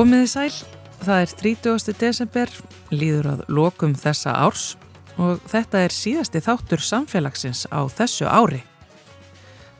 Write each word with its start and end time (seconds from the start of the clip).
Komiði 0.00 0.28
sæl, 0.32 0.52
það 1.04 1.18
er 1.20 1.32
30. 1.36 1.90
desember, 2.00 2.52
líður 2.88 3.26
að 3.34 3.40
lokum 3.52 3.92
þessa 3.92 4.32
árs 4.46 4.62
og 5.20 5.42
þetta 5.50 5.82
er 5.84 5.92
síðasti 5.92 6.40
þáttur 6.40 6.80
samfélagsins 6.80 7.66
á 7.68 7.84
þessu 7.92 8.24
ári. 8.24 8.62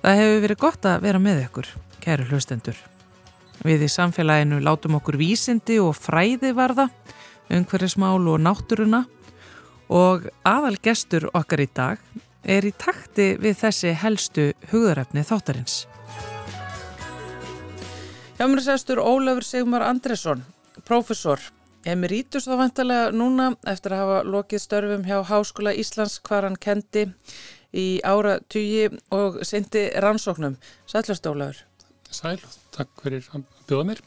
Það 0.03 0.19
hefur 0.19 0.43
verið 0.45 0.59
gott 0.61 0.89
að 0.91 1.07
vera 1.07 1.23
með 1.25 1.41
ykkur, 1.47 1.71
kæru 2.05 2.27
hlustendur. 2.29 2.77
Við 3.65 3.87
í 3.87 3.89
samfélaginu 3.95 4.59
látum 4.61 4.99
okkur 4.99 5.17
vísindi 5.23 5.79
og 5.81 5.97
fræði 5.97 6.53
varða, 6.59 6.91
umhverjasmál 7.49 8.21
og 8.21 8.45
náttúruna 8.45 9.07
og 9.89 10.29
aðal 10.45 10.75
gestur 10.85 11.31
okkar 11.33 11.65
í 11.65 11.71
dag 11.73 12.05
er 12.45 12.69
í 12.69 12.75
takti 12.77 13.39
við 13.41 13.57
þessi 13.65 13.97
helstu 14.05 14.51
hugðarefni 14.69 15.25
þáttarins. 15.25 15.87
Hjá 18.41 18.47
mér 18.49 18.63
sestur 18.65 19.03
Ólafur 19.05 19.45
Sigmar 19.45 19.83
Andresson, 19.85 20.41
profesor, 20.89 21.43
emeritus 21.85 22.47
þá 22.49 22.55
vantarlega 22.57 23.11
núna 23.13 23.51
eftir 23.69 23.93
að 23.93 24.01
hafa 24.01 24.23
lokið 24.33 24.63
störfum 24.63 25.05
hjá 25.05 25.19
Háskóla 25.29 25.75
Íslands 25.77 26.15
hvar 26.25 26.47
hann 26.49 26.57
kendi 26.57 27.03
í 27.77 27.85
ára 28.01 28.39
tugi 28.41 28.87
og 29.13 29.37
sendi 29.45 29.83
rannsóknum. 29.93 30.57
Sælast 30.89 31.29
Ólafur. 31.29 31.61
Sæl, 32.09 32.41
takk 32.73 33.05
fyrir 33.05 33.29
að 33.37 33.45
bjóða 33.69 33.91
mér. 33.91 34.01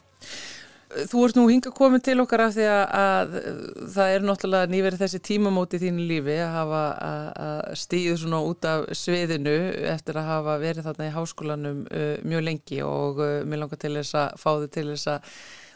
Þú 0.94 1.24
ert 1.26 1.38
nú 1.38 1.44
hinga 1.50 1.72
komið 1.74 2.02
til 2.06 2.16
okkar 2.22 2.44
af 2.44 2.52
því 2.54 2.66
að, 2.70 2.84
að 3.00 3.32
það 3.96 4.12
er 4.14 4.26
náttúrulega 4.28 4.70
nýverið 4.70 5.02
þessi 5.02 5.20
tímamóti 5.26 5.80
þínu 5.82 6.06
lífi 6.10 6.36
að 6.44 6.54
hafa 6.54 6.82
stíðu 7.78 8.14
svona 8.20 8.40
út 8.46 8.68
af 8.70 8.86
sviðinu 8.94 9.56
eftir 9.90 10.20
að 10.20 10.30
hafa 10.30 10.56
verið 10.62 10.88
þarna 10.88 11.08
í 11.08 11.14
háskólanum 11.16 11.82
uh, 11.88 12.14
mjög 12.22 12.46
lengi 12.46 12.80
og 12.86 13.20
uh, 13.22 13.34
mér 13.48 13.64
langar 13.64 13.80
til 13.82 13.94
þess 13.98 14.18
að 14.22 14.40
fá 14.44 14.50
þið 14.52 14.70
til 14.78 14.86
þess 14.92 15.12
að 15.16 15.34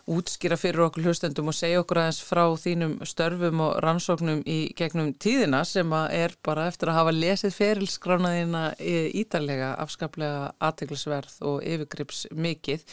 útskýra 0.09 0.57
fyrir 0.59 0.87
okkur 0.87 1.09
hlustendum 1.09 1.51
og 1.51 1.57
segja 1.57 1.83
okkur 1.83 2.01
aðeins 2.03 2.21
frá 2.25 2.43
þínum 2.61 2.95
störfum 3.07 3.63
og 3.67 3.79
rannsóknum 3.85 4.41
í 4.49 4.59
gegnum 4.79 5.13
tíðina 5.21 5.61
sem 5.69 5.93
að 5.95 6.15
er 6.17 6.37
bara 6.47 6.67
eftir 6.71 6.93
að 6.93 6.99
hafa 6.99 7.15
lesið 7.15 7.57
ferilskránaðina 7.57 8.63
ítalega, 8.79 9.75
afskaplega 9.83 10.53
aðteglisverð 10.65 11.41
og 11.51 11.59
yfirgrips 11.63 12.25
mikið. 12.33 12.85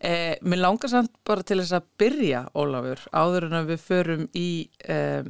Eh, 0.00 0.34
mér 0.42 0.64
langar 0.64 0.92
samt 0.92 1.14
bara 1.26 1.46
til 1.46 1.60
þess 1.62 1.76
að 1.78 1.90
byrja, 2.02 2.46
Ólafur, 2.56 3.04
áður 3.14 3.50
en 3.50 3.60
að 3.60 3.70
við 3.74 3.84
förum 3.86 4.26
í 4.34 4.48
eh, 4.88 5.22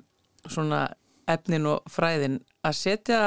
svona 0.47 0.87
efnin 1.31 1.69
og 1.69 1.91
fræðin 1.91 2.41
að 2.65 2.79
setja, 2.81 3.21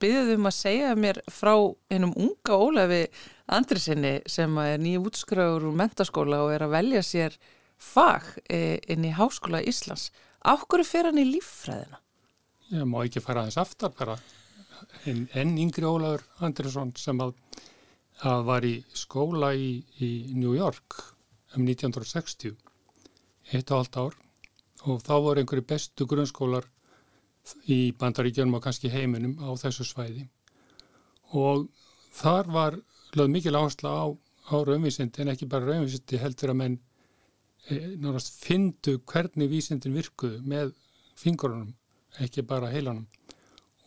byrjuðum 0.00 0.40
um 0.40 0.48
að 0.48 0.56
segja 0.56 0.94
mér 0.96 1.20
frá 1.28 1.52
einum 1.92 2.14
unga 2.16 2.56
Ólafi 2.56 3.02
Andrisinni 3.50 4.20
sem 4.30 4.58
er 4.62 4.78
nýju 4.78 5.06
útskröður 5.08 5.66
úr 5.70 5.78
mentaskóla 5.80 6.44
og 6.44 6.52
er 6.54 6.64
að 6.66 6.74
velja 6.76 7.02
sér 7.06 7.36
fag 7.80 8.28
e, 8.46 8.78
inn 8.92 9.06
í 9.08 9.14
Háskóla 9.16 9.62
Íslands. 9.66 10.10
Áhverju 10.46 10.86
fer 10.86 11.08
hann 11.08 11.18
í 11.18 11.26
líffræðina? 11.28 11.98
Ég 12.70 12.86
má 12.86 13.00
ekki 13.02 13.22
fara 13.24 13.42
aðeins 13.42 13.58
aftar 13.58 13.92
bara. 13.96 14.16
En, 15.10 15.26
en 15.34 15.56
yngri 15.58 15.84
Ólaður 15.88 16.22
Andrisson 16.46 16.92
sem 16.96 17.18
að, 17.20 17.34
að 18.22 18.44
var 18.46 18.66
í 18.68 18.74
skóla 18.94 19.52
í, 19.58 19.80
í 19.98 20.10
New 20.36 20.54
York 20.54 21.00
um 21.56 21.66
1960, 21.66 22.54
eitt 23.50 23.72
og 23.72 23.80
halvt 23.80 23.98
ár 23.98 24.20
og 24.88 25.02
þá 25.04 25.14
voru 25.20 25.42
einhverju 25.42 25.66
bestu 25.68 26.06
grunnskólar 26.08 26.68
í 27.68 27.90
bandaríkjörnum 27.98 28.58
og 28.58 28.64
kannski 28.64 28.92
heiminum 28.92 29.36
á 29.42 29.50
þessu 29.58 29.84
svæði 29.88 30.28
og 31.36 31.66
þar 32.14 32.50
var 32.54 32.78
lögð 33.16 33.32
mikil 33.34 33.56
áhersla 33.58 33.90
á, 33.90 34.04
á 34.50 34.54
raunvísindi 34.66 35.22
en 35.22 35.32
ekki 35.32 35.48
bara 35.50 35.66
raunvísindi 35.68 36.20
heldur 36.20 36.52
að 36.52 36.60
menn 36.60 36.76
e, 37.68 37.74
náttúrulega 37.74 38.36
fyndu 38.44 38.96
hvernig 39.10 39.50
vísindin 39.50 39.96
virkuðu 39.96 40.40
með 40.46 40.74
fingurunum, 41.20 41.72
ekki 42.24 42.44
bara 42.46 42.70
heilanum. 42.72 43.06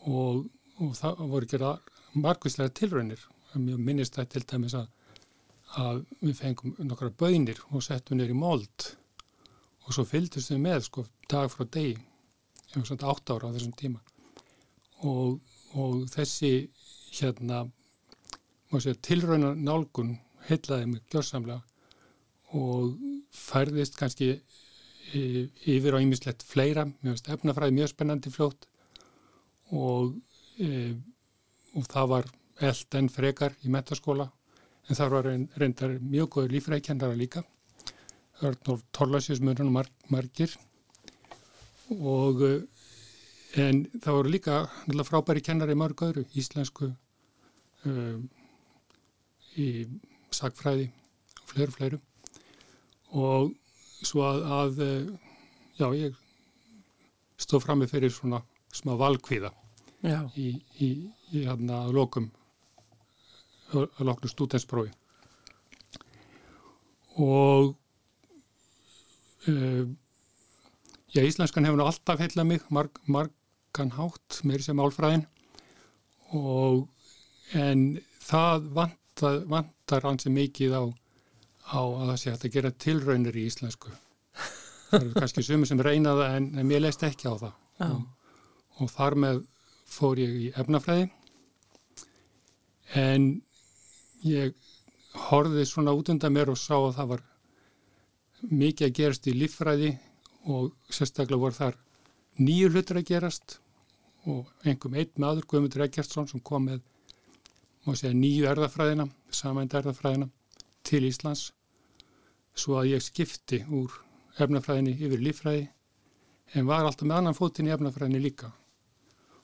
Og, 0.05 0.43
og 0.83 0.95
það 0.99 1.23
voru 1.31 1.47
ekki 1.47 2.19
margvíslega 2.19 2.75
tilraunir. 2.77 3.21
Mjög 3.53 3.79
minnist 3.85 4.17
það 4.17 4.29
til 4.33 4.43
dæmis 4.49 4.75
að, 4.77 4.87
að 5.81 6.01
við 6.21 6.39
fengum 6.39 6.75
nokkra 6.89 7.11
bönir 7.17 7.61
og 7.71 7.85
settum 7.85 8.19
neyri 8.19 8.35
mold. 8.37 8.89
Og 9.85 9.95
svo 9.95 10.05
fylgdust 10.07 10.53
við 10.53 10.63
með 10.63 10.87
sko 10.87 11.05
dag 11.29 11.51
frá 11.51 11.65
degi 11.69 11.97
um 12.73 12.85
svona 12.85 13.11
átt 13.11 13.29
ára 13.29 13.51
á 13.51 13.53
þessum 13.53 13.75
tíma. 13.77 14.01
Og, 15.05 15.39
og 15.77 16.05
þessi 16.13 16.69
hérna 17.13 17.65
tilraunar 19.05 19.55
nálgun 19.55 20.15
heitlaði 20.47 20.87
mig 20.89 21.03
gjörsamlega 21.13 21.61
og 22.57 22.97
færðist 23.33 23.97
kannski 23.97 24.29
e, 24.33 25.21
yfir 25.69 25.97
á 25.97 26.01
ýmislegt 26.01 26.45
fleira, 26.45 26.85
mjög 27.01 27.29
efnafræði 27.35 27.77
mjög 27.77 27.91
spennandi 27.93 28.33
fljótt 28.33 28.67
og, 29.71 30.15
e, 30.57 30.93
og 31.77 31.87
það 31.89 32.09
var 32.13 32.29
eld 32.63 32.97
en 32.99 33.09
frekar 33.09 33.55
í 33.63 33.71
metaskóla 33.73 34.29
en 34.89 34.99
það 34.99 35.15
var 35.15 35.31
reyndar 35.61 35.97
mjög 36.01 36.29
góður 36.35 36.53
lífræðikennara 36.57 37.15
líka. 37.17 37.43
Það 38.39 38.67
var 38.67 38.81
tórlasjósmörnum 38.97 39.71
marg, 39.71 39.91
margir. 40.11 40.51
Og 41.93 42.41
e, 42.43 42.53
en 43.63 43.85
það 44.01 44.17
voru 44.17 44.33
líka 44.33 44.59
frábæri 45.07 45.43
kennari 45.45 45.75
mörg 45.77 46.01
öðru, 46.01 46.25
íslensku 46.33 46.89
um, 47.85 48.23
í 49.59 49.67
sagfræði 50.33 50.89
og 51.41 51.51
fleiri 51.51 51.75
fleiru 51.77 51.99
og 53.13 53.51
svo 54.03 54.23
að, 54.25 54.39
að 54.59 54.81
eh, 54.83 55.11
já, 55.79 55.87
ég 55.97 56.17
stóð 57.39 57.65
fram 57.65 57.83
með 57.83 57.93
fyrir 57.93 58.13
svona 58.13 58.41
smá 58.73 58.95
valkvíða 58.99 59.51
í, 60.03 60.49
í, 60.81 60.89
í 61.31 61.43
hérna 61.45 61.85
lokum 61.93 62.31
að 63.73 64.03
loknu 64.05 64.29
stútensprófi 64.29 64.91
og 67.21 67.73
uh, 69.49 69.85
já, 71.13 71.21
íslenskan 71.21 71.65
hefur 71.67 71.85
alltaf 71.85 72.21
heilað 72.21 72.49
mig 72.49 72.65
marg, 72.73 72.97
margan 73.05 73.93
hátt 73.97 74.41
meiri 74.45 74.65
sem 74.65 74.81
álfræðin 74.81 75.25
og 76.33 76.87
en 77.57 78.01
það 78.23 78.69
vant 78.77 78.99
það 79.23 79.39
vantar 79.53 80.07
hansi 80.07 80.31
mikið 80.33 80.75
á, 80.77 80.83
á 81.73 81.81
að 81.81 82.05
það 82.11 82.19
sé 82.21 82.33
hægt 82.33 82.47
að 82.47 82.55
gera 82.57 82.73
tilraunir 82.85 83.39
í 83.39 83.47
íslensku. 83.49 83.93
Það 84.89 84.99
eru 84.99 85.13
kannski 85.17 85.43
sumir 85.47 85.69
sem 85.69 85.81
reyna 85.81 86.13
það 86.19 86.37
en, 86.37 86.49
en 86.59 86.69
mér 86.69 86.83
leist 86.85 87.03
ekki 87.07 87.31
á 87.31 87.33
það. 87.33 87.53
Og, 87.87 88.01
og 88.83 88.91
þar 88.93 89.17
með 89.23 89.41
fór 89.89 90.21
ég 90.21 90.35
í 90.37 90.49
efnafræði 90.59 91.09
en 92.99 93.27
ég 94.25 94.53
horfið 95.29 95.65
svona 95.69 95.93
út 95.97 96.09
undan 96.13 96.33
mér 96.33 96.51
og 96.53 96.59
sá 96.61 96.75
að 96.77 96.95
það 96.97 97.11
var 97.13 97.23
mikið 98.51 98.87
að 98.87 98.95
gerast 98.99 99.29
í 99.29 99.35
líffræði 99.37 99.91
og 100.53 100.71
sérstaklega 100.91 101.41
voru 101.41 101.57
þar 101.57 101.77
nýju 102.41 102.71
hlutur 102.73 102.99
að 102.99 103.09
gerast 103.11 103.57
og 104.29 104.49
einhverjum 104.63 104.97
einn 104.99 105.21
maður, 105.21 105.47
Guðmundur 105.47 105.85
Eggertsson 105.85 106.29
sem 106.29 106.41
kom 106.43 106.67
með 106.69 106.81
má 107.83 107.95
segja 107.99 108.15
nýju 108.15 108.47
erðafræðina, 108.47 109.07
samænd 109.33 109.73
erðafræðina 109.75 110.29
til 110.87 111.03
Íslands. 111.07 111.49
Svo 112.55 112.77
að 112.79 112.93
ég 112.93 113.03
skipti 113.03 113.63
úr 113.73 113.93
efnafræðinni 114.43 114.93
yfir 115.03 115.23
líffræði 115.23 115.65
en 116.53 116.67
var 116.69 116.85
alltaf 116.85 117.07
með 117.09 117.19
annan 117.19 117.37
fótinn 117.37 117.69
í 117.69 117.73
efnafræðinni 117.73 118.21
líka. 118.23 118.51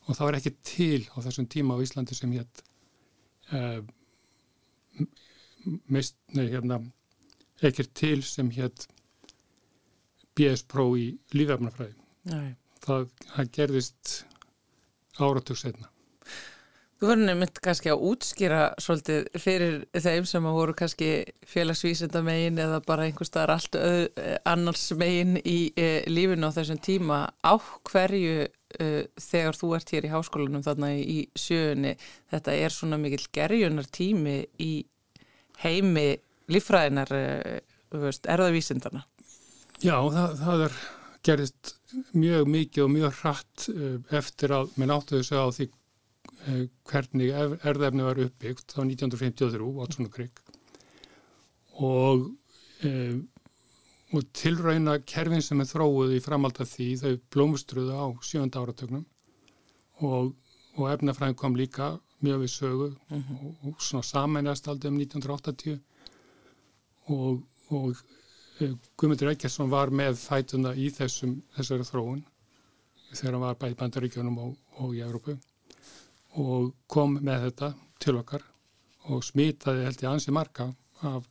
Og 0.07 0.15
það 0.15 0.25
var 0.29 0.39
ekki 0.39 0.53
til 0.65 1.01
á 1.11 1.17
þessum 1.25 1.49
tíma 1.51 1.75
á 1.75 1.83
Íslandi 1.83 2.17
sem 2.17 2.31
hétt 2.37 2.63
uh, 3.53 3.81
mest, 5.91 6.17
nei 6.33 6.47
hérna 6.53 6.79
ekkert 7.65 7.93
til 7.97 8.23
sem 8.23 8.49
hétt 8.55 8.87
BS 10.37 10.63
Pro 10.69 10.93
í 10.95 11.11
lífefnafræði. 11.35 11.97
Það, 12.79 13.07
það 13.33 13.55
gerðist 13.57 14.19
áratug 15.19 15.59
setna 15.59 15.89
Þú 16.99 17.07
verður 17.07 17.27
nefnitt 17.29 17.59
kannski 17.63 17.91
að 17.93 18.01
útskýra 18.09 18.61
svolítið 18.83 19.27
fyrir 19.39 19.75
þeim 19.95 20.25
sem 20.27 20.47
að 20.49 20.57
voru 20.57 20.73
kannski 20.75 21.11
félagsvísenda 21.47 22.21
megin 22.27 22.59
eða 22.59 22.81
bara 22.83 23.05
einhver 23.07 23.29
staðar 23.29 23.55
allt 23.55 23.77
öð, 23.79 24.07
annars 24.51 24.83
megin 24.99 25.37
í 25.39 25.71
e, 25.79 25.89
lífinu 26.11 26.51
á 26.51 26.55
þessum 26.57 26.81
tíma. 26.83 27.21
Á 27.39 27.55
hverju 27.87 28.49
e, 28.77 28.89
þegar 29.15 29.57
þú 29.57 29.71
ert 29.77 29.93
hér 29.95 30.07
í 30.07 30.11
háskólanum 30.11 30.65
þarna 30.65 30.91
í, 30.99 31.19
sjöunni 31.37 31.95
þetta 32.33 32.55
er 32.65 32.75
svona 32.75 32.99
mikil 33.01 33.23
gerjunar 33.35 33.89
tími 33.95 34.37
í 34.61 34.71
heimi 35.63 36.09
lífræðinar 36.51 37.15
e, 37.15 37.59
erðavísindana 38.29 39.05
Já, 39.79 39.95
það, 39.95 40.39
það 40.43 40.63
er 40.67 40.79
gerist 41.25 41.73
mjög 42.13 42.49
mikið 42.53 42.85
og 42.85 42.93
mjög 42.93 43.19
hratt 43.23 43.67
e, 43.71 43.91
eftir 44.19 44.55
að 44.55 44.73
minn 44.79 44.93
áttu 44.93 45.19
þess 45.19 45.37
að 45.39 45.53
því 45.57 45.69
hvernig 46.89 47.31
erðefni 47.33 48.05
var 48.05 48.19
uppbyggt 48.23 48.75
á 48.77 48.81
1953, 48.83 49.59
Watson 49.75 50.07
og 50.07 50.13
Crick. 50.13 50.41
Og, 51.79 52.25
e, 52.83 52.91
og 54.15 54.27
tilrauna 54.35 54.97
kerfin 55.07 55.43
sem 55.43 55.61
er 55.61 55.69
þróið 55.69 56.15
í 56.17 56.23
framald 56.23 56.59
af 56.63 56.71
því 56.73 56.89
þau 57.01 57.13
blómustruðu 57.35 57.95
á 57.95 58.07
sjönda 58.25 58.63
áratögnum 58.63 59.05
og, 59.99 60.33
og 60.75 60.89
efnafræðin 60.93 61.37
kom 61.39 61.55
líka 61.59 61.97
mjög 62.23 62.41
við 62.43 62.53
sögu 62.55 62.89
mm 62.89 63.21
-hmm. 63.23 63.45
og, 63.45 63.67
og 63.67 63.81
svona 63.81 64.03
samænast 64.03 64.67
aldrei 64.67 64.91
um 64.91 64.99
1980 64.99 65.79
og, 67.07 67.43
og 67.69 67.95
e, 68.59 68.75
Guðmundur 68.97 69.29
Eikersson 69.29 69.71
var 69.71 69.89
með 69.89 70.15
fætuna 70.17 70.75
í 70.75 70.89
þessum, 70.89 71.41
þessari 71.55 71.83
þróun 71.83 72.25
þegar 73.13 73.33
hann 73.33 73.41
var 73.41 73.55
bæði 73.55 73.75
bandaríkjónum 73.75 74.37
og, 74.37 74.57
og 74.77 74.95
í 74.95 75.01
Európu 75.01 75.37
og 76.37 76.73
kom 76.87 77.17
með 77.23 77.47
þetta 77.47 77.71
til 77.99 78.17
okkar 78.19 78.45
og 79.09 79.23
smitaði 79.25 79.85
held 79.87 80.03
ég 80.03 80.11
ansi 80.11 80.33
marga 80.35 80.69
af, 81.07 81.25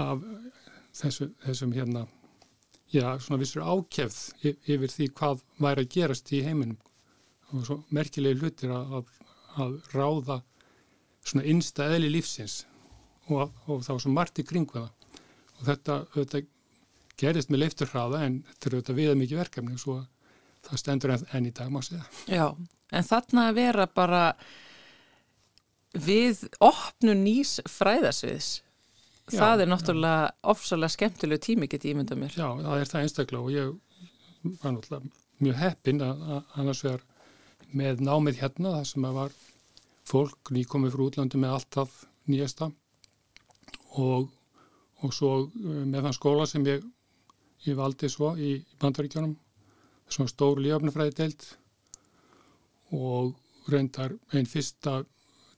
af 0.00 0.22
þessu, 0.96 1.28
þessum 1.44 1.74
hérna 1.76 2.06
já, 2.92 3.18
svona 3.20 3.40
vissur 3.42 3.66
ákjefð 3.66 4.20
yfir 4.44 4.94
því 4.94 5.10
hvað 5.18 5.42
væri 5.60 5.84
að 5.84 5.92
gerast 5.96 6.32
í 6.32 6.42
heiminum 6.46 6.78
og 7.50 7.66
svo 7.66 7.80
merkilegi 7.94 8.40
hlutir 8.40 8.72
að, 8.74 9.10
að, 9.58 9.76
ráða 9.92 10.40
svona 11.26 11.46
innsta 11.50 11.90
eðli 11.90 12.12
lífsins 12.14 12.62
og, 13.28 13.50
og 13.66 13.84
var 13.86 14.00
svo 14.00 14.14
margt 14.14 14.40
í 14.40 14.46
kringu 14.46 14.78
það 14.78 14.90
og 15.60 15.66
þetta, 15.68 15.98
þetta 16.14 16.42
gerist 17.20 17.52
með 17.52 17.64
leifturhraða 17.64 18.24
en 18.26 18.40
þetta 18.48 18.68
er 18.68 18.76
auðvitað 18.76 19.00
viða 19.02 19.16
mikið 19.20 19.42
verkefni 19.42 19.76
og 19.76 19.82
svo 19.82 19.96
það 20.66 20.82
stendur 20.82 21.14
enn, 21.14 21.26
enn 21.36 21.48
í 21.48 21.54
dag 21.56 21.72
má 21.72 21.80
segja. 21.84 22.04
Já, 22.28 22.46
en 22.92 23.06
þarna 23.06 23.46
að 23.50 23.60
vera 23.60 23.86
bara 23.86 24.24
við 25.94 26.44
opnu 26.62 27.14
nýs 27.18 27.58
fræðasviðs 27.68 28.50
Já, 29.30 29.38
það 29.38 29.62
er 29.62 29.70
náttúrulega 29.70 30.50
ofsalega 30.50 30.94
skemmtilegu 30.96 31.42
tími 31.44 31.68
getið 31.70 31.92
ímynda 31.94 32.16
mér. 32.18 32.34
Já, 32.34 32.48
það 32.58 32.80
er 32.80 32.90
það 32.90 33.04
einstaklega 33.04 33.42
og 33.44 33.52
ég 33.54 33.68
var 34.62 34.74
náttúrulega 34.74 35.12
mjög 35.40 35.58
heppin 35.60 36.02
að 36.04 36.24
annars 36.58 36.82
vegar 36.84 37.04
með 37.70 38.02
námið 38.06 38.40
hérna 38.42 38.74
það 38.74 38.88
sem 38.90 39.06
að 39.06 39.18
var 39.20 39.36
fólk 40.10 40.50
nýkomið 40.54 40.94
frá 40.94 41.04
útlandi 41.06 41.40
með 41.40 41.54
alltaf 41.56 42.00
nýjasta 42.30 42.70
og, 44.00 44.30
og 45.04 45.14
svo 45.14 45.32
eh, 45.46 45.84
með 45.86 46.08
þann 46.08 46.18
skóla 46.18 46.48
sem 46.50 46.66
ég, 46.66 46.84
ég 47.68 47.78
valdi 47.78 48.10
svo 48.10 48.32
í 48.34 48.56
bandaríkjónum 48.82 49.36
svona 50.10 50.32
stór 50.32 50.60
lífafnafræði 50.64 51.16
deilt 51.20 51.46
og 52.96 53.34
reyndar 53.70 54.14
einn 54.32 54.48
fyrsta 54.48 55.00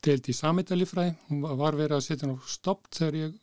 deilt 0.03 0.29
í 0.29 0.35
samhættalífræði 0.37 1.15
hún 1.29 1.45
var 1.61 1.79
verið 1.79 1.99
að 1.99 2.07
setja 2.09 2.29
ná 2.29 2.35
stopp 2.47 2.89
þegar 2.95 3.19
ég 3.21 3.39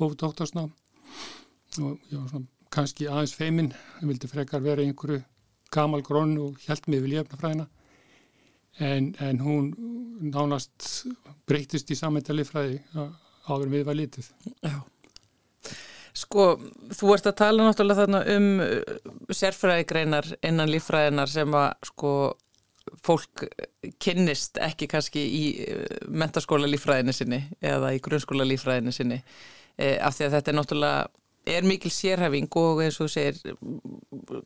hóf 0.00 0.16
doktorsná 0.20 0.64
og 0.66 2.10
ég 2.10 2.18
var 2.18 2.28
svona 2.32 2.48
kannski 2.72 3.08
aðeins 3.08 3.34
feiminn, 3.36 3.72
ég 4.00 4.08
vildi 4.08 4.30
frekar 4.30 4.62
vera 4.64 4.84
einhverju 4.84 5.20
gamal 5.72 6.02
grunn 6.04 6.38
og 6.40 6.60
hjælt 6.64 6.88
mig 6.88 7.02
við 7.02 7.14
lífafnafræðina 7.14 7.66
en, 8.80 9.10
en 9.20 9.40
hún 9.44 9.68
nánast 10.32 11.04
breytist 11.48 11.92
í 11.92 11.98
samhættalífræði 11.98 12.80
áður 13.50 13.72
við 13.72 13.84
var 13.88 13.98
litið. 13.98 14.28
Já. 14.62 14.78
Sko, 16.22 16.46
þú 16.92 17.12
ert 17.14 17.28
að 17.28 17.38
tala 17.40 17.66
náttúrulega 17.66 18.04
þarna 18.04 18.22
um 18.34 18.48
uh, 18.60 18.80
sérfræðigreinar 19.32 20.28
innan 20.44 20.70
lífræðinar 20.72 21.32
sem 21.32 21.56
að 21.56 21.70
sko 21.88 22.12
fólk 23.06 23.46
kynnist 24.02 24.60
ekki 24.62 24.88
kannski 24.90 25.22
í 25.22 25.42
uh, 25.64 25.96
mentaskóla 26.08 26.68
lífræðinu 26.70 27.14
sinni 27.16 27.40
eða 27.60 27.92
í 27.96 28.00
grunnskóla 28.02 28.46
lífræðinu 28.46 28.94
sinni 28.94 29.18
e, 29.76 29.96
af 29.98 30.16
því 30.16 30.28
að 30.28 30.36
þetta 30.36 30.52
er 30.52 30.58
náttúrulega 30.58 31.00
er 31.52 31.66
mikil 31.66 31.90
sérhæfing 31.90 32.54
og 32.60 32.84
eins 32.84 33.00
og 33.02 33.10
segir 33.10 33.38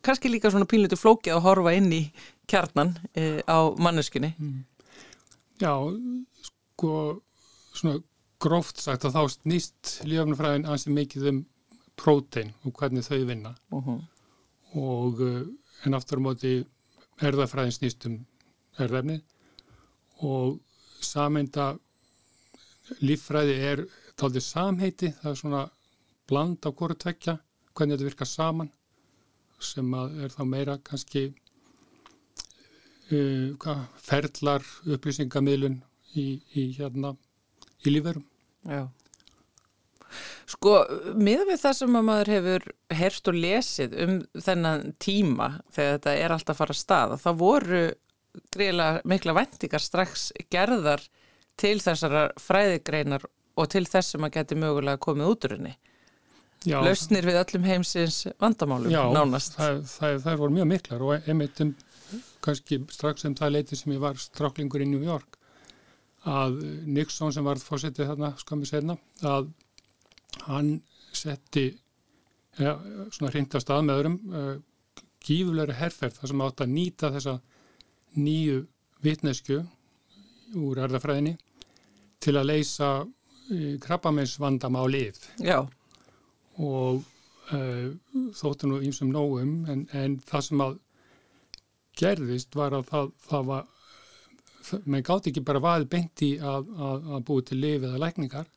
kannski 0.05 0.31
líka 0.31 0.49
svona 0.49 0.69
pínlutu 0.69 0.97
flóki 0.97 1.29
að 1.29 1.43
horfa 1.45 1.75
inn 1.77 1.91
í 1.93 2.01
kjarnan 2.49 2.95
e, 3.13 3.43
á 3.45 3.69
manneskunni. 3.77 4.31
Mm. 4.41 4.63
Já, 5.61 5.73
sko 6.47 6.93
svona 7.77 8.01
gróft 8.41 8.81
sagt 8.81 9.05
að 9.05 9.19
þá 9.19 9.35
snýst 9.35 9.93
lífafnafræðin 10.09 10.65
ansið 10.69 10.97
mikið 10.97 11.29
um 11.31 11.43
prótein 11.97 12.49
og 12.65 12.73
hvernig 12.77 13.05
þau 13.05 13.21
vinna 13.29 13.53
uh 13.73 13.85
-huh. 13.85 14.01
og 14.73 15.21
en 15.85 15.93
aftur 15.97 16.21
á 16.21 16.25
móti 16.25 16.53
erðafræðin 17.21 17.77
snýst 17.77 18.05
um 18.09 18.19
erðafni 18.83 19.17
og 20.25 20.59
sameinda 21.03 21.73
líffræði 23.03 23.57
er 23.71 23.83
taldið 24.17 24.43
samheiti, 24.45 25.11
það 25.21 25.31
er 25.31 25.39
svona 25.41 25.63
bland 26.27 26.65
á 26.65 26.69
hverju 26.71 26.97
tvekja, 27.03 27.37
hvernig 27.73 27.97
þetta 27.97 28.09
virkar 28.09 28.29
saman 28.29 28.71
sem 29.63 29.93
er 29.97 30.33
þá 30.33 30.43
meira 30.45 30.77
kannski 30.85 31.23
uh, 33.11 33.55
hvað, 33.61 33.83
ferlar 34.01 34.65
upplýsingamilun 34.85 35.79
í, 36.17 36.41
í 36.53 36.69
hérna 36.77 37.15
í 37.85 37.93
lífverum. 37.93 38.25
Já. 38.67 38.87
Sko, 40.47 40.73
miða 41.19 41.45
við 41.49 41.59
það 41.59 41.73
sem 41.81 41.95
að 41.99 42.05
maður 42.07 42.29
hefur 42.31 42.67
herst 42.95 43.27
og 43.27 43.35
lesið 43.35 43.95
um 44.05 44.13
þennan 44.39 44.93
tíma 45.03 45.49
þegar 45.75 45.97
þetta 45.97 46.13
er 46.15 46.35
alltaf 46.35 46.53
að 46.55 46.61
fara 46.61 46.75
að 46.75 46.81
staða, 46.81 47.17
þá 47.19 47.31
voru 47.41 47.81
greiðilega 48.53 49.01
mikla 49.09 49.35
vendingar 49.37 49.83
strax 49.83 50.29
gerðar 50.53 51.03
til 51.57 51.77
þessara 51.81 52.27
fræðigreinar 52.41 53.25
og 53.57 53.69
til 53.73 53.85
þess 53.89 54.13
sem 54.13 54.25
að 54.25 54.35
geti 54.37 54.57
mögulega 54.59 55.01
komið 55.01 55.31
út 55.33 55.47
úr 55.47 55.55
henni. 55.57 55.73
Já, 56.65 56.79
Lausnir 56.81 57.25
við 57.25 57.37
öllum 57.39 57.65
heimsins 57.69 58.23
vandamálum, 58.41 58.91
já, 58.91 59.03
nánast. 59.13 59.57
Það, 59.57 59.81
það, 59.91 60.15
það 60.23 60.39
voru 60.41 60.55
mjög 60.55 60.69
miklar 60.71 61.03
og 61.05 61.29
einmitt 61.29 61.61
um, 61.63 61.73
kannski 62.43 62.79
strax 62.93 63.27
um 63.29 63.35
það 63.37 63.53
leiti 63.53 63.77
sem 63.77 63.93
ég 63.93 64.01
var 64.01 64.17
stráklingur 64.21 64.83
í 64.83 64.89
New 64.89 65.03
York 65.05 65.37
að 66.27 66.57
Nixon 66.89 67.33
sem 67.33 67.45
var 67.45 67.61
fórsetið 67.61 68.11
þarna 68.11 68.31
skamið 68.41 68.71
senna 68.71 68.97
að 69.25 69.51
hann 70.47 70.71
setti 71.15 71.69
ja, 72.59 72.73
svona 73.13 73.31
hrindast 73.31 73.69
að 73.73 73.85
með 73.87 74.01
öðrum 74.01 74.17
uh, 74.33 74.55
gífulegri 75.23 75.77
herrferð 75.77 76.19
þar 76.19 76.31
sem 76.31 76.43
átt 76.47 76.63
að 76.65 76.73
nýta 76.73 77.11
þessa 77.15 77.37
nýju 78.15 78.63
vitnesku 79.03 79.59
úr 80.57 80.81
erðafræðinni 80.85 81.35
til 82.23 82.35
að 82.39 82.49
leysa 82.51 82.89
uh, 83.03 83.75
krabbamennsvandama 83.83 84.83
á 84.83 84.85
lið. 84.89 85.21
Já. 85.43 85.59
og 86.57 87.03
uh, 87.53 87.89
þóttu 88.33 88.69
nú 88.69 88.81
ímsum 88.81 89.11
nógum 89.13 89.65
en, 89.69 89.85
en 89.93 90.17
það 90.25 90.45
sem 90.47 90.63
að 90.63 90.77
gerðist 91.97 92.55
var 92.57 92.73
að 92.77 92.87
það, 92.91 93.11
það 93.27 93.49
var 93.51 93.65
maður 94.85 95.05
gátt 95.09 95.29
ekki 95.29 95.45
bara 95.45 95.63
vaðið 95.63 95.89
beinti 95.93 96.31
að, 96.41 96.71
að, 96.75 97.07
að 97.15 97.25
búi 97.29 97.45
til 97.45 97.59
lif 97.61 97.85
eða 97.87 98.01
lækningar. 98.03 98.49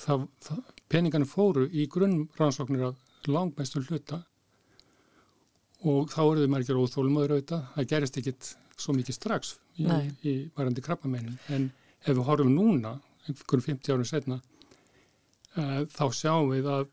Það, 0.00 0.26
það, 0.42 0.60
peningarnir 0.90 1.30
fóru 1.30 1.66
í 1.70 1.86
grunnrannsóknir 1.92 2.88
að 2.88 3.30
langmestur 3.30 3.84
hluta 3.86 4.22
og 5.88 6.10
þá 6.12 6.20
eruðu 6.22 6.50
margir 6.52 6.80
óþólumöður 6.80 7.36
auðvitað, 7.36 7.66
það 7.74 7.90
gerist 7.92 8.18
ekkit 8.20 8.50
svo 8.80 8.94
mikið 8.96 9.16
strax 9.16 9.54
í, 9.80 9.86
í 10.24 10.34
varandi 10.56 10.84
krabbamennin 10.84 11.38
en 11.52 11.68
ef 12.04 12.14
við 12.14 12.24
horfum 12.28 12.54
núna 12.54 12.94
einhverjum 13.28 13.66
50 13.66 13.94
árum 13.94 14.08
setna 14.08 14.40
uh, 15.56 15.84
þá 15.88 16.04
sjáum 16.16 16.50
við 16.52 16.68
að 16.70 16.88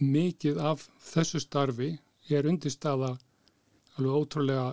mikið 0.00 0.60
af 0.70 0.86
þessu 1.04 1.40
starfi 1.42 1.90
er 2.30 2.48
undirstaða 2.48 3.14
alveg 3.98 4.14
ótrúlega 4.16 4.70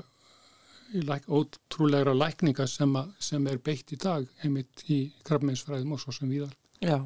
ótrúlegra 1.27 2.13
lækninga 2.15 2.67
sem, 2.67 2.95
a, 2.95 3.03
sem 3.19 3.47
er 3.51 3.59
beitt 3.59 3.91
í 3.91 3.99
dag 3.99 4.27
einmitt 4.43 4.85
í 4.87 5.01
krabbmeinsfræðum 5.27 5.95
og 5.97 5.99
svo 5.99 6.13
sem 6.15 6.29
viðar. 6.31 6.53
Já, 6.79 7.01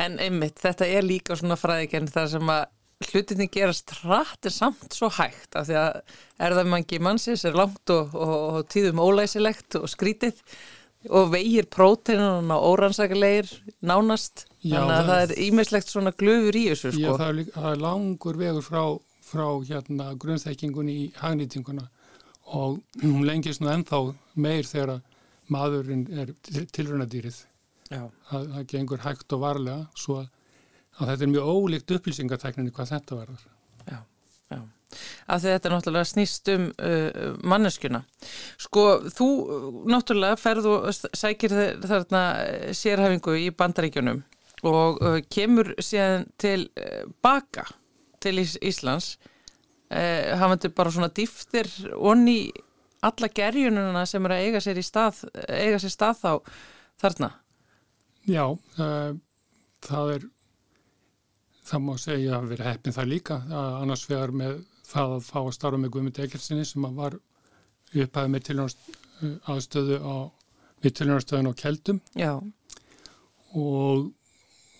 en 0.00 0.18
einmitt 0.18 0.58
þetta 0.58 0.88
er 0.88 1.06
líka 1.06 1.36
svona 1.38 1.58
fræðikern 1.60 2.10
þar 2.10 2.30
sem 2.32 2.50
að 2.50 2.64
hlutinni 3.10 3.48
gerast 3.52 3.94
rætt 4.02 4.48
er 4.48 4.54
samt 4.54 4.94
svo 4.96 5.10
hægt 5.12 5.56
af 5.58 5.66
því 5.68 5.78
að 5.80 5.98
erðamangi 6.48 7.00
mannsins 7.02 7.44
er 7.48 7.56
langt 7.58 7.92
og, 7.94 8.14
og, 8.14 8.36
og 8.52 8.70
tíðum 8.72 9.02
ólæsilegt 9.02 9.78
og 9.80 9.88
skrítið 9.90 10.40
og 11.10 11.32
vegir 11.32 11.66
próteinun 11.66 12.50
og 12.54 12.66
órannsækilegir 12.72 13.48
nánast 13.82 14.44
já, 14.62 14.76
þannig 14.76 14.96
að 14.96 15.08
það, 15.08 15.22
er 15.24 15.32
ímislegt 15.46 15.90
svona 15.90 16.12
glöfur 16.14 16.58
í 16.58 16.66
þessu 16.70 16.92
sko. 16.92 17.00
Já, 17.02 17.10
það 17.18 17.30
er, 17.30 17.48
það 17.56 17.70
er 17.72 17.82
langur 17.82 18.38
vegur 18.38 18.66
frá, 18.66 18.84
frá 19.26 19.46
hérna 19.66 20.12
grunnþekkingunni 20.22 20.98
í 21.06 21.08
hagnýtinguna 21.18 21.88
og 22.52 22.78
hún 23.02 23.26
lengist 23.26 23.62
nú 23.62 23.72
ennþá 23.72 24.02
meir 24.34 24.68
þegar 24.68 25.00
maðurinn 25.52 26.06
er 26.22 26.34
tilrunadýrið. 26.74 27.42
Það, 27.88 28.06
það 28.28 28.62
gengur 28.70 29.02
hægt 29.02 29.34
og 29.34 29.42
varlega 29.42 29.82
svo 29.98 30.22
að, 30.22 30.30
að 31.00 31.12
þetta 31.12 31.26
er 31.26 31.32
mjög 31.32 31.50
ólíkt 31.56 31.94
upplýsingartækninni 31.96 32.74
hvað 32.74 32.94
þetta 32.96 33.18
verður. 33.20 33.44
Já, 33.88 33.98
já. 34.52 34.60
Af 35.26 35.40
því 35.40 35.54
þetta 35.54 35.68
er 35.68 35.74
náttúrulega 35.76 36.10
snýst 36.10 36.50
um 36.52 36.66
uh, 36.70 37.10
manneskjuna. 37.48 38.02
Sko, 38.60 38.86
þú 39.16 39.28
náttúrulega 39.88 40.40
ferð 40.40 40.68
og 40.68 40.90
sækir 40.92 41.56
þarna 41.86 42.24
sérhæfingu 42.76 43.38
í 43.40 43.48
bandaríkjunum 43.56 44.22
og 44.68 45.00
uh, 45.02 45.20
kemur 45.32 45.72
síðan 45.82 46.28
til 46.40 46.68
uh, 46.78 47.06
baka 47.24 47.66
til 48.22 48.38
Ís 48.38 48.56
Íslands 48.62 49.16
eh, 49.90 50.32
hafandi 50.38 50.70
bara 50.70 50.92
svona 50.94 51.10
dýftir 51.10 51.68
onni 51.98 52.52
alla 53.02 53.28
gerjununa 53.34 54.04
sem 54.06 54.24
er 54.28 54.36
að 54.36 54.44
eiga 54.46 54.60
sér 54.62 54.78
stað 54.86 55.24
eiga 55.48 55.80
sér 55.82 55.94
stað 55.94 56.20
þá 56.20 56.32
þarna 57.02 57.30
Já, 58.30 58.44
uh, 58.46 59.16
það 59.82 60.12
er 60.14 60.28
það 61.66 61.84
má 61.86 61.92
segja 62.00 62.38
að 62.38 62.48
vera 62.52 62.70
heppin 62.72 62.94
það 62.96 63.10
líka 63.12 63.38
annars 63.52 64.04
vegar 64.10 64.34
með 64.34 64.62
það 64.86 65.16
að 65.16 65.26
fá 65.28 65.38
að 65.42 65.54
starfa 65.56 65.80
með 65.80 65.92
Guðmund 65.94 66.20
Egersinni 66.24 66.66
sem 66.68 66.88
var 66.96 67.18
upphæðið 67.92 68.32
með 68.34 68.50
aðstöðu 69.52 69.98
á 70.02 70.14
við 70.82 70.94
tilhjóðarstöðun 70.98 71.50
á 71.52 71.60
Keldum. 71.62 72.00
Já. 72.18 72.32
og, 73.54 74.08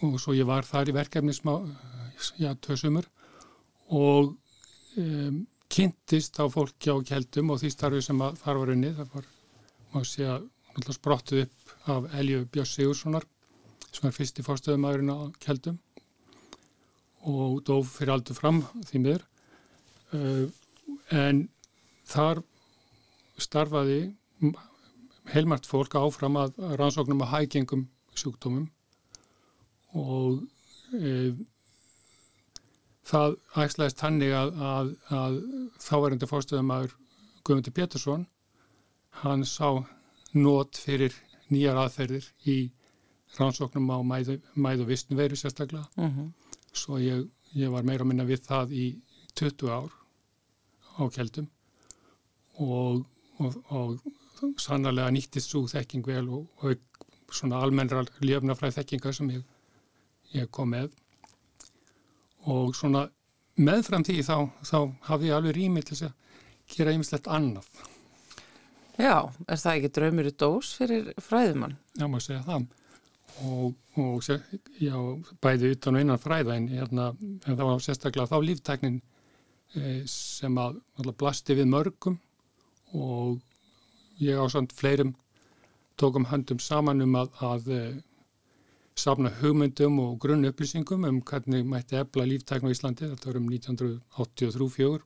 og 0.02 0.18
svo 0.20 0.34
ég 0.34 0.48
var 0.48 0.66
þar 0.66 0.90
í 0.90 0.96
verkefni 0.96 1.34
smá, 1.36 1.54
já, 2.40 2.50
tvö 2.58 2.78
sumur 2.80 3.08
og 3.92 4.32
um, 4.98 5.42
kynntist 5.72 6.40
á 6.40 6.44
fólki 6.52 6.90
á 6.90 6.96
Keldum 7.06 7.52
og 7.52 7.62
því 7.62 7.70
starfi 7.72 8.02
sem 8.04 8.24
að 8.24 8.40
þar 8.42 8.62
var 8.62 8.74
unni, 8.74 8.90
það 8.96 9.14
var, 9.14 9.30
má 9.92 10.02
sé 10.08 10.26
að 10.26 10.48
sprottuð 10.96 11.44
upp 11.44 11.88
af 11.92 12.10
Elju 12.18 12.46
Björns 12.52 12.74
Sigurssonar 12.76 13.28
sem 13.92 14.06
var 14.06 14.16
fyrsti 14.16 14.44
fórstöðumæðurinn 14.46 15.12
á 15.12 15.20
Keldum 15.42 15.78
og 17.28 17.62
dóf 17.66 17.96
fyrir 17.98 18.14
aldur 18.16 18.38
fram 18.38 18.62
því 18.88 19.02
miður 19.02 19.26
uh, 20.16 20.46
en 21.12 21.46
þar 22.08 22.42
starfaði 23.40 24.00
heilmært 25.32 25.68
fólk 25.70 25.94
áfram 25.98 26.38
að 26.40 26.58
rannsóknum 26.80 27.22
að 27.24 27.32
hægengum 27.36 27.86
sjúkdómum 28.18 28.66
og 29.98 30.42
e, 30.96 31.32
það 33.06 33.36
ægslæðist 33.64 34.04
hannig 34.04 34.34
að, 34.36 34.52
að, 34.72 34.92
að 35.14 35.38
þáverandi 35.84 36.28
fórstöðumæður 36.30 36.94
Guðmundur 37.42 37.76
Pétursson 37.76 38.26
hann 39.22 39.44
sá 39.48 39.82
nót 40.32 40.78
fyrir 40.80 41.14
nýjar 41.52 41.80
aðferðir 41.84 42.28
í 42.48 42.58
rannsóknum 43.38 43.90
á 43.92 43.98
mæðu, 44.06 44.38
mæðu 44.54 44.88
vistnveru 44.88 45.38
sérstaklega 45.38 45.86
uh 45.96 46.06
mhm. 46.08 46.20
-huh. 46.20 46.30
Svo 46.76 46.98
ég, 47.02 47.26
ég 47.56 47.72
var 47.72 47.86
meira 47.86 48.04
að 48.06 48.12
minna 48.12 48.28
við 48.28 48.44
það 48.46 48.74
í 48.76 48.86
20 49.38 49.72
ár 49.72 49.92
á 50.98 51.02
keldum 51.12 51.48
og, 52.60 53.04
og, 53.40 53.56
og 53.72 54.58
sannarlega 54.60 55.12
nýttist 55.14 55.52
svo 55.52 55.64
þekking 55.70 56.06
vel 56.06 56.26
og, 56.28 56.48
og 56.64 57.32
svona 57.32 57.62
almennrar 57.64 58.10
lefnafræð 58.20 58.80
þekkinga 58.80 59.14
sem 59.16 59.30
ég, 59.38 59.44
ég 60.36 60.50
kom 60.52 60.72
með 60.74 60.90
og 62.50 62.74
svona 62.76 63.06
meðfram 63.60 64.04
því 64.04 64.18
þá, 64.26 64.36
þá 64.66 64.78
hafði 65.08 65.30
ég 65.30 65.38
alveg 65.38 65.56
rými 65.56 65.84
til 65.86 65.98
að 66.08 66.14
gera 66.72 66.92
einmislegt 66.92 67.28
annað. 67.28 67.66
Já, 69.00 69.28
er 69.48 69.60
það 69.60 69.76
ekki 69.76 69.90
draumir 69.96 70.28
í 70.28 70.34
dós 70.40 70.72
fyrir 70.78 71.12
fræðumann? 71.22 71.76
Já, 71.96 72.06
maður 72.06 72.26
segja 72.26 72.44
það 72.46 72.66
og, 73.40 73.74
og 73.96 74.22
já, 74.80 74.96
bæði 75.42 75.72
utan 75.76 75.96
og 75.96 76.04
innan 76.04 76.20
fræða 76.20 76.56
en, 76.56 76.68
hérna, 76.68 77.08
en 77.46 77.56
það 77.56 77.64
var 77.68 77.82
sérstaklega 77.84 78.30
þá 78.30 78.46
líftæknin 78.46 79.00
eh, 79.76 80.02
sem 80.06 80.58
að, 80.58 80.80
blasti 81.18 81.56
við 81.58 81.70
mörgum 81.72 82.18
og 82.92 83.40
ég 84.20 84.38
á 84.38 84.46
samt 84.52 84.74
fleirum 84.76 85.14
tókum 85.98 86.28
höndum 86.30 86.60
saman 86.60 87.04
um 87.04 87.16
að, 87.20 87.30
að 87.40 87.70
eh, 87.76 88.00
safna 88.96 89.32
hugmyndum 89.40 89.98
og 90.02 90.18
grunn 90.20 90.44
upplýsingum 90.48 91.06
um 91.08 91.22
hvernig 91.22 91.64
mætti 91.64 91.96
ebla 91.96 92.26
líftæknu 92.28 92.70
í 92.70 92.76
Íslandi, 92.76 93.08
þetta 93.08 93.30
var 93.30 93.40
um 93.40 93.48
1983-4 93.48 95.00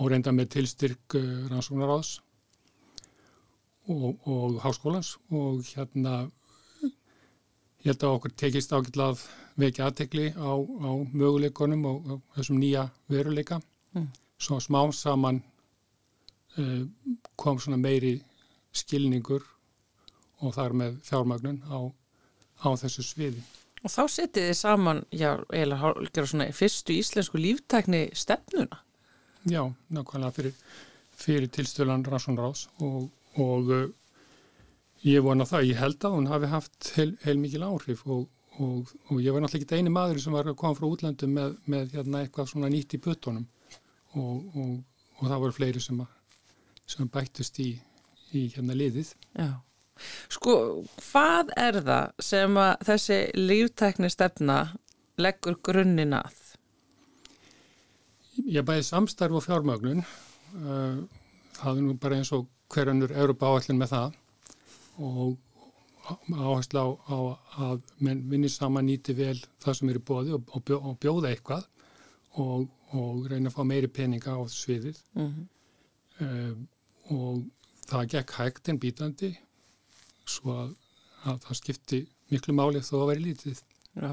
og 0.00 0.10
reynda 0.10 0.32
með 0.34 0.50
tilstyrk 0.56 1.16
uh, 1.18 1.22
rannsóknaráðs 1.50 2.18
og, 3.90 4.26
og 4.26 4.60
háskólans. 4.64 5.16
Og 5.30 5.64
hérna 5.66 6.30
ég 7.84 7.92
held 7.92 8.04
að 8.06 8.16
okkur 8.16 8.36
tekist 8.42 8.72
ágætla 8.72 9.12
að 9.12 9.22
vekja 9.60 9.86
aðtekli 9.88 10.30
á, 10.36 10.52
á 10.56 10.90
möguleikonum 11.12 11.86
og, 11.90 12.10
og 12.10 12.36
þessum 12.36 12.60
nýja 12.60 12.88
veruleika 13.10 13.60
mm. 13.96 14.10
svo 14.40 14.60
smá 14.62 14.82
saman 14.96 15.42
Eh, 16.58 16.82
kom 17.38 17.60
svona 17.62 17.78
meiri 17.78 18.16
skilningur 18.74 19.44
og 20.42 20.54
þar 20.56 20.74
með 20.74 20.96
fjármagnun 21.06 21.60
á, 21.70 21.78
á 22.66 22.68
þessu 22.80 23.04
sviði. 23.06 23.42
Og 23.84 23.92
þá 23.92 24.02
setið 24.10 24.48
þið 24.48 24.56
saman, 24.58 25.02
já, 25.14 25.30
eða 25.54 25.92
fyrstu 26.56 26.96
íslensku 26.98 27.38
líftækni 27.40 28.08
stefnuna? 28.18 28.80
Já, 29.48 29.62
nákvæmlega 29.88 30.36
fyrir, 30.36 30.56
fyrir 31.16 31.48
tilstölan 31.54 32.04
Rassonrás 32.04 32.66
og, 32.82 33.08
og 33.38 33.70
uh, 33.70 33.86
ég 35.06 35.24
vona 35.24 35.46
það, 35.48 35.70
ég 35.70 35.80
held 35.80 36.04
að 36.04 36.14
hún 36.16 36.28
hafi 36.30 36.50
haft 36.50 36.92
heil, 36.96 37.10
heil 37.24 37.38
mikil 37.40 37.64
áhrif 37.64 38.04
og, 38.06 38.28
og, 38.58 38.92
og 39.08 39.20
ég 39.22 39.32
var 39.32 39.44
náttúrulega 39.44 39.66
ekki 39.66 39.80
eini 39.80 39.92
maður 39.94 40.22
sem 40.22 40.36
var 40.36 40.50
að 40.50 40.58
koma 40.60 40.76
frá 40.76 40.88
útlandum 40.90 41.34
með, 41.36 41.56
með 41.70 41.96
hérna, 41.96 42.24
eitthvað 42.24 42.50
svona 42.52 42.70
nýtt 42.72 42.96
í 42.98 43.02
puttunum 43.02 43.46
og 44.18 45.22
það 45.22 45.42
voru 45.44 45.56
fleiri 45.56 45.82
sem 45.82 46.00
að 46.02 46.16
sem 46.90 47.10
bættust 47.12 47.60
í, 47.62 47.72
í 48.34 48.46
hérna 48.54 48.74
liðið. 48.74 49.12
Já. 49.38 49.50
Sko, 50.32 50.54
hvað 51.10 51.52
er 51.60 51.80
það 51.84 52.22
sem 52.24 52.56
að 52.58 52.86
þessi 52.88 53.18
líftækni 53.36 54.10
stefna 54.10 54.56
leggur 55.20 55.58
grunninn 55.66 56.16
að? 56.16 56.38
Ég 58.48 58.64
bæði 58.66 58.86
samstarf 58.88 59.36
og 59.36 59.44
fjármögnun. 59.44 60.02
Uh, 60.56 61.04
það 61.60 61.76
er 61.76 61.84
nú 61.84 61.96
bara 62.00 62.18
eins 62.18 62.32
og 62.34 62.48
hverjanur 62.72 63.12
Európa 63.12 63.52
áallin 63.52 63.78
með 63.78 63.92
það 63.92 64.18
og 65.00 65.38
áherslu 66.30 66.80
á, 66.80 66.86
á 67.14 67.16
að 67.70 67.82
menn 68.04 68.24
vinni 68.30 68.50
saman 68.50 68.88
nýti 68.88 69.14
vel 69.16 69.38
það 69.62 69.78
sem 69.78 69.92
eru 69.92 70.02
bóði 70.10 70.34
og, 70.36 70.50
og, 70.56 70.72
og 70.78 70.98
bjóða 71.02 71.30
eitthvað 71.30 71.66
og, 72.40 72.66
og 72.96 73.30
reyna 73.30 73.50
að 73.50 73.56
fá 73.56 73.62
meiri 73.66 73.90
peninga 73.90 74.34
á 74.34 74.40
sviðið. 74.50 74.98
Mm 75.14 75.30
-hmm. 75.30 75.46
um, 76.26 76.68
og 77.10 77.44
það 77.90 78.10
gekk 78.14 78.36
hægt 78.38 78.68
en 78.68 78.80
bítandi 78.80 79.30
svo 80.26 80.56
að, 80.64 80.74
að 81.24 81.40
það 81.46 81.60
skipti 81.62 82.04
miklu 82.30 82.54
máli 82.54 82.82
þó 82.84 82.94
að 83.02 83.08
veri 83.12 83.24
lítið. 83.30 83.62
Já. 83.94 84.12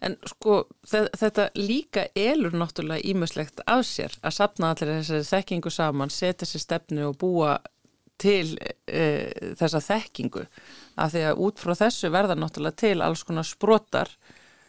En 0.00 0.14
sko 0.30 0.68
þetta 0.86 1.48
líka 1.58 2.06
elur 2.14 2.54
náttúrulega 2.54 3.02
ímjömslegt 3.10 3.60
af 3.66 3.82
sér 3.86 4.14
að 4.22 4.36
sapna 4.38 4.70
allir 4.70 4.92
þessari 5.00 5.26
þekkingu 5.26 5.72
saman, 5.74 6.10
setja 6.10 6.46
sér 6.46 6.62
stefnu 6.62 7.08
og 7.08 7.18
búa 7.18 7.56
til 8.20 8.56
e, 8.86 9.04
þessa 9.58 9.82
þekkingu. 9.84 10.46
Af 11.02 11.14
því 11.14 11.22
að 11.30 11.44
út 11.46 11.62
frá 11.62 11.74
þessu 11.78 12.10
verða 12.14 12.36
náttúrulega 12.38 12.80
til 12.82 12.98
alls 13.04 13.24
konar 13.26 13.46
sprotar. 13.48 14.12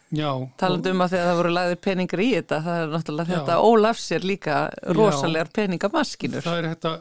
Talandu 0.08 0.94
um 0.94 1.02
að 1.04 1.12
því 1.12 1.18
að 1.18 1.26
það 1.28 1.38
voru 1.38 1.50
lagðið 1.52 1.80
peningar 1.84 2.20
í 2.24 2.28
þetta 2.32 2.58
það 2.64 2.78
er 2.80 2.92
náttúrulega 2.94 3.28
já. 3.28 3.36
þetta 3.36 3.56
ólafsir 3.68 4.24
líka 4.24 4.60
rosalegar 4.96 5.50
peningamaskinur 5.52 6.46
það 6.46 6.60
er 6.62 6.68
þetta 6.70 6.92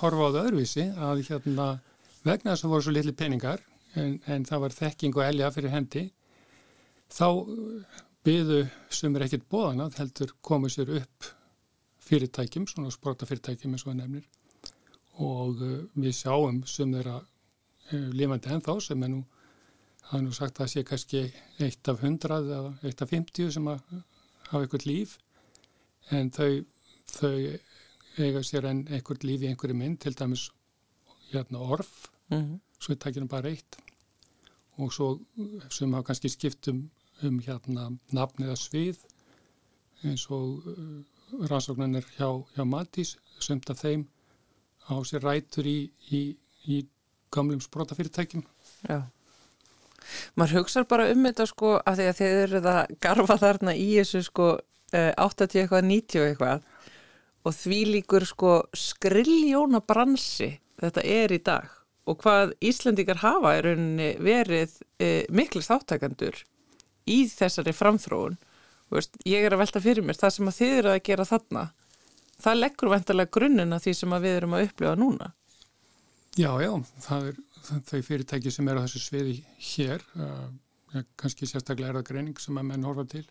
horfa 0.00 0.26
á 0.26 0.30
það 0.34 0.40
öðruvísi 0.40 0.86
að 0.90 1.20
hérna, 1.28 1.66
vegna 2.26 2.50
þess 2.50 2.58
að 2.58 2.64
það 2.64 2.74
voru 2.74 2.86
svo 2.88 2.94
litli 2.96 3.14
peningar 3.22 3.62
en, 3.94 4.16
en 4.26 4.48
það 4.48 4.64
var 4.64 4.76
þekking 4.80 5.14
og 5.20 5.24
elja 5.28 5.52
fyrir 5.54 5.74
hendi 5.76 6.02
þá 7.06 7.28
byðu 8.26 8.60
sem 8.98 9.14
er 9.14 9.26
ekkert 9.28 9.46
bóðan 9.52 9.86
að 9.86 10.00
heldur 10.00 10.34
komið 10.42 10.74
sér 10.74 10.92
upp 11.04 11.30
fyrirtækjum, 12.06 12.66
svona 12.70 12.90
sprota 12.94 13.30
fyrirtækjum 13.30 13.74
eins 13.74 13.86
og 13.86 13.92
það 13.92 14.00
nefnir 14.02 14.26
og 15.22 15.62
uh, 15.62 15.78
við 15.94 16.14
sjáum 16.18 16.62
sem 16.68 16.92
þeirra 16.92 17.20
uh, 17.20 18.10
lifandi 18.12 18.52
ennþá 18.52 18.80
sem 18.84 19.02
er 19.02 19.12
nú 19.14 19.24
það 20.06 20.18
er 20.18 20.24
nú 20.26 20.34
sagt 20.34 20.58
að 20.58 20.62
það 20.62 20.72
sé 20.72 20.82
kannski 20.86 21.22
eitt 21.66 21.88
af 21.90 22.02
hundrað 22.04 22.50
eða 22.56 22.74
eitt 22.86 23.02
af 23.02 23.10
fymtíu 23.10 23.50
sem 23.52 23.70
að 23.70 23.80
hafa 24.50 24.60
eitthvað 24.62 24.86
líf. 24.86 25.16
En 26.14 26.30
þau, 26.30 26.50
þau 27.10 27.32
eiga 28.22 28.42
sér 28.46 28.68
enn 28.70 28.84
eitthvað 28.86 29.26
líf 29.26 29.42
í 29.42 29.50
einhverju 29.50 29.78
mynd 29.78 29.98
til 30.04 30.14
dæmis 30.14 30.46
hérna 31.32 31.58
orf. 31.58 32.06
Mm 32.30 32.38
-hmm. 32.38 32.60
svo 32.80 32.92
er 32.92 32.98
takkinu 32.98 33.28
bara 33.28 33.48
eitt. 33.48 33.78
Og 34.78 34.92
svo 34.92 35.18
sem 35.70 35.92
hafa 35.92 36.06
kannski 36.06 36.28
skipt 36.28 36.68
um, 36.68 36.90
hérna 37.40 37.90
nafn 38.12 38.44
eða 38.44 38.56
svið. 38.56 38.98
Eins 40.04 40.30
og 40.30 40.66
uh, 40.66 41.02
rannsóknarnir 41.50 42.06
hjá, 42.16 42.44
hjá 42.54 42.64
Matís 42.64 43.16
sömt 43.40 43.70
af 43.70 43.78
þeim 43.78 44.06
á 44.86 44.94
sér 45.06 45.24
rætur 45.26 45.66
í, 45.68 45.78
í, 46.10 46.22
í 46.70 46.80
gamlum 47.34 47.60
sprótafyrirtækjum 47.64 48.44
Já. 48.86 49.02
Maður 50.38 50.60
hugsa 50.60 50.84
bara 50.86 51.08
um 51.10 51.24
þetta 51.26 51.48
sko 51.50 51.72
að 51.82 52.00
því 52.00 52.08
að 52.08 52.18
þið 52.20 52.40
eru 52.44 52.60
það 52.66 52.92
garfa 53.02 53.36
þarna 53.42 53.74
í 53.74 53.88
þessu 53.96 54.22
sko 54.28 54.50
80 54.94 55.00
eh, 55.02 55.62
eitthvað 55.64 55.88
90 55.90 56.26
eitthvað 56.28 56.68
og 57.46 57.54
því 57.54 57.80
líkur 57.94 58.26
sko 58.26 58.52
skriljóna 58.74 59.82
bransi 59.82 60.52
þetta 60.80 61.02
er 61.02 61.34
í 61.34 61.40
dag 61.42 61.72
og 62.06 62.20
hvað 62.22 62.54
Íslandikar 62.62 63.20
hafa 63.22 63.56
er 63.58 63.66
verið 64.22 64.76
e, 65.02 65.26
miklu 65.34 65.62
þáttakandur 65.64 66.38
í 67.10 67.24
þessari 67.30 67.74
framþróun. 67.74 68.36
Veist, 68.94 69.18
ég 69.26 69.42
er 69.42 69.54
að 69.54 69.64
velta 69.64 69.82
fyrir 69.82 70.06
mér, 70.06 70.18
það 70.18 70.34
sem 70.36 70.50
að 70.50 70.58
þið 70.60 70.74
eru 70.76 70.92
að 70.92 71.02
gera 71.08 71.26
þarna, 71.26 71.64
það 72.42 72.60
leggur 72.60 72.92
vantarlega 72.92 73.32
grunnina 73.36 73.80
því 73.82 73.94
sem 73.96 74.16
við 74.16 74.38
erum 74.40 74.56
að 74.56 74.68
upplifa 74.68 74.94
núna. 74.98 75.32
Já, 76.36 76.50
já, 76.60 76.72
það 77.06 77.30
er 77.30 77.42
þau 77.66 78.00
fyrirtæki 78.04 78.52
sem 78.52 78.68
er 78.68 78.78
á 78.78 78.84
þessu 78.84 79.02
sviði 79.02 79.36
hér, 79.70 80.04
uh, 80.20 81.02
kannski 81.18 81.48
sérstaklega 81.48 81.94
er 81.94 81.98
það 82.00 82.08
greining 82.10 82.40
sem 82.40 82.60
að 82.60 82.68
menn 82.70 82.86
horfa 82.86 83.06
til, 83.10 83.24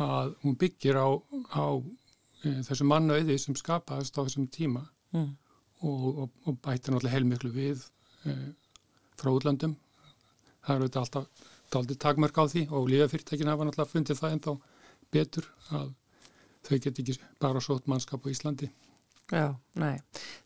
að 0.00 0.34
hún 0.42 0.56
byggir 0.58 0.98
á, 0.98 1.08
á 1.54 1.66
uh, 1.76 2.60
þessu 2.68 2.88
mannauði 2.88 3.38
sem 3.40 3.56
skapaðist 3.58 4.16
á 4.18 4.24
þessum 4.24 4.48
tíma 4.52 4.86
mm. 5.14 5.30
og, 5.84 6.06
og, 6.24 6.30
og 6.48 6.60
bætti 6.64 6.90
náttúrulega 6.90 7.16
heilmiklu 7.18 7.52
við 7.54 7.84
uh, 8.24 8.48
frá 9.20 9.30
útlandum. 9.34 9.76
Það 10.64 10.78
eru 10.78 10.88
þetta 10.88 11.04
alltaf 11.04 11.50
aldrei 11.74 11.98
takmörk 11.98 12.38
á 12.38 12.44
því 12.46 12.64
og 12.70 12.88
lífafyrirtækina 12.92 13.54
hafa 13.54 13.68
náttúrulega 13.68 13.92
fundið 13.92 14.20
það 14.20 14.34
ennþá 14.36 14.54
betur 15.14 15.48
að 15.74 15.92
þau 16.64 16.80
get 16.80 16.98
ekki 17.02 17.18
bara 17.42 17.62
sót 17.64 17.86
mannskap 17.90 18.26
á 18.26 18.28
Íslandi. 18.32 18.70
Já, 19.32 19.54
nei. 19.80 19.94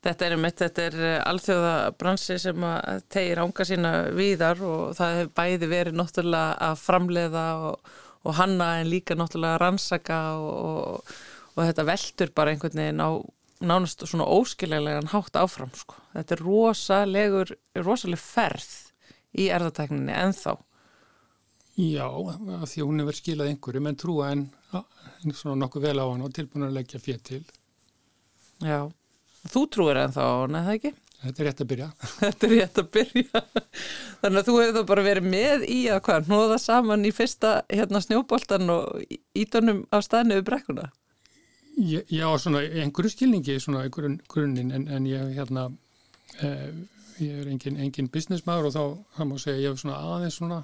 Þetta 0.06 0.26
er 0.26 0.36
mitt, 0.38 0.60
þetta 0.60 0.84
er 0.86 0.96
eh, 1.02 1.16
alþjóða 1.26 1.72
bransi 1.98 2.36
sem 2.38 2.66
tegir 3.10 3.40
ánga 3.42 3.66
sína 3.66 3.92
víðar 4.14 4.60
og 4.62 4.92
það 4.98 5.16
hefur 5.16 5.32
bæði 5.40 5.70
verið 5.72 5.98
náttúrulega 5.98 6.68
að 6.68 6.84
framleiða 6.84 7.46
og, 7.70 7.90
og 8.22 8.38
hanna 8.38 8.68
en 8.78 8.92
líka 8.92 9.16
náttúrulega 9.18 9.58
að 9.58 9.64
rannsaka 9.64 10.20
og, 10.38 11.10
og 11.56 11.64
þetta 11.64 11.88
veldur 11.90 12.32
bara 12.38 12.54
einhvern 12.54 12.82
veginn 12.84 13.02
á 13.02 13.10
nánast 13.58 14.06
svona 14.06 14.28
óskiljarlegan 14.30 15.10
hátt 15.10 15.36
áfram 15.36 15.74
sko. 15.74 15.98
Þetta 16.14 16.36
er 16.36 16.44
rosalegur, 16.46 17.54
rosaleg 17.82 18.22
ferð 18.22 18.70
í 19.38 19.50
erðatekninni 19.54 20.14
ennþá. 20.14 20.54
Já, 21.78 22.08
því 22.66 22.84
hún 22.88 23.02
hefur 23.04 23.14
skilað 23.14 23.52
einhverju, 23.52 23.80
menn 23.84 23.98
trúa 23.98 24.32
en 24.34 24.48
svona 25.30 25.60
nokkuð 25.60 25.84
vel 25.86 26.00
á 26.02 26.06
hann 26.10 26.24
og 26.26 26.32
tilbúin 26.34 26.66
að 26.66 26.74
leggja 26.74 26.98
fér 26.98 27.20
til. 27.22 27.42
Já, 28.66 28.88
þú 29.46 29.62
trúir 29.70 30.00
en 30.00 30.14
þá, 30.16 30.24
neða 30.50 30.74
ekki? 30.74 30.90
Þetta 31.18 31.42
er 31.42 31.46
rétt 31.48 31.60
að 31.62 31.68
byrja. 31.72 31.86
Þetta 32.24 32.48
er 32.48 32.52
rétt 32.54 32.80
að 32.82 32.88
byrja. 32.96 33.42
Þannig 34.22 34.40
að 34.40 34.48
þú 34.48 34.56
hefur 34.58 34.74
þá 34.74 34.88
bara 34.90 35.04
verið 35.06 35.28
með 35.34 35.66
í 35.70 35.78
að 35.90 36.00
hvað, 36.08 36.30
nóða 36.32 36.56
saman 36.62 37.06
í 37.06 37.12
fyrsta 37.14 37.52
hérna 37.70 38.02
snjóboltan 38.02 38.74
og 38.74 39.14
ídunum 39.38 39.84
á 39.94 39.98
staðinu 40.02 40.38
við 40.40 40.48
brekkuna? 40.48 40.88
Já, 41.78 42.26
svona 42.42 42.64
einhverju 42.66 43.12
skilningi, 43.14 43.60
svona 43.62 43.84
einhverjum 43.86 44.16
grunninn, 44.30 44.72
en, 44.74 44.88
en 44.90 45.06
ég 45.06 45.30
hérna, 45.36 45.68
eh, 46.42 46.72
ég 47.22 47.38
er 47.38 47.52
engin, 47.52 47.78
engin 47.78 48.10
businessmaður 48.10 48.66
og 48.66 48.74
þá, 48.74 48.82
það 49.14 49.30
má 49.30 49.36
segja, 49.38 49.62
ég 49.62 49.70
hef 49.76 49.84
svona 49.84 50.00
aðeins 50.16 50.40
svona 50.40 50.58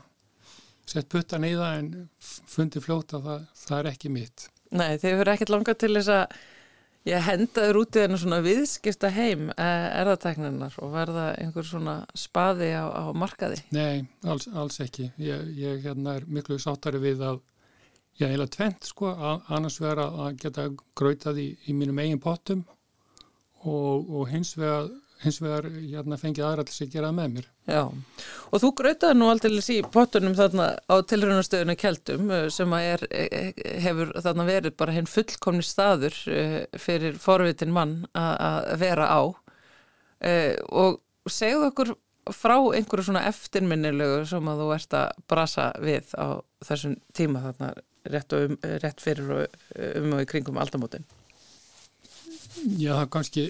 sett 0.88 1.08
puttan 1.12 1.46
í 1.46 1.54
það 1.56 1.78
en 1.78 1.92
fundi 2.20 2.82
fljóta 2.84 3.20
það, 3.24 3.46
það 3.64 3.78
er 3.78 3.90
ekki 3.92 4.12
mitt. 4.12 4.48
Nei, 4.74 4.98
þeir 5.00 5.20
eru 5.20 5.32
ekkert 5.34 5.52
langa 5.54 5.74
til 5.78 5.92
þess 5.94 6.12
að 6.12 6.36
ég 7.04 7.24
hendaður 7.26 7.78
út 7.82 7.96
í 7.96 8.02
þennu 8.02 8.18
svona 8.20 8.40
viðskipta 8.44 9.10
heim 9.12 9.48
eh, 9.52 9.88
erðatekninar 10.00 10.76
og 10.82 10.94
verða 10.94 11.26
einhver 11.40 11.66
svona 11.68 11.96
spaði 12.16 12.70
á, 12.76 12.84
á 12.88 13.04
markaði? 13.16 13.60
Nei, 13.76 14.06
alls, 14.24 14.48
alls 14.52 14.80
ekki. 14.84 15.10
Ég, 15.20 15.50
ég 15.60 15.84
hérna 15.84 16.18
er 16.18 16.28
miklu 16.28 16.58
sáttari 16.62 17.02
við 17.02 17.24
að 17.28 17.42
ég 18.22 18.30
heila 18.30 18.46
tvent 18.48 18.88
sko, 18.88 19.10
annars 19.52 19.80
vera 19.82 20.06
að 20.26 20.38
geta 20.44 20.68
gröitað 20.96 21.42
í, 21.42 21.48
í 21.68 21.76
mínum 21.76 21.98
eigin 22.00 22.22
pottum 22.22 22.64
og, 23.64 24.06
og 24.08 24.28
hins 24.30 24.54
vegar 24.58 24.88
hins 25.24 25.40
vegar 25.42 25.66
hérna, 25.72 26.18
fengið 26.20 26.46
aðræðlis 26.48 26.82
að 26.84 26.92
gera 26.94 27.10
með 27.14 27.30
mér. 27.36 27.48
Já, 27.68 27.80
og 28.50 28.62
þú 28.62 28.70
grötaði 28.80 29.18
nú 29.18 29.30
aldrei 29.32 29.56
í 29.74 29.78
pottunum 29.94 30.36
þarna 30.38 30.68
á 30.84 30.94
tilröðunastöðuna 31.10 31.76
Kjeldum 31.80 32.32
eh, 32.34 32.46
sem 32.52 32.76
er, 32.78 33.06
eh, 33.10 33.50
hefur 33.84 34.12
þarna 34.24 34.48
verið 34.48 34.76
bara 34.80 34.96
henn 34.96 35.10
fullkomni 35.10 35.64
staður 35.64 36.18
eh, 36.30 36.60
fyrir 36.80 37.18
forvitin 37.20 37.74
mann 37.74 38.02
að 38.14 38.70
vera 38.80 39.08
á 39.10 39.22
og 40.72 41.00
segðu 41.28 41.66
okkur 41.68 41.90
frá 42.32 42.54
einhverju 42.56 43.10
svona 43.10 43.26
eftirminnilegu 43.28 44.22
sem 44.28 44.48
að 44.48 44.62
þú 44.62 44.68
ert 44.76 44.96
að 44.96 45.18
brasa 45.28 45.66
við 45.82 46.14
á 46.16 46.40
þessum 46.64 46.94
tíma 47.16 47.42
þarna 47.44 47.74
rétt, 48.08 48.32
um, 48.38 48.56
rétt 48.80 49.04
fyrir 49.04 49.34
og 49.34 49.58
um 50.00 50.16
og 50.16 50.24
í 50.24 50.28
kringum 50.30 50.60
aldamótin. 50.62 51.04
Já, 52.78 52.94
það 52.94 53.08
kannski 53.12 53.46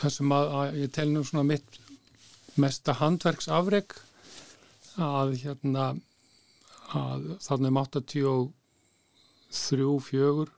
það 0.00 0.10
sem 0.16 0.28
að, 0.34 0.44
að 0.60 0.68
ég 0.80 0.88
tel 0.96 1.08
nú 1.12 1.20
svona 1.26 1.50
mitt 1.50 1.70
mesta 2.60 2.92
handverksafreg 2.98 3.88
að 5.00 5.28
hérna 5.42 5.84
að 6.96 7.20
þarna 7.44 7.68
um 7.70 7.78
83-4 7.80 10.48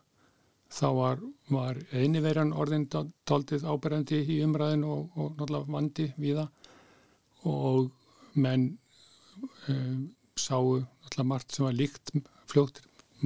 þá 0.73 0.89
var, 0.97 1.19
var 1.53 1.77
einiverjan 1.93 2.57
orðin 2.57 2.89
taldið 3.29 3.69
áberandi 3.69 4.19
í 4.25 4.41
umræðin 4.47 4.85
og, 4.89 5.01
og 5.17 5.27
náttúrulega 5.37 5.73
vandi 5.75 6.07
við 6.17 6.37
það 6.41 6.51
og 7.53 7.91
menn 8.41 8.65
um, 9.69 10.09
sáu 10.39 10.81
náttúrulega 10.81 11.31
margt 11.35 11.49
sem 11.53 11.65
var 11.67 11.77
líkt 11.77 12.07
fljótt, 12.49 12.77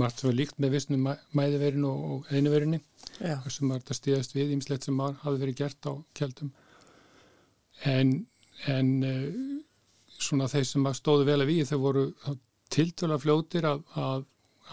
margt 0.01 0.23
var 0.25 0.37
líkt 0.37 0.59
með 0.63 0.77
vissnum 0.77 1.09
mæðiverinu 1.37 1.91
og 1.91 2.31
einiverinu 2.33 2.81
sem 3.17 3.71
var 3.71 3.81
þetta 3.81 3.99
stíðast 3.99 4.37
við 4.37 4.55
ímslegt 4.57 4.87
sem 4.87 5.01
hafi 5.01 5.37
verið 5.41 5.61
gert 5.63 5.89
á 5.89 5.93
kjaldum 6.17 6.53
en, 7.85 8.13
en 8.73 8.91
uh, 9.05 9.29
svona 10.19 10.49
þeir 10.53 10.69
sem 10.69 10.89
stóðu 10.97 11.27
vel 11.29 11.41
að 11.43 11.53
við 11.53 11.71
þau 11.71 11.79
voru 11.83 12.05
tiltöla 12.73 13.19
fljótir 13.23 13.67
að, 13.69 13.83
að, 13.95 14.25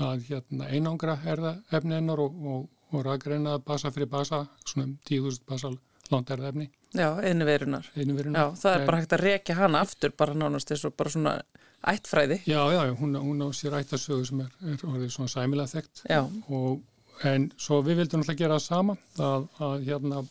að 0.04 0.28
hérna, 0.30 0.70
einangra 0.70 1.18
erða 1.30 1.58
efni 1.72 1.98
ennar 2.00 2.22
og, 2.24 2.38
og, 2.54 2.70
og 2.94 3.06
rækreina 3.08 3.58
basa 3.64 3.92
fyrir 3.94 4.12
basa 4.12 4.46
svona 4.66 4.94
10.000 5.10 5.80
basa 6.04 6.16
langt 6.16 6.32
erða 6.32 6.52
efni 6.52 6.70
Já, 6.94 7.10
einu-verunar 7.26 7.88
Já, 7.96 8.46
það 8.54 8.74
er 8.76 8.86
bara 8.86 8.98
hægt 9.02 9.14
að 9.14 9.24
rekja 9.24 9.56
hana 9.58 9.82
aftur 9.82 10.14
bara 10.18 10.34
nánast 10.38 10.72
eins 10.72 10.84
og 10.86 10.94
bara 10.98 11.10
svona 11.10 11.42
ættfræði. 11.84 12.40
Já, 12.48 12.62
já, 12.72 12.96
hún, 12.96 13.16
hún 13.16 13.42
á 13.44 13.48
sér 13.52 13.76
ættasögu 13.80 14.26
sem 14.26 14.40
er, 14.46 14.52
er 14.62 14.86
orðið 14.88 15.10
svona 15.12 15.32
sæmilega 15.32 15.72
þekkt. 15.74 16.04
Já. 16.10 16.22
og 16.48 17.26
en 17.28 17.50
svo 17.58 17.82
við 17.84 18.02
vildum 18.02 18.24
alltaf 18.24 18.38
gera 18.40 18.58
það 18.58 18.66
sama 18.66 18.96
að, 19.20 19.48
að 19.60 19.84
hérna 19.88 20.22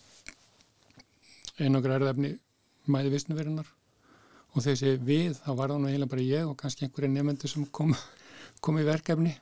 einangra 1.61 1.99
erðefni 1.99 2.33
mæði 2.91 3.13
vissnuverunar 3.13 3.69
og 4.53 4.65
þessi 4.65 4.97
við, 5.01 5.37
það 5.45 5.59
var 5.61 5.73
það 5.73 5.83
nú 5.83 5.93
heila 5.93 6.09
bara 6.11 6.27
ég 6.27 6.49
og 6.49 6.57
kannski 6.61 6.87
einhverja 6.87 7.13
nefnendur 7.13 7.53
sem 7.53 7.69
kom, 7.73 7.95
kom 8.61 8.81
í 8.81 8.87
verkefni. 8.87 9.37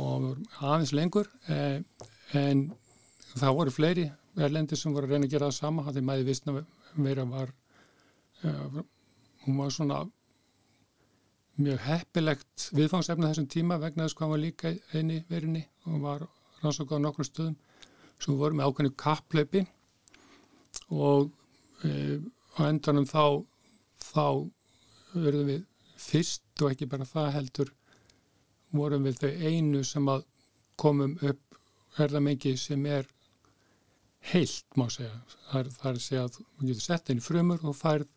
Og 0.00 0.36
aðeins 0.62 0.94
lengur 0.94 1.28
eh, 1.50 1.82
en 2.38 2.68
það 3.34 3.56
voru 3.58 3.74
fleiri 3.74 4.10
erlendir 4.36 4.78
sem 4.78 4.94
voru 4.94 5.08
að 5.08 5.16
reyna 5.16 5.26
að 5.28 5.34
gera 5.34 5.50
það 5.50 5.58
sama 5.58 5.84
því 5.90 6.02
mæði 6.06 6.26
vissnuveru 6.28 7.26
var 7.30 7.52
eh, 8.44 8.80
hún 9.44 9.56
var 9.58 9.72
svona 9.74 10.00
mjög 11.60 11.80
heppilegt 11.84 12.68
viðfangsefna 12.76 13.30
þessum 13.30 13.48
tíma 13.50 13.78
vegna 13.80 14.06
þess 14.06 14.18
hvað 14.18 14.32
var 14.34 14.42
líka 14.44 14.72
eini 14.94 15.24
verinni 15.28 15.64
og 15.86 16.00
var 16.04 16.24
rannsókað 16.62 17.02
á 17.02 17.04
nokkrum 17.04 17.28
stöðum. 17.28 17.58
Sem 18.20 18.36
voru 18.36 18.56
með 18.56 18.68
ákveðinu 18.68 18.96
kapplöpi 19.00 19.64
og 20.92 21.30
e, 21.84 22.20
á 22.56 22.60
endanum 22.68 23.06
þá 23.08 23.44
þá 24.00 24.26
verðum 25.14 25.48
við 25.48 25.62
fyrst 26.00 26.64
og 26.64 26.72
ekki 26.72 26.88
bara 26.90 27.08
það 27.08 27.30
heldur 27.36 27.72
vorum 28.76 29.08
við 29.08 29.22
þau 29.22 29.30
einu 29.48 29.84
sem 29.84 30.10
að 30.12 30.26
komum 30.80 31.16
upp 31.20 31.60
verðamengi 31.96 32.54
sem 32.60 32.84
er 32.86 33.08
heilt 34.32 34.78
má 34.78 34.86
segja. 34.92 35.12
Það 35.50 35.60
er, 35.60 35.70
það 35.80 35.90
er 35.90 36.22
að 36.22 36.32
þú 36.36 36.70
getur 36.70 36.84
sett 36.84 37.10
inn 37.10 37.20
í 37.20 37.24
frumur 37.24 37.64
og 37.66 37.76
færð 37.78 38.08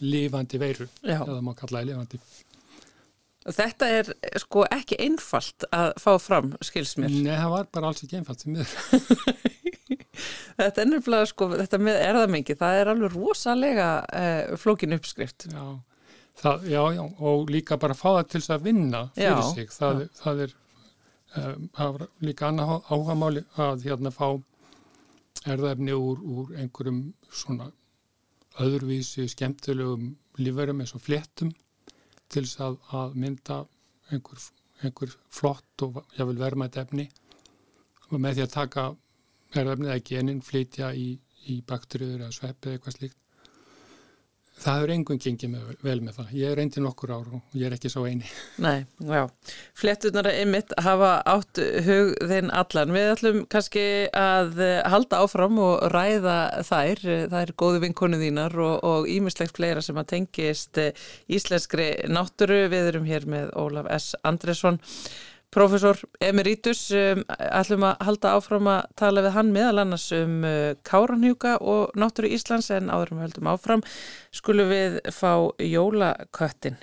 lífandi 0.00 0.60
veiru 0.60 0.86
Já. 1.02 1.22
eða 1.24 1.40
má 1.42 1.54
kallaði 1.56 1.90
lífandi 1.90 2.20
Þetta 3.40 3.86
er 3.88 4.10
sko 4.38 4.66
ekki 4.68 4.98
einfalt 5.00 5.64
að 5.72 5.94
fá 6.02 6.10
fram 6.20 6.50
skilsmér 6.60 7.08
Nei, 7.08 7.32
það 7.32 7.54
var 7.54 7.70
bara 7.72 7.90
alls 7.90 8.04
ekki 8.04 8.18
einfalt 8.20 8.44
Þetta 10.60 10.82
er 10.82 10.90
nefnilega 10.90 11.28
sko 11.30 11.48
þetta 11.54 11.78
með 11.80 12.02
erðamengi, 12.04 12.56
það 12.60 12.78
er 12.80 12.90
alveg 12.92 13.14
rosalega 13.14 13.86
eh, 14.12 14.50
flókin 14.60 14.92
uppskrift. 14.92 15.46
Já. 15.48 15.62
Það, 16.40 16.66
já, 16.68 16.80
já, 16.98 17.00
og 17.30 17.52
líka 17.52 17.78
bara 17.80 17.96
fá 17.96 18.10
það 18.10 18.26
til 18.26 18.40
þess 18.42 18.52
að 18.54 18.66
vinna 18.68 19.00
fyrir 19.16 19.40
já, 19.40 19.46
sig. 19.54 19.72
Það, 19.72 20.02
það 20.20 20.42
er 20.44 20.54
um, 21.40 22.04
líka 22.28 22.50
annað 22.50 22.74
áhamáli 22.92 23.44
að 23.60 23.86
hérna 23.88 24.12
fá 24.12 24.26
erðaefni 25.48 25.94
úr, 25.96 26.20
úr 26.20 26.54
einhverjum 26.60 27.02
svona 27.32 27.70
öðruvísi 28.60 29.26
skemmtilegum 29.30 30.10
lífverðum 30.40 30.82
eins 30.84 30.94
og 30.96 31.04
fléttum 31.04 31.52
til 32.30 32.44
þess 32.44 32.60
að, 32.66 32.76
að 32.96 33.16
mynda 33.22 33.60
einhver, 34.10 34.42
einhver 34.82 35.14
flott 35.32 35.86
og 35.86 36.02
jáfnvel 36.16 36.40
verðmætt 36.40 36.78
efni. 36.82 37.08
Og 38.10 38.18
með 38.18 38.38
því 38.38 38.46
að 38.46 38.54
taka 38.56 38.86
erðefnið 39.54 39.92
eða 39.94 40.06
genin 40.10 40.44
flytja 40.44 40.92
í, 40.94 41.08
í 41.50 41.60
bakteriður 41.66 42.26
eða 42.26 42.36
svepp 42.36 42.66
eða 42.66 42.78
eitthvað 42.78 42.98
slíkt 42.98 43.19
það 44.60 44.78
hefur 44.78 44.92
engun 44.94 45.20
gengið 45.22 45.52
með, 45.54 45.70
vel 45.84 45.96
með 46.04 46.18
það. 46.18 46.32
Ég 46.40 46.50
er 46.52 46.60
reyndið 46.60 46.84
nokkur 46.84 47.12
ár 47.14 47.30
og 47.36 47.56
ég 47.56 47.66
er 47.68 47.76
ekki 47.76 47.92
svo 47.92 48.04
eini. 48.08 48.28
Nei, 48.66 48.84
já. 49.06 49.22
Flettunar 49.78 50.28
einmitt 50.30 50.74
hafa 50.80 51.12
átt 51.32 51.62
hug 51.86 52.12
þinn 52.32 52.52
allan. 52.62 52.94
Við 52.96 53.12
ætlum 53.14 53.40
kannski 53.52 53.86
að 54.16 54.60
halda 54.92 55.22
áfram 55.24 55.60
og 55.62 55.86
ræða 55.94 56.38
þær. 56.68 57.04
Það 57.32 57.40
er 57.40 57.54
góðu 57.64 57.82
vinkonu 57.86 58.20
þínar 58.20 58.58
og 58.66 59.08
ímislegt 59.10 59.56
fleira 59.58 59.84
sem 59.84 59.98
að 60.00 60.10
tengist 60.14 60.80
íslenskri 61.30 61.90
nátturu. 62.10 62.62
Við 62.72 62.92
erum 62.92 63.08
hér 63.08 63.28
með 63.30 63.52
Ólaf 63.58 63.90
S. 63.96 64.12
Andresson 64.26 64.80
Profesor 65.50 65.98
Emeritus, 66.22 66.84
um, 66.94 67.24
ætlum 67.28 67.86
að 67.88 68.04
halda 68.06 68.34
áfram 68.38 68.68
að 68.70 68.84
tala 69.00 69.24
við 69.24 69.34
hann 69.34 69.50
meðal 69.54 69.82
annars 69.82 70.06
um 70.14 70.44
uh, 70.46 70.74
Káranhjúka 70.86 71.56
og 71.58 71.96
náttúru 71.98 72.30
Íslands 72.30 72.70
en 72.74 72.92
áðurum 72.92 73.24
höldum 73.24 73.50
áfram 73.50 73.82
skulum 74.30 74.70
við 74.70 75.00
fá 75.10 75.32
jólaköttin. 75.58 76.78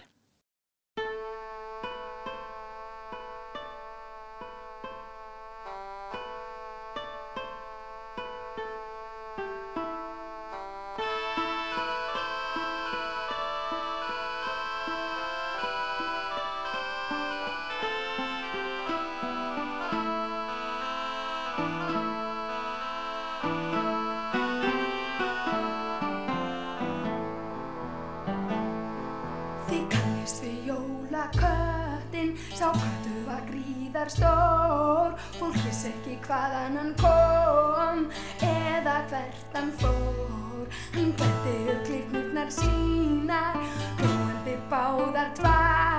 Var 34.08 34.12
stór 34.14 35.16
Fólk 35.40 35.58
vissi 35.66 35.92
ekki 35.92 36.18
hvaðan 36.28 36.78
hann 36.80 36.94
kom 37.02 38.06
Eða 38.46 39.02
hvert 39.12 39.58
hann 39.58 39.72
fór. 39.82 40.68
Hann 40.96 41.14
hverti 41.18 41.56
upp 41.74 41.84
kliknurnar 41.88 42.52
sínar 42.54 43.62
Glóandi 44.00 44.58
báðar 44.72 45.32
tvær 45.40 45.97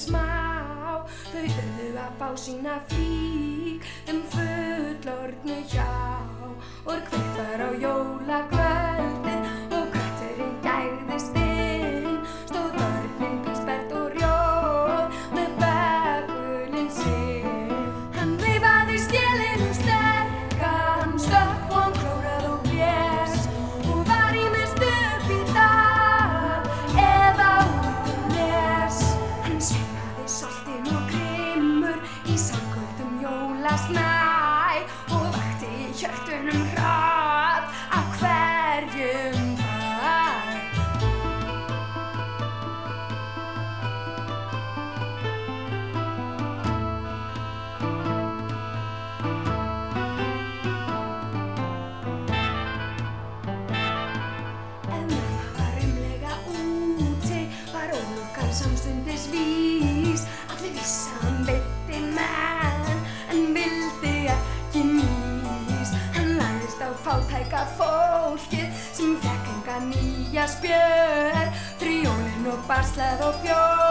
smá. 0.00 0.26
Þau 1.30 1.46
þurðu 1.56 1.90
að 2.04 2.14
fá 2.20 2.28
sína 2.44 2.76
flík 2.90 3.88
um 4.12 4.22
fullordnu 4.34 5.58
hjá 5.72 5.90
og 6.86 7.10
hvitt 7.10 7.34
var 7.38 7.66
á 7.66 7.70
jólakvöldin 7.84 8.89
Fríólin 72.80 73.20
og 73.20 73.34
barsleð 73.44 73.89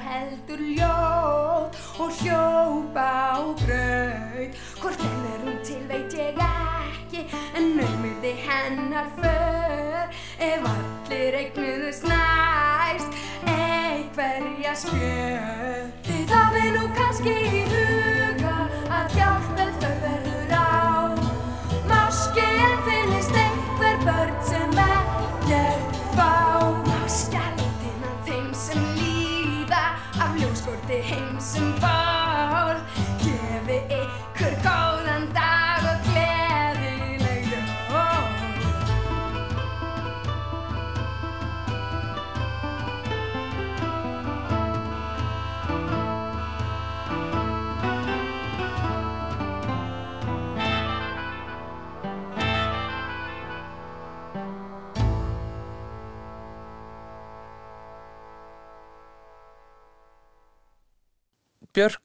heldur 0.00 0.60
ljót 0.76 1.76
og 1.98 2.10
hljópa 2.20 3.06
á 3.36 3.40
braut. 3.62 4.58
Hvort 4.80 5.04
enn 5.06 5.24
er 5.32 5.40
hún 5.44 5.58
til 5.66 5.82
veit 5.90 6.16
ég 6.16 6.40
ekki 6.46 7.26
en 7.56 7.72
naumurði 7.76 8.34
hennar 8.46 9.08
för. 9.20 10.18
Ef 10.40 10.68
allir 10.74 11.38
eignuðust 11.42 12.08
næst 12.08 13.18
einhverja 13.46 14.74
spjör. 14.84 15.88
Þið 16.08 16.36
hafið 16.36 16.70
nú 16.78 16.86
kannski 16.96 17.59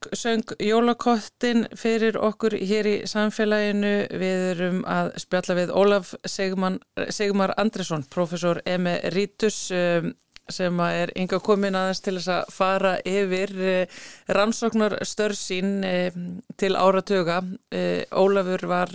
Björk 0.06 0.18
söng 0.18 0.42
jólakottin 0.62 1.66
fyrir 1.74 2.16
okkur 2.16 2.54
hér 2.54 2.86
í 2.86 2.94
samfélaginu. 3.10 4.06
Við 4.10 4.42
erum 4.52 4.84
að 4.86 5.08
spjalla 5.18 5.56
við 5.58 5.72
Ólaf 5.74 6.12
Sigmar, 6.26 6.78
Sigmar 7.10 7.54
Andresson, 7.58 8.04
professor 8.10 8.60
emeritus. 8.66 9.70
Um, 9.70 10.12
sem 10.48 10.78
er 10.78 11.10
ynga 11.18 11.40
komin 11.42 11.74
aðeins 11.74 12.04
til 12.04 12.14
þess 12.20 12.30
að 12.30 12.52
fara 12.54 12.92
yfir 13.02 13.54
uh, 13.58 13.96
rannsóknar 14.30 14.94
störsín 15.02 15.82
uh, 15.82 16.20
til 16.56 16.76
áratöga. 16.78 17.40
Uh, 17.74 18.04
Ólafur 18.14 18.68
var 18.70 18.94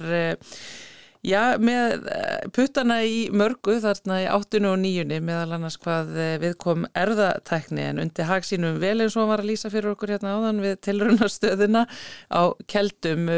já, 1.26 1.58
með 1.62 2.08
puttana 2.56 3.02
í 3.08 3.26
mörgu 3.34 3.78
þarna 3.84 4.22
í 4.24 4.30
áttinu 4.32 4.72
og 4.74 4.80
níunni 4.84 5.20
meðal 5.24 5.58
annars 5.58 5.80
hvað 5.82 6.16
við 6.44 6.56
kom 6.62 6.88
erðatækni 6.98 7.88
en 7.90 8.02
undir 8.06 8.30
hagsínum 8.30 8.80
vel 8.82 8.98
eins 9.04 9.18
og 9.20 9.30
var 9.32 9.44
að 9.44 9.52
lýsa 9.52 9.74
fyrir 9.74 9.94
okkur 9.96 10.16
hérna 10.16 10.38
áðan 10.38 10.64
við 10.64 10.80
tilrunastöðuna 10.88 11.86
á 12.34 12.44
keldum. 12.72 13.30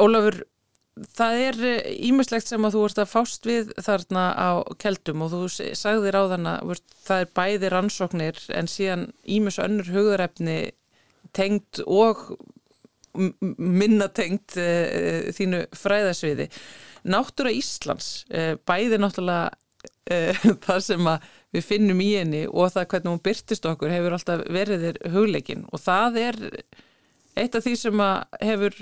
Ólafur 0.00 0.42
það 1.16 1.42
er 1.44 1.58
ímislegt 2.08 2.46
eh, 2.46 2.52
sem 2.52 2.66
að 2.66 2.76
þú 2.76 2.84
ert 2.88 3.00
að 3.00 3.10
fást 3.10 3.48
við 3.48 3.72
þarna 3.80 4.24
á 4.34 4.50
keldum 4.82 5.24
og 5.24 5.32
þú 5.34 5.42
sagðir 5.78 6.18
á 6.18 6.22
þann 6.34 6.50
að 6.50 6.72
það 7.06 7.24
er 7.24 7.32
bæði 7.38 7.72
rannsóknir 7.74 8.40
en 8.56 8.70
síðan 8.70 9.06
ímis 9.24 9.60
önnur 9.62 9.90
hugðarefni 9.94 10.58
tengt 11.36 11.82
og 11.86 12.34
minna 13.14 14.10
tengt 14.14 14.56
e, 14.60 14.66
e, 14.66 15.32
þínu 15.36 15.64
fræðasviði. 15.76 16.50
Náttúra 17.10 17.52
Íslands, 17.54 18.26
e, 18.28 18.54
bæði 18.68 19.00
náttúrulega 19.00 19.50
það 20.66 20.80
sem 20.82 21.08
við 21.54 21.62
finnum 21.64 22.00
í 22.02 22.08
henni 22.18 22.40
og 22.48 22.72
það 22.74 22.86
hvernig 22.90 23.12
hún 23.12 23.22
byrtist 23.24 23.66
okkur 23.70 23.92
hefur 23.92 24.16
alltaf 24.16 24.40
verið 24.52 24.86
þér 24.86 24.98
hugleikin. 25.14 25.62
Og 25.70 25.82
það 25.84 26.18
er 26.24 26.38
eitt 27.38 27.56
af 27.56 27.64
því 27.64 27.74
sem 27.78 28.02
hefur 28.42 28.76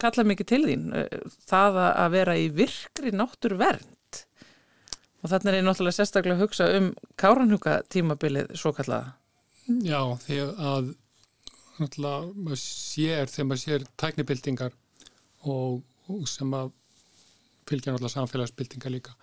kallað 0.00 0.30
mikið 0.30 0.50
til 0.50 0.60
þín 0.66 0.90
eh, 0.96 1.22
það 1.48 1.80
að 1.88 2.12
vera 2.14 2.36
í 2.38 2.48
virkri 2.54 3.12
náttur 3.14 3.56
vernd 3.60 4.20
og 5.20 5.32
þannig 5.32 5.50
er 5.50 5.58
ég 5.58 5.66
náttúrulega 5.66 5.98
sérstaklega 5.98 6.38
að 6.38 6.44
hugsa 6.46 6.68
um 6.78 6.90
káranhuga 7.20 7.80
tímabilið 7.92 8.54
svo 8.58 8.72
kallaða 8.76 9.16
Já, 9.86 10.00
þegar 10.24 10.54
að 10.70 10.94
náttúrulega 11.80 12.58
sér 12.60 13.30
þegar 13.30 13.48
maður 13.48 13.62
sér 13.64 13.86
tæknibildingar 14.00 14.76
og, 15.48 15.80
og 16.10 16.26
sem 16.28 16.52
að 16.56 16.72
fylgja 17.68 17.94
náttúrulega 17.94 18.16
samfélagsbildingar 18.16 18.94
líka 18.94 19.16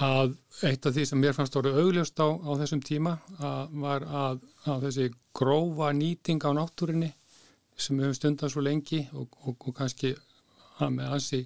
að 0.00 0.34
eitt 0.64 0.86
af 0.86 0.94
því 0.96 1.04
sem 1.08 1.20
mér 1.20 1.36
fannst 1.36 1.56
orðið 1.58 1.80
augljóst 1.82 2.20
á, 2.22 2.28
á 2.30 2.50
þessum 2.62 2.82
tíma 2.84 3.16
að 3.38 3.78
var 3.84 4.06
að, 4.06 4.44
að 4.64 4.86
þessi 4.86 5.08
grófa 5.36 5.90
nýting 5.96 6.44
á 6.46 6.50
náttúrinni 6.56 7.10
sem 7.76 7.96
við 7.96 8.06
höfum 8.08 8.18
stundar 8.18 8.52
svo 8.52 8.64
lengi 8.64 9.02
og, 9.16 9.28
og, 9.44 9.56
og 9.56 9.76
kannski 9.76 10.14
að 10.80 10.94
með 10.96 11.14
ansi, 11.16 11.40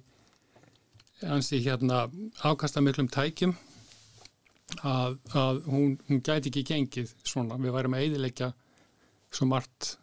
ansi 1.31 1.61
hérna 1.63 2.05
afkasta 2.47 2.83
miklum 2.83 3.09
tækjum 3.11 3.55
að, 4.83 5.17
að 5.35 5.61
hún, 5.71 5.97
hún 6.07 6.21
gæti 6.23 6.51
ekki 6.51 6.65
gengið 6.71 7.13
svona, 7.23 7.59
við 7.59 7.75
værum 7.75 7.97
að 7.97 8.05
eidilegja 8.05 8.51
svo 9.35 9.47
margt 9.51 9.95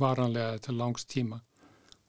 varanlega 0.00 0.60
til 0.64 0.78
langs 0.78 1.04
tíma. 1.08 1.40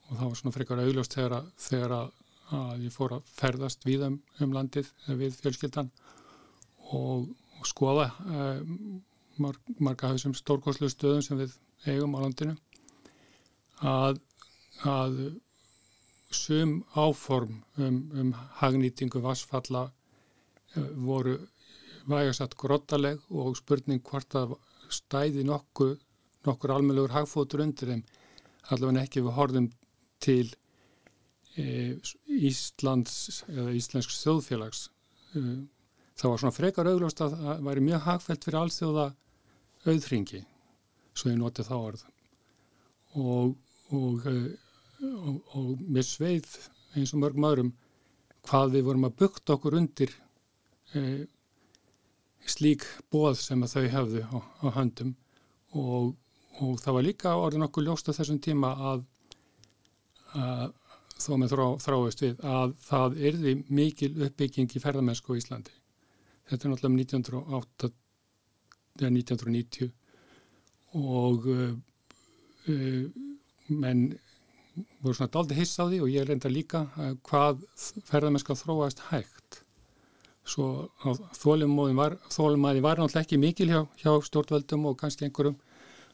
Og 0.08 0.14
það 0.16 0.28
var 0.28 0.40
svona 0.40 0.56
frekar 0.56 0.84
augljóst 0.84 1.18
þegar, 1.18 1.36
að, 1.40 1.50
þegar 1.68 1.96
að, 1.98 2.14
að 2.58 2.86
ég 2.86 2.96
fór 2.96 3.18
að 3.18 3.34
ferðast 3.40 3.88
við 3.88 4.06
um, 4.08 4.22
um 4.44 4.56
landið 4.56 4.92
við 5.20 5.40
fjölskyldan 5.42 5.92
og, 6.96 7.28
og 7.60 7.68
skoða 7.68 8.08
eh, 8.32 8.62
marg, 9.44 9.74
marga 9.80 10.08
af 10.08 10.16
þessum 10.16 10.38
stórkoslu 10.38 10.90
stöðum 10.92 11.26
sem 11.26 11.42
við 11.42 11.58
eigum 11.88 12.16
á 12.16 12.24
landinu 12.24 12.56
að, 13.84 14.22
að 14.88 15.20
sum 16.34 16.80
áform 16.96 17.62
um, 17.78 18.00
um 18.14 18.34
hagnýtingu 18.62 19.22
vassfalla 19.24 19.88
uh, 19.88 20.90
voru 20.96 21.38
vægasatt 22.08 22.56
grottaleg 22.60 23.22
og 23.30 23.58
spurning 23.60 24.04
hvort 24.04 24.36
að 24.40 24.56
stæði 24.94 25.44
nokkuð, 25.48 25.98
nokkur 26.48 26.74
almennlegur 26.76 27.16
hagfótur 27.16 27.64
undir 27.66 27.94
þeim 27.94 28.04
allavega 28.72 29.04
ekki 29.06 29.24
við 29.26 29.38
horfum 29.38 29.70
til 30.24 30.46
e, 31.56 31.96
Íslands 32.28 33.44
eða 33.48 33.76
Íslensk 33.78 34.16
þjóðfélags. 34.16 34.88
E, 35.36 35.44
það 36.18 36.34
var 36.34 36.44
svona 36.44 36.58
frekar 36.58 36.92
augljóst 36.92 37.24
að 37.24 37.38
það 37.38 37.64
væri 37.70 37.86
mjög 37.92 38.04
hagfælt 38.08 38.48
fyrir 38.48 38.62
allþjóða 38.64 39.08
auðringi 39.88 40.44
svo 41.18 41.32
ég 41.32 41.40
noti 41.40 41.66
þá 41.66 41.76
orð. 41.78 42.04
Og 43.18 43.56
og, 43.96 44.26
eh, 44.28 44.52
og, 45.04 45.42
og 45.56 45.84
með 45.88 46.08
sveið 46.10 46.54
eins 46.98 47.14
og 47.14 47.22
mörgum 47.22 47.48
öðrum 47.48 47.74
hvað 48.48 48.78
við 48.78 48.88
vorum 48.88 49.08
að 49.08 49.18
bukta 49.22 49.56
okkur 49.58 49.76
undir 49.78 50.14
e, 50.96 51.02
slík 52.48 52.86
bóð 53.12 53.36
sem 53.42 53.64
að 53.64 53.74
þau 53.74 53.88
hefðu 53.96 54.22
á, 54.24 54.38
á 54.64 54.68
höndum. 54.78 55.12
Og, 55.76 56.14
og 56.64 56.80
það 56.82 56.98
var 56.98 57.06
líka 57.06 57.36
orðin 57.38 57.68
okkur 57.68 57.86
ljóst 57.88 58.10
á 58.10 58.18
þessum 58.18 58.40
tíma 58.44 58.72
að, 58.92 59.04
að 60.34 60.74
þó 61.18 61.32
með 61.42 61.54
þrá, 61.54 61.66
þráist 61.84 62.24
við 62.24 62.44
að 62.46 62.76
það 62.88 63.18
erði 63.30 63.54
mikil 63.80 64.12
uppbygging 64.28 64.74
í 64.74 64.82
ferðamennsku 64.84 65.36
í 65.36 65.42
Íslandi. 65.42 65.74
Þetta 66.48 66.68
er 66.68 66.74
náttúrulega 66.74 67.04
1908 67.04 67.92
eða 68.98 69.12
1990 69.14 69.92
og 70.98 71.48
uh, 71.52 71.74
menn 73.68 74.08
voru 75.02 75.16
svona 75.18 75.34
daldi 75.34 75.58
hiss 75.58 75.80
á 75.82 75.86
því 75.86 76.02
og 76.06 76.12
ég 76.12 76.28
reynda 76.28 76.52
líka 76.52 76.84
hvað 77.26 77.64
ferðarmennska 78.08 78.56
þróast 78.58 79.02
hægt 79.10 79.64
svo 80.48 80.88
þólumæði 81.36 81.96
var, 81.98 82.18
var 82.24 83.02
náttúrulega 83.02 83.24
ekki 83.24 83.40
mikil 83.42 83.70
hjá, 83.72 83.82
hjá 84.00 84.12
stjórnveldum 84.28 84.86
og 84.92 85.00
kannski 85.02 85.28
einhverjum 85.28 85.58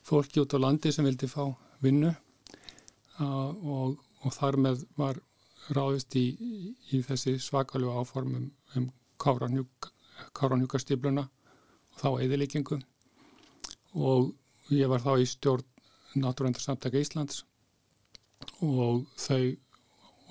fólki 0.03 0.39
út 0.43 0.53
á 0.55 0.57
landi 0.59 0.91
sem 0.91 1.05
vildi 1.07 1.27
fá 1.31 1.45
vinnu 1.83 2.11
og, 3.19 3.97
og 4.23 4.31
þar 4.35 4.55
með 4.65 4.77
var 4.99 5.15
ráðist 5.73 6.15
í, 6.19 6.25
í 6.91 6.93
þessi 7.07 7.31
svakalega 7.39 7.99
áformum 8.01 8.45
um 8.77 8.85
káranhjúkastíbluna 9.23 11.23
og 11.23 11.95
þá 12.01 12.09
eðileikingu 12.25 12.77
og 13.93 14.33
ég 14.73 14.89
var 14.91 15.01
þá 15.03 15.13
í 15.21 15.25
stjórn 15.29 15.67
Náttúræntarsamtaka 16.13 17.01
Íslands 17.01 17.41
og 18.61 19.07
þau 19.17 19.55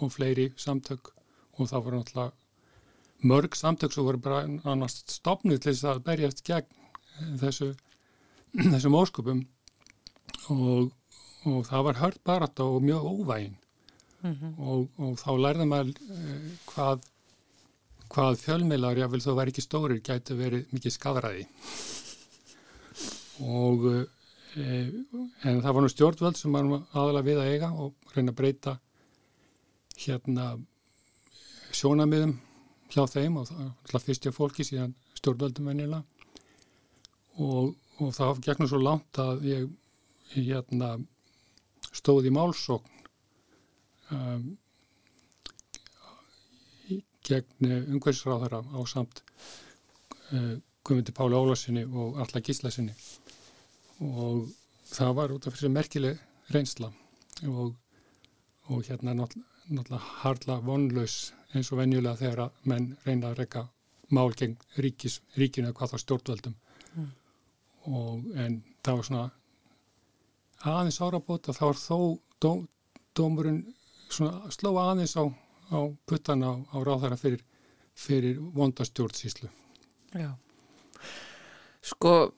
og 0.02 0.12
fleiri 0.14 0.52
samtök 0.58 1.10
og 1.58 1.70
það 1.70 1.84
voru 1.86 1.96
náttúrulega 1.98 2.32
mörg 3.32 3.52
samtök 3.58 3.92
sem 3.94 4.06
voru 4.06 4.18
bara 4.22 4.44
annars 4.70 4.96
stopnið 5.10 5.58
til 5.62 5.72
þess 5.72 5.88
að 5.90 6.04
berjast 6.06 6.40
gegn 6.46 6.70
þessu, 7.40 7.68
þessum 8.72 8.98
óskupum 8.98 9.40
og, 10.50 10.92
og 11.46 11.64
það 11.68 11.86
var 11.88 12.00
hört 12.02 12.20
barat 12.24 12.60
og 12.60 12.82
mjög 12.82 13.08
óvægin. 13.12 13.56
Mm 14.22 14.34
-hmm. 14.34 14.58
og, 14.58 14.88
og 14.98 15.16
þá 15.18 15.30
lærði 15.38 15.64
maður 15.66 15.88
eh, 15.88 16.50
hvað, 16.66 17.00
hvað 18.08 18.36
fjölmiðlar, 18.38 18.98
já 18.98 19.06
vel 19.10 19.20
þó 19.20 19.34
væri 19.34 19.50
ekki 19.50 19.64
stórir, 19.66 19.98
gæti 19.98 20.34
verið 20.38 20.66
mikið 20.70 20.92
skadræði 20.92 21.46
og 23.40 23.86
eh, 24.56 24.88
en 25.42 25.62
það 25.62 25.74
var 25.74 25.82
nú 25.82 25.90
stjórnvöld 25.90 26.36
sem 26.38 26.52
var 26.52 26.68
aðalega 26.92 27.26
við 27.26 27.40
að 27.40 27.50
eiga 27.52 27.72
og 27.72 28.14
reyna 28.14 28.32
að 28.32 28.38
breyta 28.38 28.78
hérna 29.96 30.46
sjónamiðum 31.72 32.36
hjá 32.92 33.06
þeim 33.08 33.38
og 33.40 33.48
það 33.48 33.92
var 33.92 34.04
fyrstja 34.06 34.32
fólki 34.36 34.66
síðan 34.68 34.94
stjórnvöldum 35.16 35.70
vennilega 35.72 36.02
og, 37.40 37.72
og 37.98 38.12
það 38.14 38.42
gegnum 38.44 38.68
svo 38.68 38.82
langt 38.82 39.18
að 39.18 39.46
ég 39.48 39.70
hérna 40.34 40.96
stóð 41.92 42.28
í 42.30 42.34
málsókn 42.34 43.06
um, 44.16 44.44
gegn 47.22 47.70
umhverfisráðara 47.70 48.62
á 48.62 48.80
samt 48.90 49.22
uh, 50.32 50.56
Guðmundi 50.82 51.14
Páli 51.14 51.38
Ólarsinni 51.38 51.84
og 51.86 52.18
Alla 52.22 52.42
Gíslasinni 52.42 52.94
og 54.02 54.48
það 54.90 55.14
var 55.18 55.34
út 55.36 55.46
af 55.46 55.54
þessu 55.54 55.70
merkileg 55.70 56.18
reynsla 56.52 56.90
og, 57.46 57.76
og 58.68 58.82
hérna 58.88 59.14
náttúrulega 59.14 60.00
hardla 60.22 60.58
vonlaus 60.66 61.32
eins 61.52 61.70
og 61.72 61.78
venjulega 61.82 62.18
þegar 62.18 62.44
að 62.46 62.66
menn 62.72 62.88
reyna 63.06 63.30
að 63.30 63.38
rekka 63.42 63.66
mál 64.12 64.32
gegn 64.36 64.56
ríkis, 64.82 65.20
ríkinu 65.38 65.70
eða 65.70 65.78
hvað 65.78 65.92
þá 65.92 66.02
stjórnvöldum 66.02 66.56
mm. 66.96 67.10
og 67.92 68.26
en 68.42 68.58
það 68.82 68.98
var 68.98 69.08
svona 69.08 69.24
aðeins 70.62 71.00
árabót 71.02 71.48
og 71.50 71.56
þá 71.56 71.64
var 71.64 71.80
þó 71.80 71.96
dó, 72.42 72.52
dómurinn 73.16 73.62
sló 74.12 74.74
aðeins 74.82 75.16
á, 75.18 75.24
á 75.72 75.78
puttan 76.06 76.44
á, 76.44 76.52
á 76.70 76.76
ráðara 76.84 77.18
fyrir, 77.18 77.42
fyrir 77.94 78.38
vondastjórnsíslu 78.54 79.50
Já. 80.12 80.30
Sko 81.82 82.32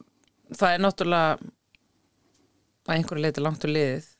það 0.54 0.76
er 0.76 0.82
náttúrulega 0.84 1.38
að 2.84 2.94
einhverju 2.98 3.24
leiti 3.24 3.42
langt 3.42 3.64
úr 3.66 3.72
liðið 3.74 4.10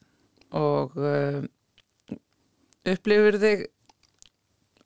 og 0.55 0.97
uh, 0.99 1.45
upplifur 2.95 3.39
þig 3.43 3.65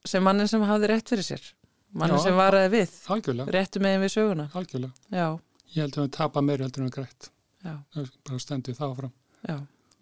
sem 0.08 0.24
mannin 0.24 0.48
sem 0.50 0.62
hafði 0.64 0.92
rétt 0.92 1.10
fyrir 1.10 1.26
sér 1.26 1.48
mannin 1.96 2.20
Já, 2.20 2.26
sem 2.28 2.38
varaði 2.38 2.70
við 2.76 2.94
algjörlega. 3.14 3.52
réttu 3.54 3.82
megin 3.82 4.04
við 4.04 4.14
söguna. 4.14 4.48
Algjörlega. 4.58 4.92
Já. 5.10 5.28
ég 5.74 5.82
held 5.82 5.98
að 5.98 6.06
við 6.06 6.14
tapa 6.18 6.44
meira 6.44 6.66
heldur 6.68 6.84
en 6.84 6.92
það 6.92 7.06
er 7.08 7.30
bara 7.64 8.42
stendið 8.42 8.78
þá 8.78 8.86
fram 8.96 9.14
já. 9.48 9.56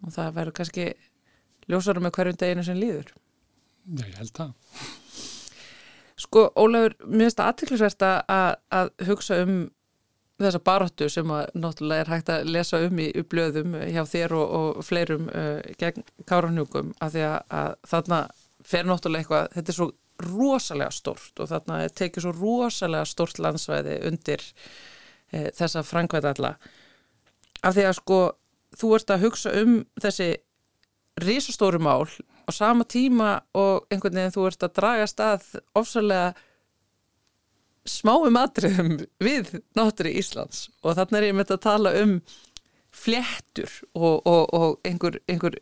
Og 0.05 0.13
það 0.13 0.35
verður 0.35 0.57
kannski 0.59 0.87
ljósara 1.67 2.03
með 2.03 2.13
hverjum 2.17 2.37
deginu 2.37 2.63
sem 2.63 2.77
líður. 2.77 3.13
Já, 3.87 4.03
ég 4.05 4.17
held 4.19 4.35
það 4.37 4.53
Sko, 6.17 6.47
Ólafur, 6.57 6.95
mér 7.05 7.27
finnst 7.27 7.37
það 7.37 7.49
aðtiklisvert 7.51 8.03
að, 8.07 8.55
að 8.73 8.87
hugsa 9.05 9.35
um 9.43 9.57
þessa 10.41 10.61
baróttu 10.65 11.07
sem 11.09 11.29
að 11.33 11.51
náttúrulega 11.57 12.03
er 12.03 12.11
hægt 12.13 12.31
að 12.33 12.49
lesa 12.53 12.79
um 12.85 12.99
í 13.01 13.07
blöðum 13.29 13.77
hjá 13.89 14.03
þér 14.09 14.35
og, 14.37 14.55
og 14.57 14.85
fleirum 14.85 15.29
uh, 15.29 15.61
gegn 15.81 16.05
káranjúkum 16.29 16.91
af 17.01 17.13
því 17.13 17.23
að, 17.25 17.37
að 17.59 17.71
þarna 17.93 18.19
fer 18.67 18.89
náttúrulega 18.89 19.23
eitthvað, 19.23 19.47
þetta 19.55 19.73
er 19.73 19.77
svo 19.79 19.89
rosalega 20.27 20.93
stort 20.93 21.41
og 21.41 21.49
þarna 21.51 21.79
tekið 22.01 22.25
svo 22.25 22.33
rosalega 22.37 23.09
stort 23.09 23.41
landsvæði 23.41 23.97
undir 24.09 24.45
uh, 24.45 25.49
þessa 25.57 25.85
frangvæða 25.85 26.33
alla 26.35 26.53
af 27.63 27.77
því 27.77 27.85
að 27.87 27.97
sko 27.99 28.19
þú 28.77 28.91
ert 28.97 29.13
að 29.13 29.23
hugsa 29.25 29.53
um 29.61 29.79
þessi 30.01 30.29
risastóru 31.23 31.79
mál 31.81 32.05
á 32.47 32.51
sama 32.53 32.85
tíma 32.85 33.39
og 33.57 33.87
einhvern 33.91 34.19
veginn 34.19 34.35
þú 34.35 34.45
ert 34.49 34.67
að 34.67 34.75
draga 34.77 35.07
stað 35.09 35.47
ofsalega 35.77 36.33
smáum 37.87 38.37
atriðum 38.39 38.97
við 39.23 39.57
náttúri 39.77 40.13
Íslands 40.19 40.67
og 40.83 40.97
þannig 40.99 41.19
er 41.19 41.27
ég 41.29 41.37
með 41.39 41.55
að 41.55 41.65
tala 41.65 41.95
um 42.01 42.17
fléttur 42.97 43.71
og, 43.93 44.25
og, 44.25 44.43
og 44.53 44.87
einhver, 44.87 45.19
einhver 45.29 45.57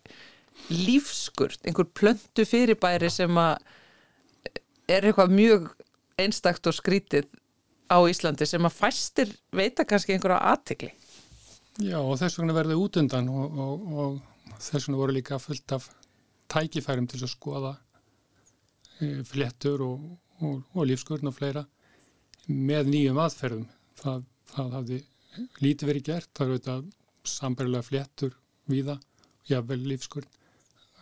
lífskurt, 0.69 1.59
einhver 1.65 1.87
plöntu 1.93 2.45
fyrirbæri 2.47 3.09
sem 3.11 3.37
að 3.37 3.57
er 4.89 5.07
eitthvað 5.07 5.33
mjög 5.33 5.71
einstakt 6.21 6.67
og 6.69 6.77
skrítið 6.77 7.27
á 7.91 7.97
Íslandi 8.09 8.47
sem 8.49 8.65
að 8.65 8.77
fæstir 8.77 9.33
veita 9.53 9.85
kannski 9.87 10.15
einhverja 10.15 10.41
aðtikli. 10.53 10.91
Já, 11.83 11.97
og 11.99 12.15
þess 12.21 12.39
vegna 12.39 12.55
verði 12.55 12.77
út 12.79 12.97
undan 13.01 13.27
og, 13.31 13.57
og, 13.59 13.87
og 13.91 14.59
þess 14.63 14.87
vegna 14.87 14.99
voru 15.01 15.15
líka 15.17 15.39
fullt 15.43 15.75
af 15.75 15.89
tækifærum 16.51 17.07
til 17.11 17.19
að 17.23 17.33
skoða 17.33 17.73
e, 19.01 19.23
fléttur 19.27 19.83
og, 19.83 20.05
og 20.45 20.87
lífskurn 20.87 21.27
og 21.27 21.35
fleira 21.35 21.65
með 22.47 22.93
nýjum 22.93 23.19
aðferðum. 23.19 23.67
Það, 23.99 24.23
það 24.53 24.71
hafði 24.77 25.01
lítið 25.59 25.91
verið 25.91 26.07
gert, 26.11 26.31
það 26.37 26.47
eru 26.47 26.61
þetta 26.61 26.77
sambarilega 27.35 27.87
fléttur 27.89 28.39
viða, 28.71 28.97
jável 29.49 29.81
lífskurn. 29.89 30.31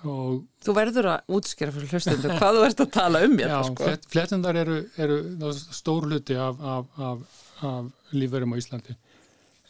Og, 0.03 0.41
þú 0.65 0.73
verður 0.75 1.07
að 1.13 1.35
útskjara 1.37 1.71
fyrir 1.71 1.93
hlustundu 1.93 2.33
hvað 2.33 2.57
þú 2.57 2.63
ert 2.65 2.81
að 2.83 2.89
tala 2.91 3.21
um 3.23 3.37
ég 3.39 3.47
þetta 3.47 3.67
sko. 3.69 3.91
Fléttundar 4.11 4.57
eru, 4.59 4.81
eru 4.99 5.51
stór 5.53 6.09
hluti 6.09 6.35
af, 6.35 6.59
af, 6.59 6.89
af, 7.11 7.37
af 7.63 8.15
lífverðum 8.17 8.57
á 8.57 8.59
Íslandi. 8.59 8.97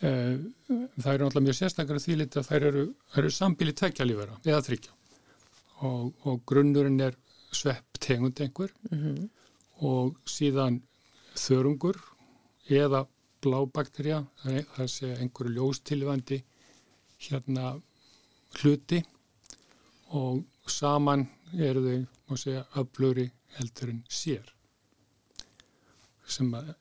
Eh, 0.04 0.36
það 1.00 1.14
eru 1.14 1.28
náttúrulega 1.28 1.46
mjög 1.46 1.56
sérstakar 1.56 2.00
því 2.04 2.16
litið 2.20 2.42
að 2.42 2.48
þær 2.50 2.66
eru, 2.70 2.82
eru 3.22 3.30
sambíli 3.32 3.74
tvekja 3.80 4.08
lífverða 4.08 4.40
eða 4.44 4.64
þryggja 4.66 4.96
og, 5.88 6.10
og 6.28 6.42
grunnurinn 6.50 7.06
er 7.06 7.16
svepp 7.56 8.02
tegund 8.04 8.42
einhver 8.44 8.74
mm 8.90 8.98
-hmm. 9.00 9.30
og 9.88 10.18
síðan 10.28 10.82
þörungur 11.40 12.02
eða 12.68 13.06
blábakterja, 13.44 14.20
það 14.76 14.88
sé 14.88 15.14
einhverju 15.20 15.56
ljóstilvændi 15.56 16.44
hérna 17.30 17.74
hluti 18.60 19.04
og 20.20 20.44
saman 20.68 21.28
eru 21.54 21.82
þau, 21.88 22.06
má 22.28 22.38
segja, 22.38 22.66
öfluri 22.76 23.32
heldur 23.58 23.90
en 23.90 24.04
sér 24.10 24.54
sem 26.28 26.54
að 26.54 26.76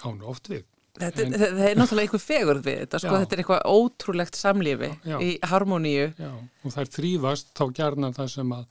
gánu 0.00 0.26
oft 0.30 0.48
við. 0.50 0.69
Þetta, 1.00 1.24
en, 1.24 1.36
það 1.40 1.62
er 1.68 1.78
náttúrulega 1.80 2.06
einhver 2.06 2.22
fegurð 2.22 2.66
við 2.66 2.78
þetta, 2.82 3.00
sko, 3.02 3.14
þetta 3.22 3.36
er 3.36 3.42
eitthvað 3.42 3.62
ótrúlegt 3.70 4.38
samlífi 4.38 4.90
já, 5.08 5.16
í 5.24 5.30
harmoníu. 5.52 6.10
Já, 6.18 6.32
og 6.36 6.74
það 6.74 6.82
er 6.82 6.92
þrýfast 6.96 7.54
þá 7.56 7.64
gerna 7.78 8.12
það 8.16 8.30
sem 8.34 8.54
að, 8.56 8.66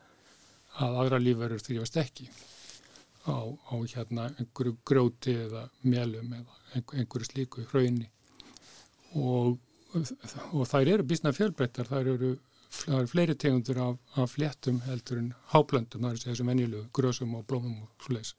að 0.85 0.99
aðra 1.03 1.21
lífverður 1.23 1.65
þrýfast 1.65 1.99
ekki 2.03 2.29
á, 3.25 3.37
á 3.49 3.75
hérna 3.93 4.27
einhverju 4.37 4.75
gróti 4.87 5.35
eða 5.45 5.65
mjölum 5.85 6.35
eða 6.39 6.83
einhverju 6.99 7.29
slíku 7.29 7.65
hraunni 7.71 8.09
og, 9.17 9.57
og 9.97 10.69
þær 10.69 10.93
eru 10.95 11.07
bísna 11.09 11.33
fjölbreyttar, 11.35 11.89
þær 11.89 12.11
eru, 12.13 12.33
það 12.69 12.99
eru 12.99 13.11
fleiri 13.13 13.37
tegundur 13.41 13.81
af, 13.85 13.97
af 14.15 14.35
fléttum 14.35 14.83
heldur 14.85 15.23
en 15.23 15.31
háblöndum, 15.53 16.05
það 16.05 16.13
er 16.13 16.25
þessum 16.27 16.53
venjulegu 16.53 16.85
grösum 16.95 17.33
og 17.39 17.47
blómum 17.49 17.81
og 17.87 18.05
sluðis 18.05 18.35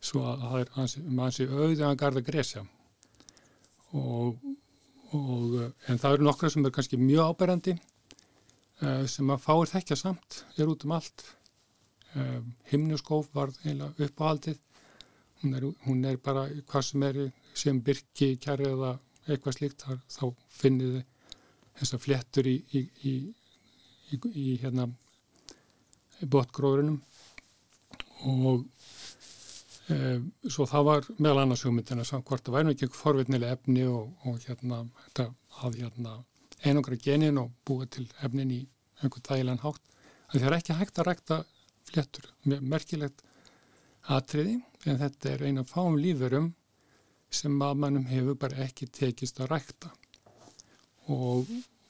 svo 0.00 0.22
að 0.24 0.44
það 0.44 0.60
er 0.60 0.70
ansi, 0.80 1.02
ansi 1.26 1.46
auðvitað 1.48 1.88
að 1.90 1.98
garda 2.02 2.22
gresja 2.24 2.62
og, 3.96 4.38
og 5.16 5.58
en 5.60 6.00
það 6.00 6.16
eru 6.16 6.26
nokkra 6.26 6.50
sem 6.52 6.66
er 6.66 6.74
kannski 6.74 7.00
mjög 7.00 7.32
áberandi 7.32 7.74
uh, 7.76 9.04
sem 9.10 9.30
að 9.32 9.44
fáir 9.44 9.70
þekkja 9.74 9.98
samt, 9.98 10.42
er 10.56 10.70
út 10.70 10.86
um 10.86 10.96
allt. 10.96 11.26
Um, 12.14 12.54
himnuskóf 12.70 13.30
var 13.34 13.52
eiginlega 13.62 14.08
uppáhaldið. 14.08 14.58
Hún 15.40 15.54
er, 15.56 15.66
hún 15.86 16.02
er 16.04 16.18
bara 16.20 16.48
hvað 16.68 16.86
sem 16.88 17.04
er 17.06 17.20
sem 17.56 17.78
byrki, 17.84 18.34
kjæri 18.42 18.66
eða 18.70 18.96
eitthvað 19.28 19.56
slíkt 19.56 19.84
þar, 19.86 20.00
þá 20.10 20.24
finnir 20.60 20.96
þið 20.96 21.04
þessa 21.80 22.00
flettur 22.02 22.48
í, 22.50 22.56
í, 22.76 22.82
í, 23.08 23.14
í 24.34 24.46
hérna 24.60 24.88
botgróðurinn 26.20 26.98
og 28.28 28.66
svo 29.90 30.66
það 30.68 30.84
var 30.86 31.06
meðal 31.18 31.44
annars 31.44 31.64
hugmyndina 31.66 32.04
samt 32.06 32.26
hvort 32.28 32.44
það 32.46 32.56
væri 32.58 32.74
ekki 32.74 32.90
forvitnileg 32.94 33.54
efni 33.56 33.86
og, 33.90 34.10
og 34.28 34.42
hérna 34.46 34.82
þetta 35.06 35.30
að 35.64 35.78
hérna 35.80 36.18
einangra 36.64 36.98
genin 37.00 37.40
og 37.40 37.50
búa 37.66 37.88
til 37.90 38.06
efnin 38.24 38.52
í 38.54 38.60
einhvern 39.00 39.26
þægilegan 39.26 39.64
hátt. 39.64 39.82
Það 40.30 40.46
er 40.46 40.56
ekki 40.58 40.76
hægt 40.78 41.00
að 41.00 41.08
rækta 41.08 41.40
fléttur. 41.90 42.28
Merkilegt 42.44 43.24
atriði 44.10 44.60
en 44.86 45.00
þetta 45.00 45.34
er 45.34 45.46
eina 45.48 45.64
fáum 45.66 45.98
lífurum 46.00 46.52
sem 47.30 47.56
að 47.62 47.82
mannum 47.82 48.06
hefur 48.10 48.38
bara 48.38 48.64
ekki 48.66 48.88
tekist 48.90 49.40
að 49.40 49.52
rækta 49.54 49.90
og 51.10 51.48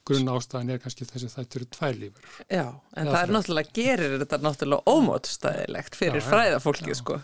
grunn 0.08 0.30
ástæðan 0.32 0.72
er 0.74 0.80
kannski 0.82 1.06
þess 1.08 1.28
að 1.28 1.34
þetta 1.38 1.58
eru 1.58 1.68
tvær 1.76 1.98
lífur. 1.98 2.30
Já, 2.46 2.64
en 2.66 3.06
það, 3.06 3.12
það 3.12 3.20
er 3.22 3.34
náttúrulega, 3.36 3.74
gerir 3.76 4.16
þetta 4.22 4.38
náttúrulega 4.44 4.94
ómótstæðilegt 4.94 5.98
fyrir 5.98 6.24
fræðafólkið 6.24 6.98
sko. 6.98 7.18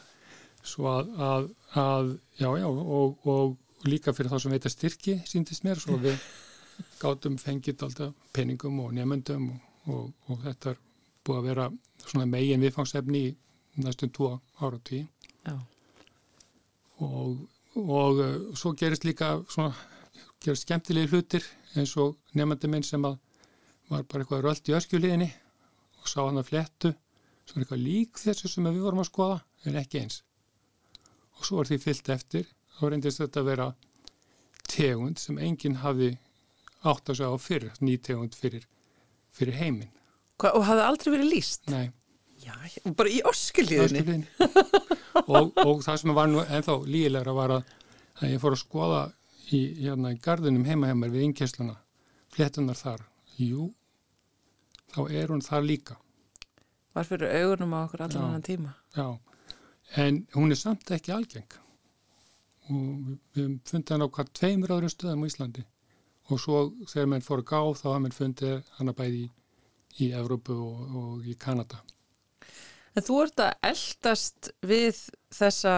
Svo 0.66 0.88
að, 0.90 1.12
að, 1.22 1.48
að 1.78 2.10
já, 2.40 2.48
já, 2.58 2.66
og, 2.66 3.28
og 3.30 3.86
líka 3.86 4.14
fyrir 4.16 4.32
þá 4.32 4.40
sem 4.42 4.54
veita 4.56 4.72
styrki 4.72 5.20
síndist 5.28 5.66
mér, 5.66 5.78
svo 5.78 5.98
við 6.02 6.16
gátum 7.02 7.38
fengið 7.40 7.86
alltaf 7.86 8.14
peningum 8.34 8.80
og 8.82 8.94
nefnendum 8.96 9.50
og, 9.52 9.60
og, 9.86 10.08
og 10.30 10.40
þetta 10.42 10.72
er 10.72 10.80
búið 11.26 11.40
að 11.40 11.48
vera 11.50 11.68
svona 12.06 12.28
megin 12.30 12.62
viðfangsefni 12.62 13.22
í 13.28 13.34
næstum 13.84 14.12
tvo 14.14 14.32
ára 14.60 14.78
og 14.78 14.82
tíu 14.86 15.06
og, 17.04 17.38
og 17.76 18.20
uh, 18.24 18.36
svo 18.56 18.72
gerist 18.78 19.04
líka 19.06 19.36
svona, 19.52 19.74
gerist 20.42 20.66
skemmtilegi 20.66 21.12
hlutir 21.12 21.46
eins 21.76 21.94
og 22.00 22.16
nefnandi 22.34 22.70
minn 22.72 22.86
sem 22.86 23.04
að 23.04 23.18
var 23.90 24.06
bara 24.08 24.24
eitthvað 24.24 24.46
rölt 24.46 24.70
í 24.70 24.76
öskjuliðinni 24.76 25.28
og 26.00 26.08
sá 26.10 26.22
hann 26.24 26.40
að 26.40 26.48
flettu 26.50 26.92
svona 27.46 27.62
eitthvað 27.62 27.84
lík 27.84 28.22
þessu 28.22 28.50
sem 28.50 28.66
við 28.66 28.82
vorum 28.86 29.02
að 29.02 29.10
skoða 29.10 29.38
en 29.68 29.78
ekki 29.82 30.02
eins 30.02 30.22
og 31.36 31.48
svo 31.48 31.60
er 31.62 31.70
því 31.70 31.80
fyllt 31.82 32.08
eftir 32.14 32.48
þá 32.76 32.86
reyndist 32.90 33.22
þetta 33.22 33.42
að 33.42 33.50
vera 33.50 33.68
tegund 34.66 35.20
sem 35.22 35.38
enginn 35.38 35.80
hafi 35.82 36.14
átt 36.86 37.10
að 37.10 37.20
segja 37.20 37.32
á 37.32 37.38
fyrir, 37.40 37.76
nýtegund 37.80 38.34
fyrir, 38.38 38.66
fyrir 39.34 39.60
heiminn 39.60 39.92
og 40.44 40.66
hafði 40.68 40.84
aldrei 40.84 41.12
verið 41.14 41.32
líst? 41.32 41.70
Nei. 41.72 41.86
Já, 42.44 42.52
bara 42.98 43.10
í 43.10 43.22
öskulíðinni. 43.26 44.18
og, 45.24 45.54
og 45.56 45.80
það 45.84 46.00
sem 46.02 46.12
var 46.14 46.28
nú 46.28 46.42
ennþá 46.44 46.76
lígilegra 46.84 47.32
var 47.36 47.54
að, 47.56 47.70
að 48.20 48.34
ég 48.34 48.42
fór 48.42 48.56
að 48.56 48.60
skoða 48.60 49.00
í, 49.48 49.60
hérna, 49.80 50.12
í 50.12 50.20
gardunum 50.22 50.66
heima 50.68 50.90
heimar 50.90 51.14
við 51.14 51.30
innkessluna, 51.30 51.78
flettunar 52.34 52.78
þar. 52.78 53.06
Jú, 53.40 53.70
þá 54.92 55.00
er 55.08 55.32
hún 55.32 55.44
þar 55.44 55.64
líka. 55.64 55.96
Var 56.96 57.08
fyrir 57.08 57.32
augunum 57.40 57.74
á 57.76 57.78
okkur 57.86 58.04
allan 58.06 58.28
annan 58.28 58.44
tíma. 58.44 58.76
Já, 58.96 59.08
en 59.94 60.26
hún 60.34 60.50
er 60.50 60.60
samt 60.60 60.90
ekki 60.90 61.14
algeng. 61.14 61.48
Og 62.66 63.16
við, 63.36 63.58
fundið 63.68 63.94
hann 63.94 64.06
á 64.06 64.14
hvað 64.18 64.32
tveimur 64.34 64.74
árum 64.74 64.90
stöðum 64.90 65.22
á 65.22 65.28
Íslandi. 65.30 65.66
Og 66.26 66.40
svo 66.42 66.62
þegar 66.90 67.10
mann 67.12 67.22
fór 67.22 67.44
að 67.44 67.50
gá 67.52 67.60
þá 67.78 67.86
hafði 67.86 68.04
mann 68.04 68.16
fundið 68.16 68.70
hann 68.78 68.90
að 68.90 68.98
bæði 68.98 69.24
í 69.24 69.26
í 70.02 70.10
Evrópu 70.16 70.56
og, 70.56 70.82
og 71.00 71.28
í 71.28 71.36
Kanada. 71.40 71.80
En 72.96 73.04
þú 73.04 73.22
ert 73.26 73.42
að 73.44 73.70
eldast 73.70 74.50
við 74.64 75.00
þessa 75.34 75.76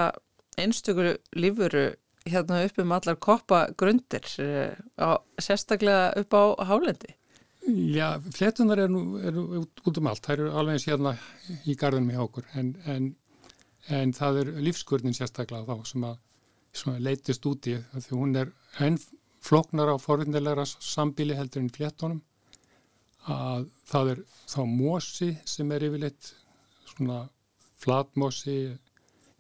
einstökuru 0.58 1.16
lífuru 1.38 1.86
hérna 2.28 2.62
upp 2.66 2.80
um 2.82 2.92
allar 2.94 3.16
koppagrundir, 3.22 4.26
eh, 4.42 5.14
sérstaklega 5.40 6.12
upp 6.20 6.34
á 6.34 6.42
hálendi? 6.68 7.14
Já, 7.68 8.20
flétunar 8.32 8.78
er 8.78 8.88
nú, 8.88 9.18
er 9.18 9.34
út 9.34 9.98
um 9.98 10.06
allt, 10.06 10.22
það 10.24 10.34
eru 10.34 10.50
alveg 10.52 10.76
eins 10.76 10.86
hérna 10.88 11.14
í 11.66 11.74
gardunum 11.76 12.10
í 12.10 12.20
okkur, 12.22 12.46
en, 12.54 12.76
en, 12.86 13.08
en 13.88 14.12
það 14.12 14.40
er 14.42 14.50
lífskurnin 14.66 15.16
sérstaklega 15.16 15.76
þá 15.76 15.86
sem 15.90 16.08
að 16.08 16.18
leytist 17.02 17.46
úti, 17.48 17.76
því 17.94 18.18
hún 18.18 18.36
er 18.36 18.52
enn 18.84 18.98
floknar 19.44 19.92
á 19.94 19.96
forvindilegra 20.02 20.66
sambíli 20.66 21.36
heldur 21.38 21.62
en 21.62 21.72
fléttónum 21.72 22.20
að 23.28 23.66
það 23.88 24.12
er 24.12 24.20
þá 24.48 24.60
mósi 24.68 25.30
sem 25.48 25.72
er 25.72 25.84
yfirleitt 25.88 26.32
svona 26.88 27.22
flatmósi 27.78 28.58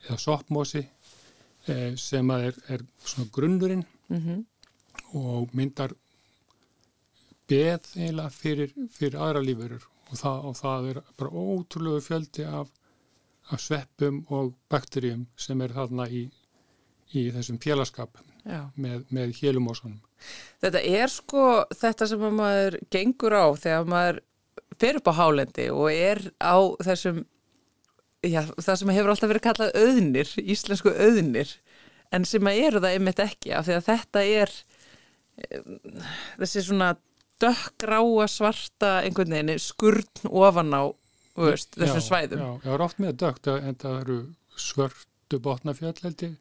eða 0.06 0.18
soppmósi 0.22 0.82
eh, 0.84 1.94
sem 1.96 2.30
að 2.30 2.50
er, 2.50 2.58
er 2.74 2.84
svona 3.04 3.30
grunnurinn 3.34 3.84
mm 4.08 4.20
-hmm. 4.20 4.44
og 5.20 5.54
myndar 5.56 5.94
beð 7.48 7.88
eiginlega 7.96 8.30
fyrir, 8.30 8.74
fyrir 8.92 9.18
aðra 9.18 9.42
lífurur 9.42 9.86
og 10.10 10.16
það, 10.16 10.44
og 10.48 10.56
það 10.56 10.88
er 10.90 11.00
bara 11.16 11.30
ótrúlegu 11.30 12.00
fjöldi 12.04 12.44
af, 12.44 12.68
af 13.52 13.62
sveppum 13.62 14.22
og 14.34 14.52
bakterjum 14.70 15.26
sem 15.40 15.60
er 15.64 15.74
þarna 15.76 16.08
í, 16.10 16.26
í 17.16 17.28
þessum 17.34 17.60
félagskap 17.62 18.20
með, 18.76 19.04
með 19.14 19.34
hélumósanum. 19.40 20.00
Þetta 20.62 20.82
er 20.82 21.12
sko 21.12 21.44
þetta 21.78 22.08
sem 22.10 22.24
maður 22.40 22.78
gengur 22.92 23.36
á 23.36 23.46
þegar 23.58 23.90
maður 23.92 24.22
fer 24.78 24.98
upp 25.00 25.10
á 25.10 25.18
hálendi 25.18 25.68
og 25.74 25.90
er 25.92 26.22
á 26.42 26.58
þessum, 26.84 27.22
já 28.26 28.42
það 28.58 28.74
sem 28.80 28.94
hefur 28.94 29.12
alltaf 29.14 29.32
verið 29.32 29.46
kallað 29.46 29.76
auðnir, 29.78 30.32
íslensku 30.42 30.94
auðnir 30.94 31.54
en 32.14 32.24
sem 32.28 32.48
að 32.48 32.62
eru 32.66 32.82
það 32.82 32.96
einmitt 32.96 33.22
ekki 33.22 33.52
af 33.54 33.68
því 33.68 33.76
að 33.76 33.88
þetta 33.88 34.24
er 34.42 34.54
þessi 36.38 36.64
svona 36.66 36.94
dökkgráa 37.42 38.26
svarta 38.30 38.96
einhvern 39.04 39.36
veginn 39.36 39.62
skurn 39.62 40.30
ofan 40.30 40.74
á 40.74 40.82
veist, 41.38 41.74
þessum 41.76 42.02
já, 42.02 42.06
svæðum. 42.08 42.42
Já, 42.42 42.50
ég 42.64 42.74
var 42.74 42.84
oft 42.84 43.00
með 43.02 43.16
dökkt 43.22 43.50
en 43.52 43.80
það 43.82 43.96
eru 44.02 44.18
svörtu 44.58 45.40
botnafjöll 45.44 45.94
held 46.02 46.26
ég, 46.26 46.36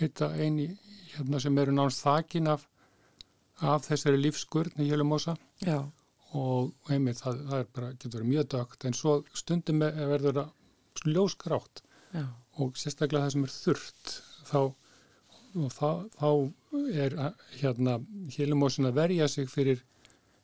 heita 0.00 0.30
eini 0.36 0.70
hérna 1.14 1.40
sem 1.42 1.58
eru 1.58 1.74
nánast 1.74 2.04
þakin 2.04 2.50
af, 2.52 2.66
af 3.64 3.86
þessari 3.88 4.20
lífskurn 4.20 4.82
í 4.82 4.88
Hjölumósa 4.90 5.36
og 6.36 6.92
einmitt 6.92 7.22
það, 7.22 7.42
það 7.48 7.62
er 7.62 7.68
bara, 7.78 7.92
getur 7.94 8.18
verið 8.18 8.32
mjög 8.32 8.48
dökkt 8.54 8.88
en 8.88 8.96
svo 8.96 9.16
stundum 9.36 9.84
verður 9.84 10.40
það 10.40 11.12
ljósgrátt 11.12 11.82
já. 12.12 12.26
og 12.60 12.76
sérstaklega 12.78 13.26
það 13.26 13.34
sem 13.34 13.46
er 13.46 13.54
þurft 13.54 14.14
þá, 14.48 14.60
þá, 15.76 15.88
þá 16.16 16.30
er 17.04 17.18
hérna 17.60 17.98
Hjölumósin 18.34 18.90
að 18.90 18.98
verja 19.00 19.28
sig 19.32 19.50
fyrir 19.52 19.84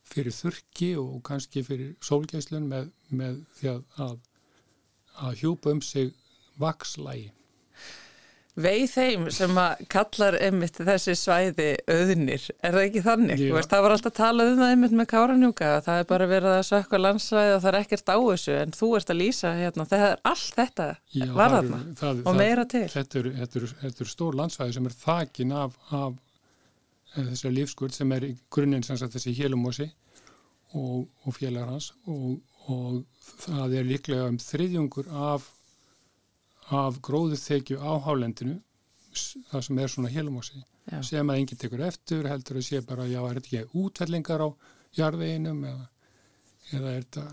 fyrir 0.08 0.34
þurki 0.36 0.94
og 1.00 1.20
kannski 1.26 1.62
fyrir 1.66 1.94
sólgæslun 2.04 2.66
með, 2.70 2.90
með 3.10 3.38
því 3.58 3.70
að, 3.76 3.84
að, 4.08 4.18
hjúpa 5.40 5.72
um 5.72 5.84
sig 5.84 6.12
vakslægi. 6.60 7.30
Veið 8.52 8.82
þeim 8.92 9.22
sem 9.32 9.56
að 9.56 9.78
kallar 9.88 10.34
einmitt 10.36 10.76
þessi 10.76 11.14
svæði 11.16 11.70
auðnir, 11.88 12.42
er 12.60 12.74
það 12.74 12.82
ekki 12.82 13.02
þannig? 13.06 13.44
Veist, 13.54 13.70
það 13.70 13.84
var 13.86 13.94
alltaf 13.94 14.14
talað 14.18 14.50
um 14.50 14.58
það 14.60 14.72
einmitt 14.74 14.96
með 14.98 15.06
káranjúka, 15.08 15.70
það 15.86 16.00
er 16.02 16.08
bara 16.10 16.26
verið 16.28 16.56
að 16.58 16.66
sökka 16.68 17.00
landsvæði 17.00 17.54
og 17.54 17.62
það 17.62 17.70
er 17.70 17.78
ekkert 17.78 18.12
á 18.12 18.16
þessu 18.18 18.58
en 18.58 18.76
þú 18.76 18.90
ert 18.98 19.14
að 19.14 19.18
lýsa 19.22 19.54
hérna, 19.56 19.86
það 19.88 20.04
er 20.10 20.20
allt 20.28 20.58
þetta 20.60 20.88
Já, 21.16 21.24
var 21.38 21.56
þarna 21.56 22.12
og 22.12 22.36
meira 22.42 22.66
til. 22.68 22.84
Þetta 22.92 23.20
eru 23.22 23.32
er, 23.32 23.56
er, 23.72 23.96
er 24.04 24.12
stór 24.12 24.36
landsvæði 24.42 24.76
sem 24.76 24.90
er 24.90 24.98
þakin 25.00 25.56
af, 25.62 25.80
af 26.02 26.20
þessari 27.14 27.54
lífskurð 27.58 27.96
sem 27.96 28.12
er 28.16 28.26
í 28.30 28.32
grunninn 28.52 28.84
sem 28.86 28.98
sagt 29.00 29.16
þessi 29.16 29.34
hélumósi 29.36 29.88
og, 30.78 31.08
og 31.26 31.36
félagar 31.36 31.72
hans 31.74 31.92
og, 32.08 32.40
og 32.72 33.02
það 33.44 33.78
er 33.78 33.88
líklega 33.88 34.28
um 34.32 34.38
þriðjungur 34.40 35.10
af, 35.30 35.48
af 36.72 37.00
gróðuþekju 37.04 37.80
á 37.82 37.92
hálendinu 38.06 38.58
það 39.50 39.66
sem 39.68 39.80
er 39.82 39.92
svona 39.92 40.12
hélumósi 40.12 40.62
sem 41.06 41.30
að 41.30 41.38
enginn 41.38 41.60
tekur 41.60 41.84
eftir 41.86 42.26
heldur 42.26 42.58
að 42.58 42.66
sé 42.66 42.80
bara 42.86 43.06
já 43.06 43.20
er 43.20 43.38
þetta 43.38 43.50
ekki 43.50 43.82
útvellingar 43.82 44.42
á 44.42 44.48
jarðveginum 44.98 45.64
eða, 45.68 45.88
eða 46.72 46.94
er 46.96 47.04
þetta 47.04 47.26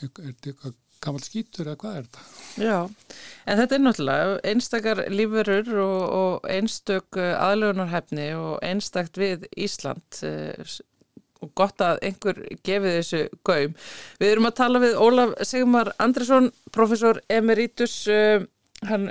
eitthvað 0.00 0.78
gammal 1.04 1.24
skýtur 1.24 1.70
eða 1.70 1.80
hvað 1.80 1.96
er 1.96 2.06
þetta? 2.06 2.26
Já, 2.60 2.78
en 3.46 3.60
þetta 3.60 3.76
er 3.76 3.82
náttúrulega 3.84 4.36
einstakar 4.52 5.02
lífurur 5.12 5.72
og, 5.84 5.98
og 6.20 6.46
einstök 6.52 7.18
aðlögunarhefni 7.20 8.30
og 8.36 8.54
einstakt 8.66 9.20
við 9.20 9.48
Ísland 9.56 10.22
og 11.40 11.52
gott 11.56 11.80
að 11.80 12.02
einhver 12.04 12.40
gefið 12.66 12.96
þessu 12.98 13.20
gaum. 13.48 13.76
Við 14.20 14.32
erum 14.34 14.48
að 14.50 14.56
tala 14.60 14.82
við 14.82 14.98
Ólaf 15.00 15.36
Sigmar 15.48 15.94
Andresson, 16.02 16.50
professor 16.74 17.22
emeritus, 17.32 18.02
uh, 18.12 18.44
hann 18.88 19.10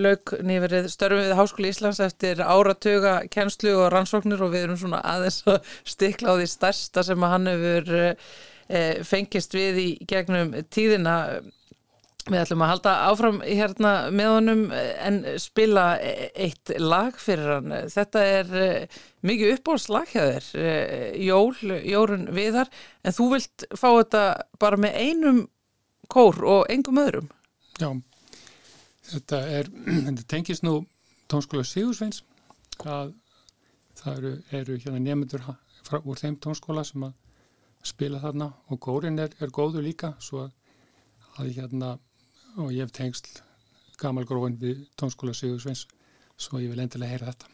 lauk 0.00 0.32
nýverið 0.44 0.88
störfum 0.92 1.20
við 1.20 1.36
Háskóli 1.36 1.72
Íslands 1.74 2.00
eftir 2.00 2.40
áratuga 2.40 3.18
kennslu 3.32 3.74
og 3.82 3.90
rannsóknir 3.92 4.40
og 4.44 4.54
við 4.54 4.64
erum 4.64 4.80
svona 4.80 5.02
aðeins 5.04 5.42
að 5.50 5.74
stikla 5.84 6.32
á 6.32 6.38
því 6.38 6.48
stærsta 6.48 7.04
sem 7.04 7.26
hann 7.28 7.50
hefur 7.50 7.90
fengist 9.04 9.54
við 9.54 9.80
í 9.82 9.88
gegnum 10.08 10.54
tíðina 10.72 11.18
Við 12.24 12.40
ætlum 12.40 12.62
að 12.64 12.70
halda 12.70 12.92
áfram 13.04 13.38
hérna 13.44 13.90
með 14.08 14.30
honum 14.32 14.60
en 14.72 15.16
spila 15.36 15.82
eitt 16.00 16.70
lag 16.80 17.18
fyrir 17.20 17.50
hann. 17.58 17.74
Þetta 17.92 18.22
er 18.24 18.54
mikið 19.28 19.52
uppbólslag 19.58 20.08
hjá 20.08 20.22
þér, 20.30 20.46
Jól, 21.20 21.74
Jórun 21.84 22.24
Viðar, 22.32 22.70
en 23.04 23.12
þú 23.12 23.26
vilt 23.34 23.66
fá 23.76 23.90
þetta 23.90 24.22
bara 24.62 24.80
með 24.80 24.96
einum 25.02 25.42
kór 26.08 26.40
og 26.48 26.72
engum 26.72 27.02
öðrum. 27.02 27.28
Já, 27.76 27.90
þetta 29.10 29.42
er, 29.58 29.68
þetta 30.08 30.24
tengis 30.32 30.64
nú 30.64 30.78
tónskóla 31.28 31.66
Sigursveins, 31.68 32.22
það, 32.78 33.12
það 34.00 34.16
eru, 34.16 34.32
eru 34.62 34.80
hérna 34.80 35.04
nefndur 35.10 35.44
úr 36.00 36.24
þeim 36.24 36.40
tónskóla 36.40 36.88
sem 36.88 37.04
að 37.04 37.12
spila 37.84 38.20
þarna 38.22 38.50
og 38.72 38.80
kórin 38.80 39.20
er, 39.20 39.34
er 39.40 39.52
góðu 39.54 39.82
líka, 39.84 40.14
svo 40.18 40.48
að 41.38 41.50
hérna 41.56 41.96
og 42.56 42.70
ég 42.72 42.84
hef 42.84 42.94
tengst 42.94 43.42
gamal 44.00 44.24
gróin 44.28 44.58
við 44.60 44.86
tónskóla 44.98 45.34
Sigursveins 45.36 45.86
svo 46.36 46.62
ég 46.62 46.72
vil 46.72 46.82
endilega 46.82 47.14
heyra 47.14 47.32
þetta 47.32 47.53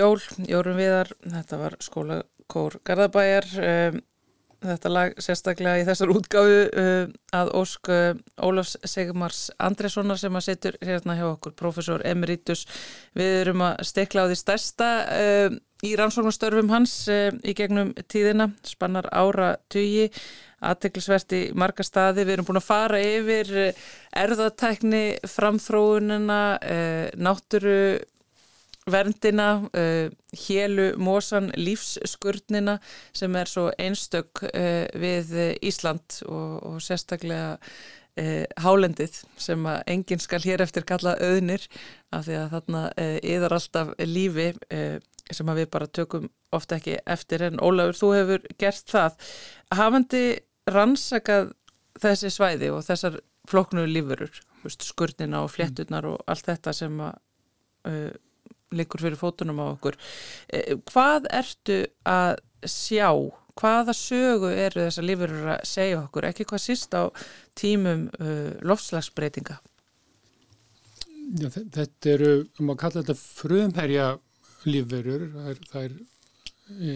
Jól, 0.00 0.20
Jórun 0.48 0.78
Viðar, 0.78 1.10
þetta 1.20 1.56
var 1.60 1.74
skólakór 1.84 2.78
Garðabæjar, 2.88 3.46
um, 3.60 3.98
þetta 4.64 4.92
lag 4.92 5.16
sérstaklega 5.20 5.80
í 5.82 5.86
þessar 5.88 6.12
útgáfu 6.14 6.60
um, 6.80 7.10
að 7.36 7.50
Ósk 7.58 7.90
um, 7.92 8.20
Ólafs 8.46 8.78
Segmars 8.88 9.42
Andressonar 9.60 10.20
sem 10.20 10.38
að 10.38 10.46
setur 10.46 10.78
hérna 10.80 11.18
hjá 11.18 11.26
okkur, 11.28 11.52
professor 11.58 12.04
Emeritus. 12.08 12.62
Við 13.18 13.36
erum 13.42 13.64
að 13.66 13.82
stekla 13.90 14.24
á 14.24 14.28
því 14.30 14.38
stærsta 14.40 14.88
í 15.84 15.90
rannsóknastörfum 16.00 16.72
hans 16.72 16.94
í 17.10 17.54
gegnum 17.56 17.92
tíðina, 18.08 18.50
spannar 18.68 19.08
ára 19.12 19.54
tugi, 19.72 20.06
aðteklisvert 20.64 21.34
í 21.36 21.42
marga 21.56 21.84
staði. 21.84 22.24
Við 22.24 22.38
erum 22.38 22.48
búin 22.48 22.60
að 22.60 22.68
fara 22.68 23.02
yfir 23.04 23.52
erðatækni, 24.22 25.04
framþróunina, 25.28 26.40
nátturu, 27.20 27.80
verndina, 28.92 29.48
uh, 29.70 30.10
hélu 30.46 30.90
mósan 31.00 31.50
lífsskurnina 31.58 32.78
sem 33.16 33.36
er 33.36 33.50
svo 33.50 33.70
einstök 33.78 34.44
uh, 34.50 34.86
við 34.98 35.32
Ísland 35.66 36.20
og, 36.26 36.58
og 36.66 36.82
sérstaklega 36.84 37.56
uh, 37.56 38.44
hálendið 38.62 39.22
sem 39.40 39.70
að 39.70 39.80
enginn 39.94 40.22
skal 40.22 40.42
hér 40.44 40.64
eftir 40.66 40.86
kalla 40.88 41.16
auðnir 41.20 41.66
af 42.10 42.26
því 42.26 42.36
að 42.40 42.52
þarna 42.56 42.84
yðar 43.22 43.56
alltaf 43.56 43.94
lífi 44.02 44.50
sem 45.30 45.50
að 45.50 45.62
við 45.62 45.68
bara 45.70 45.86
tökum 45.86 46.28
ofta 46.50 46.80
ekki 46.80 46.96
eftir 47.06 47.44
en 47.46 47.60
Ólafur, 47.62 47.94
þú 47.94 48.08
hefur 48.16 48.46
gert 48.58 48.90
það. 48.90 49.18
Hafandi 49.78 50.22
rannsakað 50.70 51.52
þessi 52.02 52.32
svæði 52.34 52.72
og 52.74 52.82
þessar 52.86 53.20
floknu 53.50 53.84
lífurur, 53.86 54.32
skurnina 54.66 55.44
og 55.44 55.52
fléttunar 55.54 56.08
og 56.10 56.18
allt 56.30 56.50
þetta 56.50 56.74
sem 56.76 56.98
að 57.06 58.18
liggur 58.74 59.02
fyrir 59.02 59.18
fótunum 59.18 59.62
á 59.62 59.66
okkur. 59.72 59.98
Hvað 60.90 61.28
ertu 61.40 61.82
að 62.08 62.40
sjá? 62.68 63.10
Hvaða 63.60 63.92
sögu 63.96 64.48
eru 64.54 64.86
þessar 64.86 65.04
lífurur 65.04 65.48
að 65.56 65.64
segja 65.68 65.98
okkur? 66.04 66.28
Ekki 66.30 66.46
hvað 66.48 66.62
síst 66.64 66.94
á 66.96 67.10
tímum 67.58 68.06
uh, 68.20 68.54
lofslagsbreytinga? 68.64 69.58
Já, 71.38 71.46
þetta 71.50 72.10
eru, 72.10 72.30
um 72.58 72.72
að 72.72 72.78
kalla 72.80 73.02
þetta 73.02 73.14
frumherja 73.20 74.06
lífverur, 74.66 75.28
það 75.34 75.50
er, 75.52 75.60
það 75.70 75.84
er 75.84 75.92
e, 76.74 76.94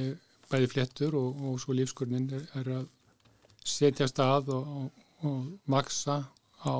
bæði 0.50 0.70
flettur 0.72 1.16
og, 1.20 1.44
og 1.46 1.60
svo 1.62 1.76
lífskurnin 1.76 2.26
er, 2.34 2.46
er 2.58 2.70
að 2.80 2.88
setja 3.64 4.08
stað 4.10 4.50
og, 4.56 4.72
og, 4.80 5.04
og 5.28 5.70
maksa 5.70 6.18
á 6.66 6.76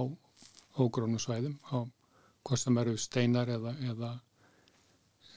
ógrónu 0.82 1.20
svæðum, 1.22 1.54
á 1.70 1.86
hvað 2.44 2.60
sem 2.60 2.80
eru 2.82 2.96
steinar 3.00 3.52
eða, 3.54 3.76
eða 3.86 4.10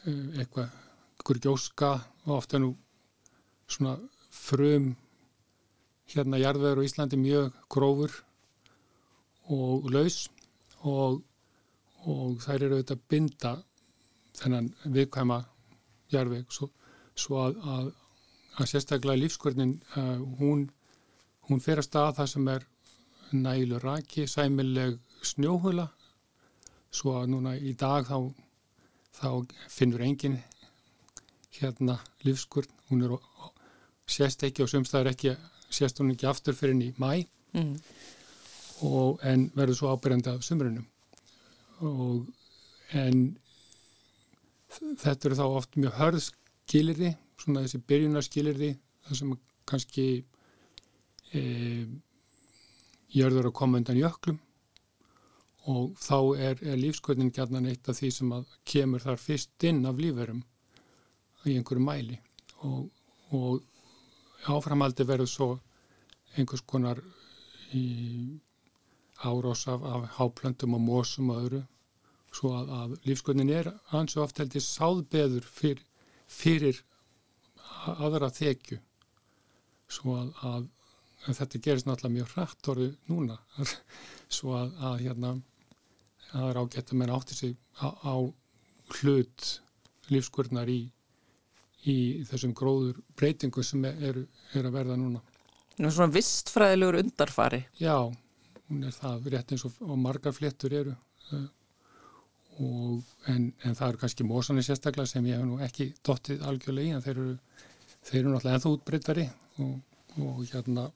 eitthvað, 0.05 0.69
einhver 1.17 1.41
gjóska 1.43 1.91
og 2.25 2.37
ofta 2.37 2.59
nú 2.61 2.73
svona 3.67 3.97
frum 4.31 4.93
hérna 6.07 6.39
jarðveður 6.39 6.83
á 6.83 6.87
Íslandi 6.87 7.19
mjög 7.19 7.55
grófur 7.71 8.13
og 9.51 9.89
laus 9.91 10.27
og, 10.87 11.21
og 12.07 12.39
þær 12.43 12.67
eru 12.67 12.77
auðvitað 12.77 12.97
að 12.97 13.05
binda 13.11 13.53
þennan 14.37 14.71
viðkvæma 14.85 15.41
jarðveg. 16.13 16.47
Svo, 16.53 16.69
svo 17.17 17.41
að, 17.43 17.59
að, 17.75 17.91
að 18.57 18.71
sérstaklega 18.71 19.21
lífskvörnin 19.23 19.75
uh, 19.97 20.17
hún, 20.39 20.67
hún 21.49 21.63
fer 21.63 21.81
að 21.81 21.89
staða 21.89 22.15
það 22.21 22.31
sem 22.33 22.49
er 22.53 22.67
nælu 23.35 23.79
raki, 23.83 24.27
sæmileg 24.29 24.99
snjóhula. 25.25 25.89
Svo 26.93 27.17
að 27.19 27.31
núna 27.33 27.57
í 27.59 27.73
dag 27.75 28.07
þá 28.07 28.31
þá 29.17 29.29
finnur 29.71 30.03
engin 30.05 30.37
hérna 31.57 31.97
lífskurn, 32.25 32.69
hún 32.89 33.03
er 33.05 33.15
sérst 34.07 34.43
ekki 34.47 34.63
og 34.63 34.71
sumstaður 34.71 35.11
ekki 35.11 35.33
sérst 35.73 35.99
hún 35.99 36.13
ekki 36.13 36.29
aftur 36.29 36.55
fyrir 36.55 36.75
henni 36.75 36.91
í 36.91 36.95
mæ 37.01 37.25
mm. 37.57 37.73
og 38.87 39.23
en 39.27 39.49
verður 39.57 39.79
svo 39.79 39.91
ábyrjandi 39.95 40.31
af 40.31 40.45
sumrunum 40.45 40.85
og 41.83 42.27
en 42.95 43.37
þetta 45.01 45.29
eru 45.29 45.39
þá 45.39 45.45
oft 45.47 45.77
mjög 45.77 45.95
hörð 45.97 46.23
skilirði, 46.23 47.13
svona 47.39 47.63
þessi 47.65 47.83
byrjunarskilirði 47.89 48.73
það 49.07 49.19
sem 49.19 49.35
kannski 49.67 50.07
e, 51.35 51.41
gjörður 53.13 53.49
að 53.49 53.57
koma 53.59 53.81
undan 53.81 53.99
jöklum 53.99 54.39
og 55.67 55.97
þá 55.99 56.19
er, 56.39 56.61
er 56.63 56.79
lífskvöldin 56.79 57.33
gætnan 57.35 57.67
eitt 57.67 57.89
af 57.91 57.97
því 57.99 58.11
sem 58.15 58.33
kemur 58.67 59.03
þar 59.03 59.19
fyrst 59.19 59.65
inn 59.67 59.83
af 59.89 59.99
líferum 59.99 60.43
í 61.43 61.57
einhverju 61.57 61.83
mæli. 61.83 62.19
Og, 62.67 62.87
og 63.35 64.47
áframaldi 64.47 65.05
verður 65.07 65.31
svo 65.31 65.49
einhvers 66.37 66.63
konar 66.63 67.01
árás 69.27 69.65
af, 69.67 69.83
af 69.83 70.07
háplöndum 70.17 70.77
og 70.77 70.81
mósum 70.81 71.33
og 71.33 71.41
öðru. 71.43 71.61
Svo 72.31 72.53
að, 72.53 72.71
að 72.79 72.95
lífskvöldin 73.07 73.51
er 73.51 73.71
ansi 73.97 74.19
oft 74.23 74.39
heldur 74.39 74.63
sáðbeður 74.63 75.45
fyr, 75.51 75.83
fyrir 76.27 76.79
aðra 77.97 78.29
þekju. 78.31 78.79
Svo 79.91 80.15
að, 80.21 80.31
að 80.47 80.67
þetta 81.27 81.63
gerist 81.63 81.87
náttúrulega 81.87 82.15
mjög 82.15 82.33
hrætt 82.35 82.71
orðu 82.71 82.89
núna. 83.11 83.39
Svo 84.37 84.55
að, 84.59 84.73
að 84.79 84.99
hérna 85.05 85.35
það 86.31 86.49
er 86.49 86.59
ágætt 86.61 86.93
að 86.93 86.99
menn 87.01 87.15
átti 87.15 87.37
sig 87.37 87.55
á, 87.79 87.87
á 87.93 88.15
hlut 88.99 89.47
lífskurnar 90.11 90.69
í, 90.71 90.79
í 91.87 91.97
þessum 92.29 92.53
gróður 92.57 93.01
breytingu 93.19 93.63
sem 93.65 93.83
er, 93.89 94.23
er 94.55 94.69
að 94.69 94.77
verða 94.77 94.97
núna. 94.99 95.21
Nú 95.77 95.91
svona 95.93 96.13
vistfræðilegur 96.15 97.01
undarfari. 97.03 97.61
Já, 97.77 97.97
hún 98.67 98.87
er 98.87 98.95
það 98.95 99.29
rétt 99.33 99.53
eins 99.53 99.65
og, 99.67 99.75
og 99.85 99.99
margar 100.01 100.33
fléttur 100.35 100.73
eru 100.73 100.95
uh, 100.95 101.47
og, 102.57 103.03
en, 103.29 103.51
en 103.63 103.75
það 103.77 103.91
eru 103.91 104.01
kannski 104.01 104.25
mósanir 104.27 104.65
sérstaklega 104.65 105.11
sem 105.11 105.27
ég 105.29 105.37
hef 105.37 105.45
nú 105.47 105.59
ekki 105.63 105.91
dottið 106.05 106.45
algjörlega 106.49 106.89
í 106.89 106.95
en 106.97 107.03
þeir 107.05 107.15
eru, 107.15 107.35
þeir 108.09 108.21
eru 108.21 108.33
náttúrulega 108.33 108.57
ennþá 108.57 108.73
útbreytari 108.73 109.27
og, 109.63 109.75
og 110.23 110.41
hérna 110.49 110.87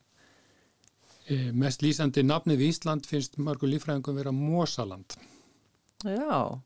mest 1.54 1.84
lýsandi 1.84 2.24
nafnið 2.26 2.64
í 2.64 2.72
Ísland 2.72 3.06
finnst 3.08 3.38
mörgur 3.38 3.70
lífræðingum 3.70 4.18
vera 4.18 4.32
Mósaland. 4.34 5.16
Já, 6.02 6.58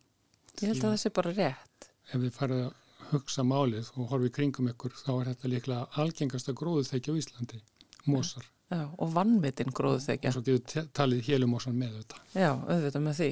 ég 0.63 0.71
held 0.71 0.81
að 0.81 0.91
það 0.91 0.99
sé 1.03 1.13
bara 1.13 1.35
rétt. 1.37 1.89
Ef 2.09 2.21
við 2.23 2.35
farið 2.37 2.63
að 2.65 3.11
hugsa 3.11 3.45
málið 3.47 3.91
og 3.95 4.11
horfið 4.11 4.33
kringum 4.39 4.71
ykkur 4.73 4.95
þá 4.97 5.11
er 5.15 5.31
þetta 5.33 5.51
líklega 5.53 6.03
algengasta 6.03 6.55
gróðuþekja 6.57 7.15
á 7.15 7.19
Íslandi, 7.21 7.61
Mósar. 8.09 8.47
Já, 8.73 8.83
og 8.99 9.13
vannmitinn 9.15 9.71
gróðuþekja. 9.77 10.33
Og 10.33 10.39
svo 10.39 10.43
getur 10.47 10.89
talið 10.97 11.29
helumósan 11.29 11.77
með 11.79 12.01
þetta. 12.01 12.25
Já, 12.35 12.51
auðvitað 12.57 13.05
með 13.05 13.21
því. 13.21 13.31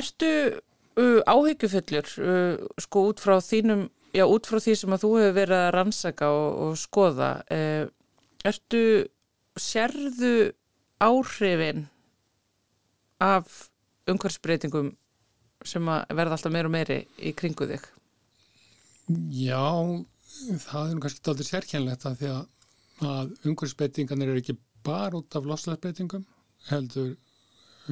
Ertu 0.00 0.32
uh, 0.50 1.20
áhyggjufullur 1.30 2.10
uh, 2.24 2.66
sko 2.82 3.06
út 3.12 3.22
frá 3.22 3.36
þínum, 3.44 3.86
já 4.16 4.24
út 4.26 4.50
frá 4.50 4.58
því 4.64 4.76
sem 4.80 4.96
að 4.96 5.04
þú 5.04 5.12
hefur 5.20 5.36
verið 5.38 5.60
að 5.60 5.72
rannsaka 5.76 6.30
og, 6.34 6.48
og 6.64 6.80
skoða, 6.80 7.30
uh, 7.54 7.84
ertu, 8.46 8.82
sérðu 9.60 10.52
áhrifin 11.00 11.86
af 13.20 13.70
umhverfsbreytingum 14.10 14.94
sem 15.66 15.88
að 15.92 16.14
verða 16.16 16.38
alltaf 16.38 16.54
meir 16.54 16.68
og 16.68 16.74
meiri 16.74 17.00
í 17.20 17.34
kringu 17.36 17.68
þig? 17.68 17.84
Já, 19.34 19.66
það 20.64 20.94
er 20.94 21.02
kannski 21.04 21.32
aldrei 21.32 21.48
sérkjænlegt 21.48 22.06
að 22.08 22.18
því 22.20 22.30
að, 22.36 23.34
umhverfsbreytingarnir 23.50 24.32
eru 24.32 24.42
ekki 24.42 24.56
bara 24.86 25.18
út 25.20 25.36
af 25.36 25.48
loslæðsbreytingum, 25.48 26.24
heldur 26.70 27.12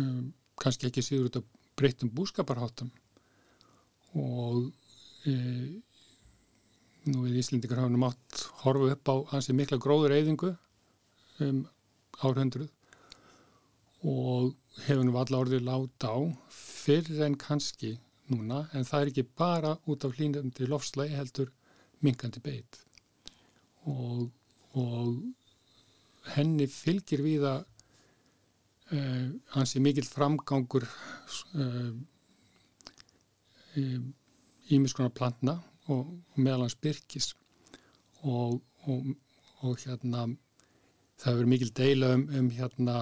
um, 0.00 0.30
kannski 0.60 0.88
ekki 0.88 1.04
síður 1.04 1.28
út 1.28 1.40
af 1.40 1.48
breytum 1.78 2.10
búskaparháttum 2.14 2.90
og 4.18 4.72
e, 5.28 5.34
nú 7.08 7.24
við 7.26 7.38
Íslindikar 7.42 7.82
hafum 7.82 8.06
átt 8.08 8.27
horfu 8.64 8.90
upp 8.92 9.12
á 9.12 9.14
hansi 9.34 9.54
mikla 9.56 9.78
gróður 9.82 10.16
eyðingu 10.16 10.50
um 11.46 11.62
árhundruð 12.24 12.70
og 14.08 14.54
hefur 14.86 15.04
nú 15.06 15.16
alla 15.18 15.40
orðið 15.42 15.66
láta 15.66 16.10
á 16.14 16.18
fyrir 16.54 17.24
en 17.26 17.38
kannski 17.38 17.96
núna 18.30 18.64
en 18.76 18.86
það 18.86 19.00
er 19.00 19.10
ekki 19.12 19.26
bara 19.38 19.72
út 19.90 20.04
af 20.06 20.14
hlýnandi 20.18 20.68
lofslægi 20.68 21.16
heldur 21.18 21.50
minkandi 22.04 22.42
beit. 22.44 22.78
Og, 23.88 24.28
og 24.78 25.16
henni 26.36 26.68
fylgir 26.70 27.24
við 27.24 27.46
að 27.48 27.64
uh, 28.92 29.26
hansi 29.56 29.82
mikill 29.82 30.06
framgangur 30.06 30.86
ímiskonar 34.68 35.10
uh, 35.10 35.12
uh, 35.12 35.18
plantna 35.18 35.58
og, 35.88 36.12
og 36.12 36.38
meðalans 36.38 36.78
byrkis 36.78 37.32
og, 38.22 38.60
og, 38.86 39.12
og 39.62 39.78
hérna 39.84 40.26
það 41.18 41.32
hefur 41.32 41.50
mikil 41.50 41.72
deila 41.74 42.12
um, 42.14 42.26
um 42.40 42.50
hérna 42.54 42.96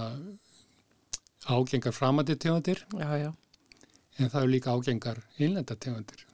ágengar 1.46 1.94
framandi 1.94 2.36
tegundir. 2.36 2.82
En 2.96 4.30
það 4.30 4.42
eru 4.42 4.52
líka 4.52 4.72
ágengar 4.74 5.20
innlenda 5.38 5.76
tegundir. 5.76 6.26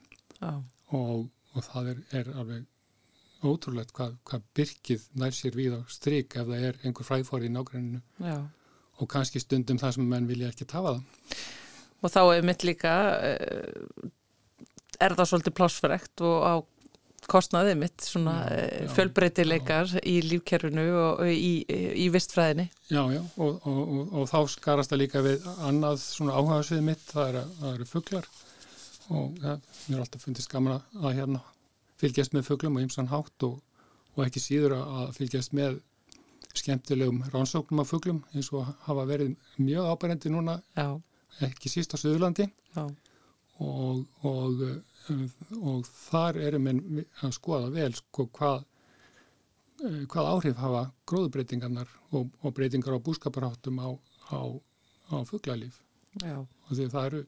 Og, 0.42 1.28
og 1.54 1.64
það 1.66 1.92
er, 1.92 2.04
er 2.20 2.30
alveg 2.36 2.68
ótrúlegt 3.42 3.92
hvað, 3.96 4.16
hvað 4.28 4.44
byrkið 4.56 5.06
nær 5.18 5.34
sér 5.34 5.56
við 5.58 5.76
á 5.78 5.80
stryk 5.90 6.36
ef 6.38 6.48
það 6.48 6.66
er 6.68 6.78
einhver 6.86 7.06
fræðfóri 7.06 7.48
í 7.50 7.52
nágranninu 7.52 8.00
já. 8.22 8.38
og 8.98 9.10
kannski 9.10 9.42
stundum 9.42 9.80
það 9.82 9.96
sem 9.96 10.08
menn 10.08 10.28
vilja 10.30 10.52
ekki 10.52 10.68
tafa 10.70 10.94
það. 10.94 11.40
Og 12.02 12.10
þá 12.10 12.20
er 12.22 12.46
mitt 12.46 12.64
líka, 12.66 12.92
uh, 13.26 14.10
er 15.02 15.16
það 15.18 15.30
svolítið 15.30 15.56
plássfrekt 15.58 16.24
og 16.26 16.38
á 16.46 16.54
kostnaðið 17.30 17.76
mitt 17.80 18.04
svona 18.04 18.34
Já, 18.48 18.62
já, 18.66 18.88
fjölbreytileikar 18.96 19.92
í 20.08 20.14
lífkerfinu 20.26 20.84
og 20.98 21.22
í, 21.28 21.52
í 21.68 22.06
vistfræðinni. 22.12 22.68
Já, 22.90 23.02
já, 23.14 23.20
og, 23.36 23.60
og, 23.68 23.80
og, 23.82 24.14
og 24.20 24.30
þá 24.30 24.38
skarast 24.54 24.92
það 24.92 25.02
líka 25.04 25.22
við 25.24 25.46
annað 25.68 26.00
svona 26.02 26.38
áhugaðsvið 26.38 26.82
mitt, 26.88 27.04
það 27.10 27.30
eru, 27.32 27.44
eru 27.72 27.88
fuglar. 27.88 28.28
Og 29.12 29.38
ja, 29.42 29.56
mér 29.86 29.98
er 29.98 30.04
alltaf 30.04 30.24
fundist 30.26 30.52
gaman 30.52 30.78
að, 30.78 31.08
hérna 31.18 31.42
fylgjast 32.02 32.34
með 32.34 32.48
fuglum 32.48 32.78
og 32.78 32.86
ymsan 32.86 33.10
hátt 33.12 33.46
og, 33.46 33.60
og 34.16 34.26
ekki 34.26 34.42
síður 34.42 34.76
að, 34.80 35.14
fylgjast 35.18 35.54
með 35.56 35.80
skemmtilegum 36.58 37.22
rannsóknum 37.32 37.80
af 37.80 37.88
fuglum 37.92 38.20
eins 38.34 38.50
og 38.52 38.66
hafa 38.86 39.06
verið 39.08 39.36
mjög 39.62 39.88
ábærendi 39.94 40.32
núna, 40.32 40.58
Já, 40.76 40.98
ekki 41.46 41.70
síst 41.72 41.94
á 41.94 41.96
Suðurlandi. 41.96 42.50
Já, 42.74 42.84
og, 43.62 44.02
og, 44.28 44.62
uh, 44.66 45.24
og 45.62 45.88
þar 45.88 46.40
erum 46.48 46.68
við 46.68 47.04
að 47.22 47.34
skoða 47.38 47.70
vel 47.74 47.90
sko 47.98 48.26
hvað 48.38 48.62
uh, 48.62 50.02
hvað 50.12 50.30
áhrif 50.34 50.60
hafa 50.62 50.82
gróðbreytingarnar 51.10 51.92
og, 52.12 52.30
og 52.42 52.56
breytingar 52.56 52.98
á 52.98 53.04
búskaparháttum 53.06 53.80
á, 53.82 53.90
á, 54.34 54.40
á 55.12 55.16
fuglalíf 55.28 55.80
já, 56.20 56.38
og 56.38 56.72
því 56.72 56.88
það 56.92 57.08
eru 57.10 57.24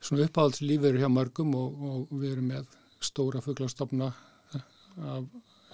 svona 0.00 0.26
uppáhaldslífur 0.28 1.00
hjá 1.00 1.08
mörgum 1.10 1.54
og, 1.58 1.86
og 1.90 2.18
við 2.20 2.36
erum 2.36 2.50
með 2.52 2.68
stóra 3.02 3.42
fuglastofna 3.44 4.12
af, 4.96 5.24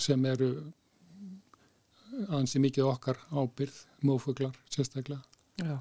sem 0.03 0.25
eru 0.27 0.53
ansi 2.37 2.61
mikið 2.61 2.89
okkar 2.91 3.19
ábyrð, 3.33 3.77
mófuglar 4.05 4.57
sérstaklega. 4.71 5.23
já. 5.57 5.81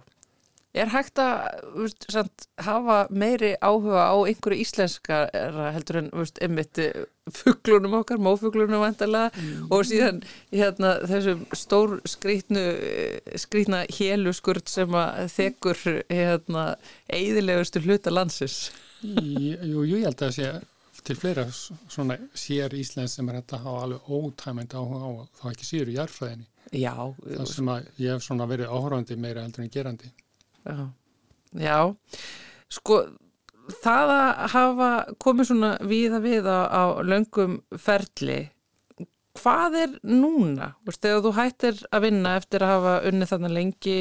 Er 0.71 0.87
hægt 0.93 1.19
að 1.19 1.65
veist, 1.75 2.05
samt, 2.13 2.45
hafa 2.63 3.01
meiri 3.11 3.57
áhuga 3.59 4.05
á 4.07 4.15
einhverju 4.23 4.63
íslenska 4.63 5.17
heldur 5.75 5.99
en 5.99 6.07
einmitt 6.15 6.79
fugglunum 7.35 7.97
okkar, 7.99 8.21
mófuglunum 8.23 8.79
vantarlega 8.79 9.31
og 9.67 9.83
síðan 9.89 10.21
hérna, 10.53 10.93
þessum 11.11 11.43
stór 11.59 11.97
skrýtnu 12.07 12.63
skrýtna 13.43 13.83
héluskurt 13.91 14.71
sem 14.71 14.95
að 14.95 15.27
þekur 15.35 15.83
hérna, 16.07 16.65
eiðilegustu 17.11 17.83
hluta 17.83 18.13
landsins. 18.13 18.69
Jú, 19.03 19.57
jú, 19.59 19.83
ég 19.97 20.07
held 20.07 20.15
að 20.15 20.27
það 20.29 20.37
sé 20.39 20.51
til 21.01 21.17
fleira 21.17 21.45
svona 21.51 22.17
sér 22.37 22.73
Íslands 22.77 23.17
sem 23.17 23.29
er 23.31 23.39
þetta 23.41 23.57
að 23.57 23.67
hafa 23.67 23.85
alveg 23.87 24.09
ótæmend 24.17 24.75
áhuga 24.77 25.03
á 25.03 25.11
þá 25.41 25.45
ekki 25.51 25.67
síður 25.67 25.91
í 25.91 25.95
jarfræðinni. 25.97 26.47
Já, 26.77 26.93
Það 27.25 27.47
sem 27.51 27.71
að 27.73 27.87
ég 27.99 28.13
hef 28.13 28.25
svona 28.25 28.47
verið 28.47 28.69
áhörandi 28.71 29.17
meira 29.19 29.43
heldur 29.43 29.65
en 29.65 29.73
gerandi. 29.73 30.11
Já, 30.61 30.87
já, 31.57 31.77
sko 32.71 33.01
það 33.81 34.13
að 34.15 34.41
hafa 34.53 34.89
komið 35.21 35.49
svona 35.51 35.71
viða 35.87 36.19
viða 36.23 36.57
á 36.69 36.83
löngum 37.05 37.59
ferli, 37.79 38.39
hvað 39.39 39.77
er 39.85 39.95
núna? 40.05 40.73
Vist, 40.85 41.01
þegar 41.01 41.23
þú 41.25 41.33
hættir 41.37 41.81
að 41.89 42.05
vinna 42.07 42.35
eftir 42.39 42.65
að 42.65 42.73
hafa 42.75 42.95
unnið 43.09 43.31
þarna 43.31 43.53
lengi 43.55 43.97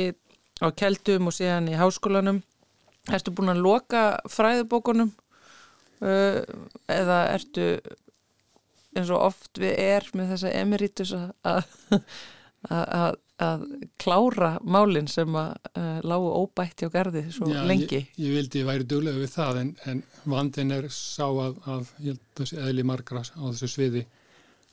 á 0.61 0.67
keldum 0.77 1.31
og 1.31 1.37
síðan 1.37 1.71
í 1.71 1.79
háskólanum, 1.81 2.43
ertu 3.09 3.33
búin 3.33 3.55
að 3.55 3.63
loka 3.65 4.05
fræðubókunum 4.29 5.13
uh, 6.05 6.43
eða 6.91 7.21
ertu 7.37 7.73
eins 8.97 9.11
og 9.15 9.23
oft 9.31 9.61
við 9.61 9.77
er 9.79 10.09
með 10.19 10.35
þessa 10.35 10.55
emeritus 10.61 11.15
að 11.15 11.31
að 12.69 12.87
að 13.01 13.19
klára 14.01 14.51
málinn 14.63 15.09
sem 15.11 15.37
að 15.39 15.53
uh, 15.73 16.01
lágu 16.05 16.33
óbætt 16.43 16.85
hjá 16.85 16.91
gardi 16.93 17.23
svo 17.33 17.49
Já, 17.51 17.63
lengi. 17.69 18.03
Ég, 18.03 18.19
ég 18.21 18.37
vildi 18.37 18.65
væri 18.69 18.89
duglega 18.89 19.23
við 19.23 19.33
það 19.35 19.61
en, 19.63 19.71
en 19.91 20.03
vandin 20.29 20.75
er 20.77 20.91
sá 20.93 21.27
að, 21.29 21.57
að 21.65 21.95
ég 22.05 22.13
held 22.13 22.21
að 22.21 22.43
þessi 22.43 22.61
eðli 22.67 22.87
margra 22.91 23.25
á 23.25 23.43
þessu 23.49 23.71
sviði 23.75 24.05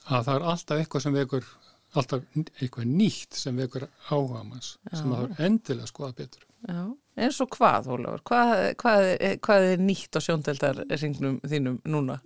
að 0.07 0.28
það 0.28 0.34
er 0.36 0.47
alltaf 0.53 0.82
eitthvað 0.82 1.05
sem 1.05 1.18
vekur 1.18 1.49
alltaf 1.97 2.26
eitthvað 2.59 2.91
nýtt 2.91 3.38
sem 3.39 3.57
vekur 3.57 3.88
áhuga 4.09 4.43
manns 4.43 4.76
sem 4.91 5.07
það 5.07 5.24
er 5.24 5.45
endilega 5.47 5.89
skoða 5.89 6.15
betur. 6.18 6.43
Já, 6.68 6.82
eins 7.22 7.39
og 7.43 7.51
hvað, 7.53 7.89
Ólafur? 7.93 8.24
Hvað, 8.28 8.53
hvað, 8.82 9.07
hvað 9.45 9.68
er 9.72 9.84
nýtt 9.84 10.18
á 10.18 10.20
sjóndeldar 10.26 10.82
ringnum 10.89 11.38
þínum 11.45 11.80
núna? 11.88 12.18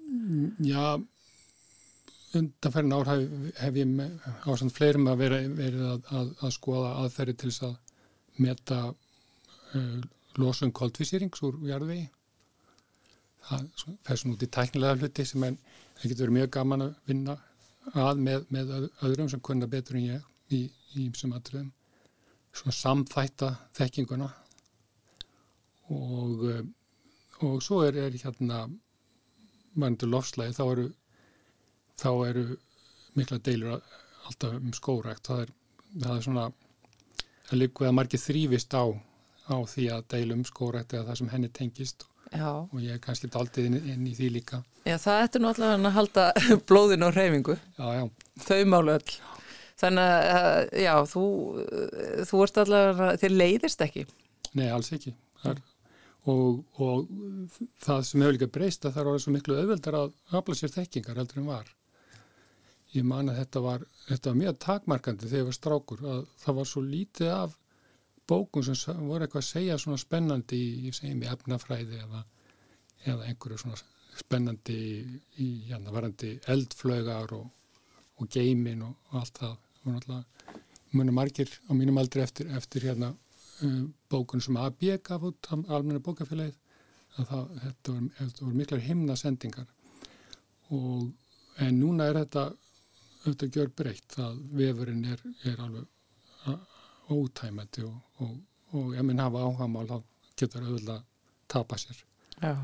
Já, 0.64 0.98
undanferðin 2.38 2.96
ár 2.96 3.10
hef, 3.12 3.36
hef 3.60 3.78
ég 3.80 3.92
með, 3.92 4.16
á 4.48 4.52
samt 4.60 4.76
fleirum 4.76 5.10
að 5.12 5.22
vera, 5.24 5.40
verið 5.58 5.86
að, 5.90 6.10
að, 6.20 6.32
að 6.46 6.54
skoða 6.56 6.92
aðferði 7.02 7.36
til 7.42 7.52
þess 7.52 7.66
að 7.68 8.42
meta 8.46 8.80
uh, 8.92 10.02
losun 10.40 10.74
koldvísýrings 10.76 11.44
úr 11.48 11.60
jarðvegi. 11.68 12.08
Það 13.48 13.70
fer 14.08 14.22
svona 14.22 14.38
út 14.38 14.46
í 14.46 14.52
tæknilega 14.56 15.00
hluti 15.02 15.26
sem 15.28 15.46
en 15.48 15.58
það 15.98 16.06
getur 16.12 16.26
verið 16.28 16.38
mjög 16.38 16.52
gaman 16.56 16.86
að 16.86 16.94
vinna 17.10 17.38
að 17.98 18.22
með, 18.28 18.46
með 18.54 18.74
öð- 18.78 19.06
öðrum 19.10 19.32
sem 19.34 19.44
kunna 19.44 19.70
betur 19.72 19.98
en 19.98 20.06
ég 20.06 20.54
í, 20.54 20.62
í 20.96 21.08
ýmsum 21.08 21.34
atriðum. 21.36 21.72
Svona 22.56 22.78
samþætta 22.78 23.52
þekkinguna 23.80 24.30
og, 25.92 26.48
uh, 26.48 26.64
og 27.48 27.60
svo 27.66 27.82
er, 27.88 27.98
er 28.08 28.16
hérna 28.22 28.66
mannstu 29.80 30.08
lofslægi 30.08 30.56
þá 30.58 30.64
eru 30.68 30.90
þá 32.02 32.10
eru 32.30 32.46
mikla 33.18 33.40
deilur 33.44 33.80
alltaf 34.28 34.58
um 34.58 34.74
skórækt 34.76 35.28
það 35.28 35.46
er, 35.46 35.56
það 36.04 36.14
er 36.18 36.28
svona 36.28 36.46
að 37.52 37.58
líka 37.60 37.88
að 37.90 37.98
margir 37.98 38.22
þrýfist 38.22 38.76
á 38.78 38.84
á 39.52 39.58
því 39.68 39.88
að 39.96 40.08
deila 40.14 40.38
um 40.38 40.46
skórækt 40.48 40.96
eða 40.96 41.08
það 41.10 41.20
sem 41.22 41.32
henni 41.34 41.50
tengist. 41.52 42.06
Já, 42.32 42.48
og 42.64 42.78
ég 42.80 42.96
er 42.96 43.02
kannski 43.04 43.28
daldið 43.28 43.68
inn, 43.68 43.80
inn 43.92 44.06
í 44.08 44.14
því 44.16 44.30
líka. 44.38 44.62
Já 44.88 44.96
það 45.02 45.24
ættir 45.26 45.44
nú 45.44 45.50
allavega 45.50 45.90
að 45.90 45.98
halda 45.98 46.28
blóðin 46.70 47.04
á 47.04 47.10
reyfingu, 47.12 47.58
já, 47.76 48.06
þau 48.46 48.62
málu 48.72 48.96
öll. 48.96 49.18
Þannig 49.82 50.14
að, 50.38 50.48
já, 50.78 50.94
þú, 51.10 51.26
þú 52.30 52.42
ert 52.46 52.62
allavega, 52.64 53.10
þér 53.24 53.36
leiðist 53.36 53.84
ekki. 53.84 54.06
nei, 54.56 54.68
alls 54.70 54.94
ekki. 54.96 55.16
Það 55.42 55.52
er, 55.56 55.62
og, 56.32 56.64
og 56.78 57.12
það 57.82 58.02
sem 58.08 58.24
hefur 58.24 58.38
líka 58.38 58.52
breyst 58.54 58.86
að 58.86 58.96
það 58.96 59.04
er 59.04 59.12
orðið 59.12 59.26
svo 59.26 59.36
miklu 59.36 59.58
auðveldar 59.58 60.00
að 60.04 60.16
afla 60.40 60.58
sér 60.60 60.76
þekkingar 60.78 61.20
heldur 61.24 61.42
en 61.42 61.50
var 61.50 61.72
ég 62.96 63.08
man 63.08 63.32
að 63.32 63.40
þetta 63.42 63.64
var, 63.64 63.86
þetta 64.08 64.32
var 64.32 64.40
mjög 64.42 64.60
takmarkandi 64.66 65.30
þegar 65.30 65.42
ég 65.42 65.50
var 65.50 65.58
strákur 65.58 66.06
að 66.14 66.22
það 66.44 66.58
var 66.60 66.70
svo 66.72 66.84
lítið 66.86 67.32
af 67.36 67.58
bókum 68.32 68.64
sem 68.66 69.08
voru 69.08 69.26
eitthvað 69.26 69.44
að 69.44 69.50
segja 69.50 69.80
svona 69.80 70.02
spennandi 70.02 70.60
í, 70.60 70.70
ég 70.88 70.96
segi 70.96 71.16
mig, 71.16 71.32
efnafræði 71.32 72.02
eða, 72.06 72.22
eða 73.08 73.28
einhverju 73.30 73.60
svona 73.64 73.80
spennandi 74.20 74.78
í, 75.40 75.48
hérna, 75.70 75.94
varandi 75.94 76.36
eldflögar 76.52 77.34
og, 77.38 77.48
og 78.20 78.32
geimin 78.32 78.84
og, 78.88 78.96
allt 79.18 79.40
það. 79.40 79.58
Og 79.82 79.96
náttúrulega 79.96 80.60
muni 80.92 81.14
margir 81.16 81.52
á 81.68 81.72
mínum 81.74 82.00
aldri 82.02 82.24
eftir, 82.24 82.50
eftir 82.56 82.86
hérna 82.90 83.14
uh, 83.66 83.84
bókun 84.12 84.44
sem 84.44 84.58
AB 84.60 84.84
gaf 85.06 85.24
út 85.32 85.52
almenna 85.56 86.04
bókafélagið 86.04 86.58
að 87.20 87.30
það, 87.32 87.48
þetta 87.64 88.44
voru 88.44 88.58
miklar 88.60 88.84
himna 88.84 89.16
sendingar 89.20 89.68
og 90.72 91.10
en 91.64 91.80
núna 91.80 92.08
er 92.08 92.22
þetta 92.22 92.46
auðvitað 93.22 93.58
gjör 93.58 93.72
breytt 93.78 94.18
að 94.22 94.38
vefurinn 94.58 95.06
er, 95.14 95.22
er 95.46 95.60
alveg 95.62 95.88
ótæmandi 97.12 97.84
og, 97.86 97.98
og, 98.24 98.36
og 98.78 98.94
ef 98.96 99.06
minn 99.08 99.22
hafa 99.22 99.46
áhagamál 99.46 99.88
þá 99.90 99.98
getur 100.40 100.66
auðvitað 100.68 101.02
tapa 101.52 101.78
sér. 101.82 102.04
Já. 102.42 102.56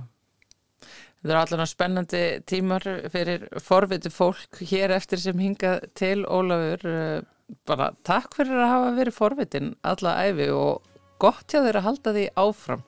Þetta 1.18 1.34
er 1.34 1.40
allavega 1.42 1.70
spennandi 1.70 2.22
tímar 2.48 2.86
fyrir 3.12 3.48
forviti 3.64 4.12
fólk 4.14 4.62
hér 4.70 4.94
eftir 4.96 5.20
sem 5.22 5.40
hinga 5.42 5.80
til 5.98 6.24
Ólafur. 6.26 6.86
eh, 6.86 7.26
Bara 7.68 7.94
takk 8.04 8.34
fyrir 8.36 8.60
að 8.60 8.72
hafa 8.74 8.88
verið 8.98 9.16
forvitin 9.16 9.70
alla 9.88 10.18
æfi 10.28 10.50
og 10.52 10.84
gott 11.20 11.48
hjá 11.48 11.62
þeir 11.64 11.78
að 11.80 11.86
halda 11.86 12.14
því 12.18 12.26
áfram. 12.44 12.82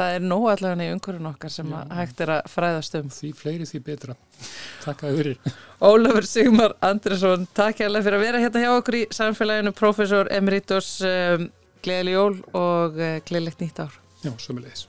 Það 0.00 0.14
er 0.16 0.22
nóg 0.24 0.44
allavega 0.48 0.84
í 0.86 0.92
umhverjum 0.94 1.26
okkar 1.28 1.52
sem 1.52 1.72
að 1.76 1.90
hægt 1.98 2.20
er 2.24 2.30
að 2.38 2.46
fræðast 2.48 2.94
um. 2.96 3.08
Því 3.12 3.32
fleiri 3.36 3.66
því 3.68 3.80
betra. 3.84 4.14
Takk 4.80 5.02
að 5.04 5.18
fyrir. 5.20 5.50
Ólafur 5.90 6.28
Sigmar 6.28 6.74
Andresson, 6.88 7.44
takk 7.56 7.82
hérlega 7.84 8.06
fyrir 8.06 8.16
að 8.16 8.24
vera 8.24 8.40
hérna 8.40 8.62
hjá 8.64 8.70
okkur 8.78 8.96
í 8.96 9.02
samfélaginu, 9.12 9.74
professor 9.76 10.30
Emeritus, 10.32 10.94
um, 11.04 11.50
gleðileg 11.84 12.16
jól 12.16 12.40
og 12.56 12.96
uh, 12.96 13.18
gleðilegt 13.28 13.60
nýtt 13.60 13.84
ár. 13.84 14.00
Já, 14.24 14.32
sömulegis. 14.40 14.86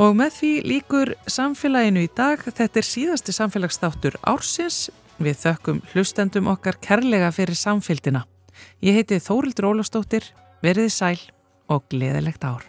Og 0.00 0.14
með 0.16 0.30
því 0.32 0.50
líkur 0.64 1.10
samfélaginu 1.28 2.06
í 2.06 2.08
dag, 2.16 2.40
þetta 2.40 2.80
er 2.80 2.86
síðasti 2.88 3.34
samfélagsþáttur 3.36 4.16
ársins. 4.24 4.86
Við 5.20 5.36
þökkum 5.42 5.82
hlustendum 5.92 6.48
okkar 6.48 6.80
kærlega 6.80 7.28
fyrir 7.36 7.58
samfélgina. 7.60 8.24
Ég 8.80 8.96
heiti 8.96 9.20
Þórildur 9.20 9.74
Ólafstóttir, 9.74 10.24
veriði 10.64 10.96
sæl 10.96 11.18
og 11.68 11.84
gleðilegt 11.92 12.48
ár. 12.48 12.64